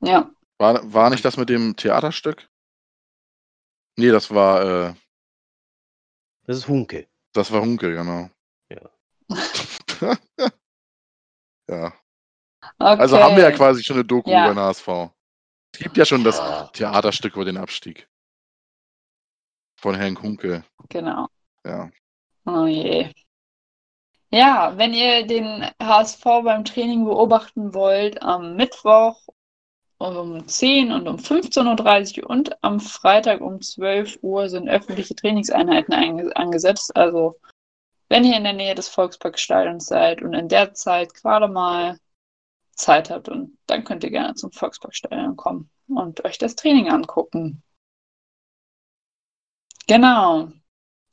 Ja. 0.00 0.30
War, 0.58 0.92
war 0.92 1.10
nicht 1.10 1.24
das 1.24 1.36
mit 1.36 1.48
dem 1.48 1.76
Theaterstück? 1.76 2.48
Nee, 3.96 4.10
das 4.10 4.32
war. 4.32 4.90
Äh, 4.90 4.94
das 6.46 6.58
ist 6.58 6.68
Hunke. 6.68 7.08
Das 7.32 7.52
war 7.52 7.60
Hunke, 7.60 7.92
genau. 7.92 8.30
Ja. 8.70 8.90
ja. 11.68 11.92
Okay. 12.78 13.00
Also 13.00 13.18
haben 13.18 13.36
wir 13.36 13.42
ja 13.44 13.52
quasi 13.52 13.82
schon 13.82 13.96
eine 13.96 14.04
Doku 14.04 14.30
ja. 14.30 14.44
über 14.44 14.54
den 14.54 14.60
HSV. 14.60 14.88
Es 15.74 15.80
gibt 15.80 15.96
ja 15.96 16.04
schon 16.04 16.24
das 16.24 16.40
Theaterstück 16.72 17.34
über 17.34 17.44
den 17.44 17.56
Abstieg. 17.56 18.08
Von 19.80 19.94
Herrn 19.94 20.14
Kunke. 20.14 20.64
Genau. 20.88 21.28
Ja. 21.64 21.90
Oh 22.46 22.66
je. 22.66 23.12
Ja, 24.30 24.76
wenn 24.76 24.92
ihr 24.92 25.26
den 25.26 25.70
HSV 25.80 26.22
beim 26.22 26.64
Training 26.64 27.04
beobachten 27.04 27.74
wollt, 27.74 28.20
am 28.22 28.56
Mittwoch 28.56 29.28
um 29.98 30.46
10 30.46 30.92
und 30.92 31.08
um 31.08 31.16
15.30 31.16 32.22
Uhr 32.22 32.30
und 32.30 32.62
am 32.62 32.80
Freitag 32.80 33.40
um 33.40 33.60
12 33.60 34.18
Uhr 34.22 34.48
sind 34.48 34.68
öffentliche 34.68 35.14
Trainingseinheiten 35.14 36.32
angesetzt. 36.34 36.96
Also, 36.96 37.40
wenn 38.08 38.24
ihr 38.24 38.36
in 38.36 38.44
der 38.44 38.52
Nähe 38.52 38.74
des 38.74 38.88
Volksparkstadions 38.88 39.86
seid 39.86 40.22
und 40.22 40.34
in 40.34 40.48
der 40.48 40.72
Zeit 40.74 41.14
gerade 41.14 41.48
mal 41.48 41.98
Zeit 42.72 43.10
habt 43.10 43.28
und 43.28 43.58
dann 43.66 43.84
könnt 43.84 44.04
ihr 44.04 44.10
gerne 44.10 44.34
zum 44.34 44.52
Volksparkstadion 44.52 45.36
kommen 45.36 45.68
und 45.88 46.24
euch 46.24 46.38
das 46.38 46.54
Training 46.54 46.88
angucken. 46.90 47.62
Genau. 49.88 50.52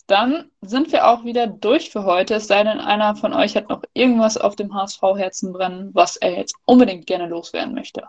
Dann 0.07 0.51
sind 0.61 0.91
wir 0.91 1.07
auch 1.07 1.23
wieder 1.23 1.47
durch 1.47 1.89
für 1.89 2.03
heute. 2.03 2.35
Es 2.35 2.45
sei 2.45 2.63
denn, 2.63 2.79
einer 2.79 3.15
von 3.15 3.33
euch 3.33 3.55
hat 3.55 3.69
noch 3.69 3.81
irgendwas 3.93 4.37
auf 4.37 4.55
dem 4.55 4.71
HSV-Herzen 4.75 5.51
brennen, 5.51 5.89
was 5.95 6.17
er 6.17 6.37
jetzt 6.37 6.55
unbedingt 6.65 7.07
gerne 7.07 7.27
loswerden 7.27 7.73
möchte. 7.73 8.03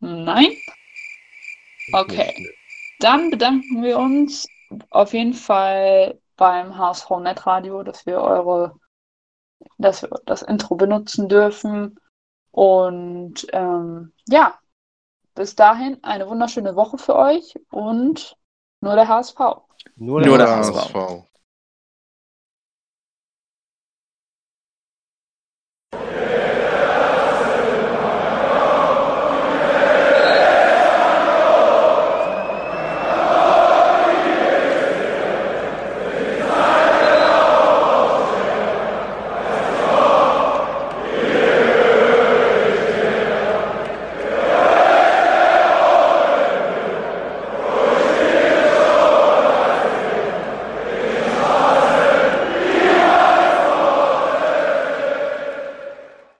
Nein? 0.00 0.56
Okay. 1.92 2.34
Dann 2.98 3.30
bedanken 3.30 3.82
wir 3.82 3.98
uns 3.98 4.46
auf 4.90 5.12
jeden 5.12 5.34
Fall 5.34 6.20
beim 6.36 6.76
HSV 6.76 7.10
Netradio, 7.20 7.82
dass 7.82 8.06
wir 8.06 8.20
eure 8.20 8.78
dass 9.78 10.02
wir 10.02 10.10
das 10.26 10.42
Intro 10.42 10.74
benutzen 10.74 11.28
dürfen. 11.28 11.98
Und 12.50 13.46
ähm, 13.52 14.12
ja, 14.28 14.58
bis 15.34 15.54
dahin 15.54 16.02
eine 16.02 16.28
wunderschöne 16.28 16.76
Woche 16.76 16.98
für 16.98 17.16
euch 17.16 17.54
und 17.70 18.36
nur 18.80 18.94
der 18.94 19.08
HSV. 19.08 19.38
Nur 19.96 20.20
der, 20.20 20.28
nur 20.28 20.38
der 20.38 20.56
HSV. 20.56 20.74
HSV. 20.74 21.29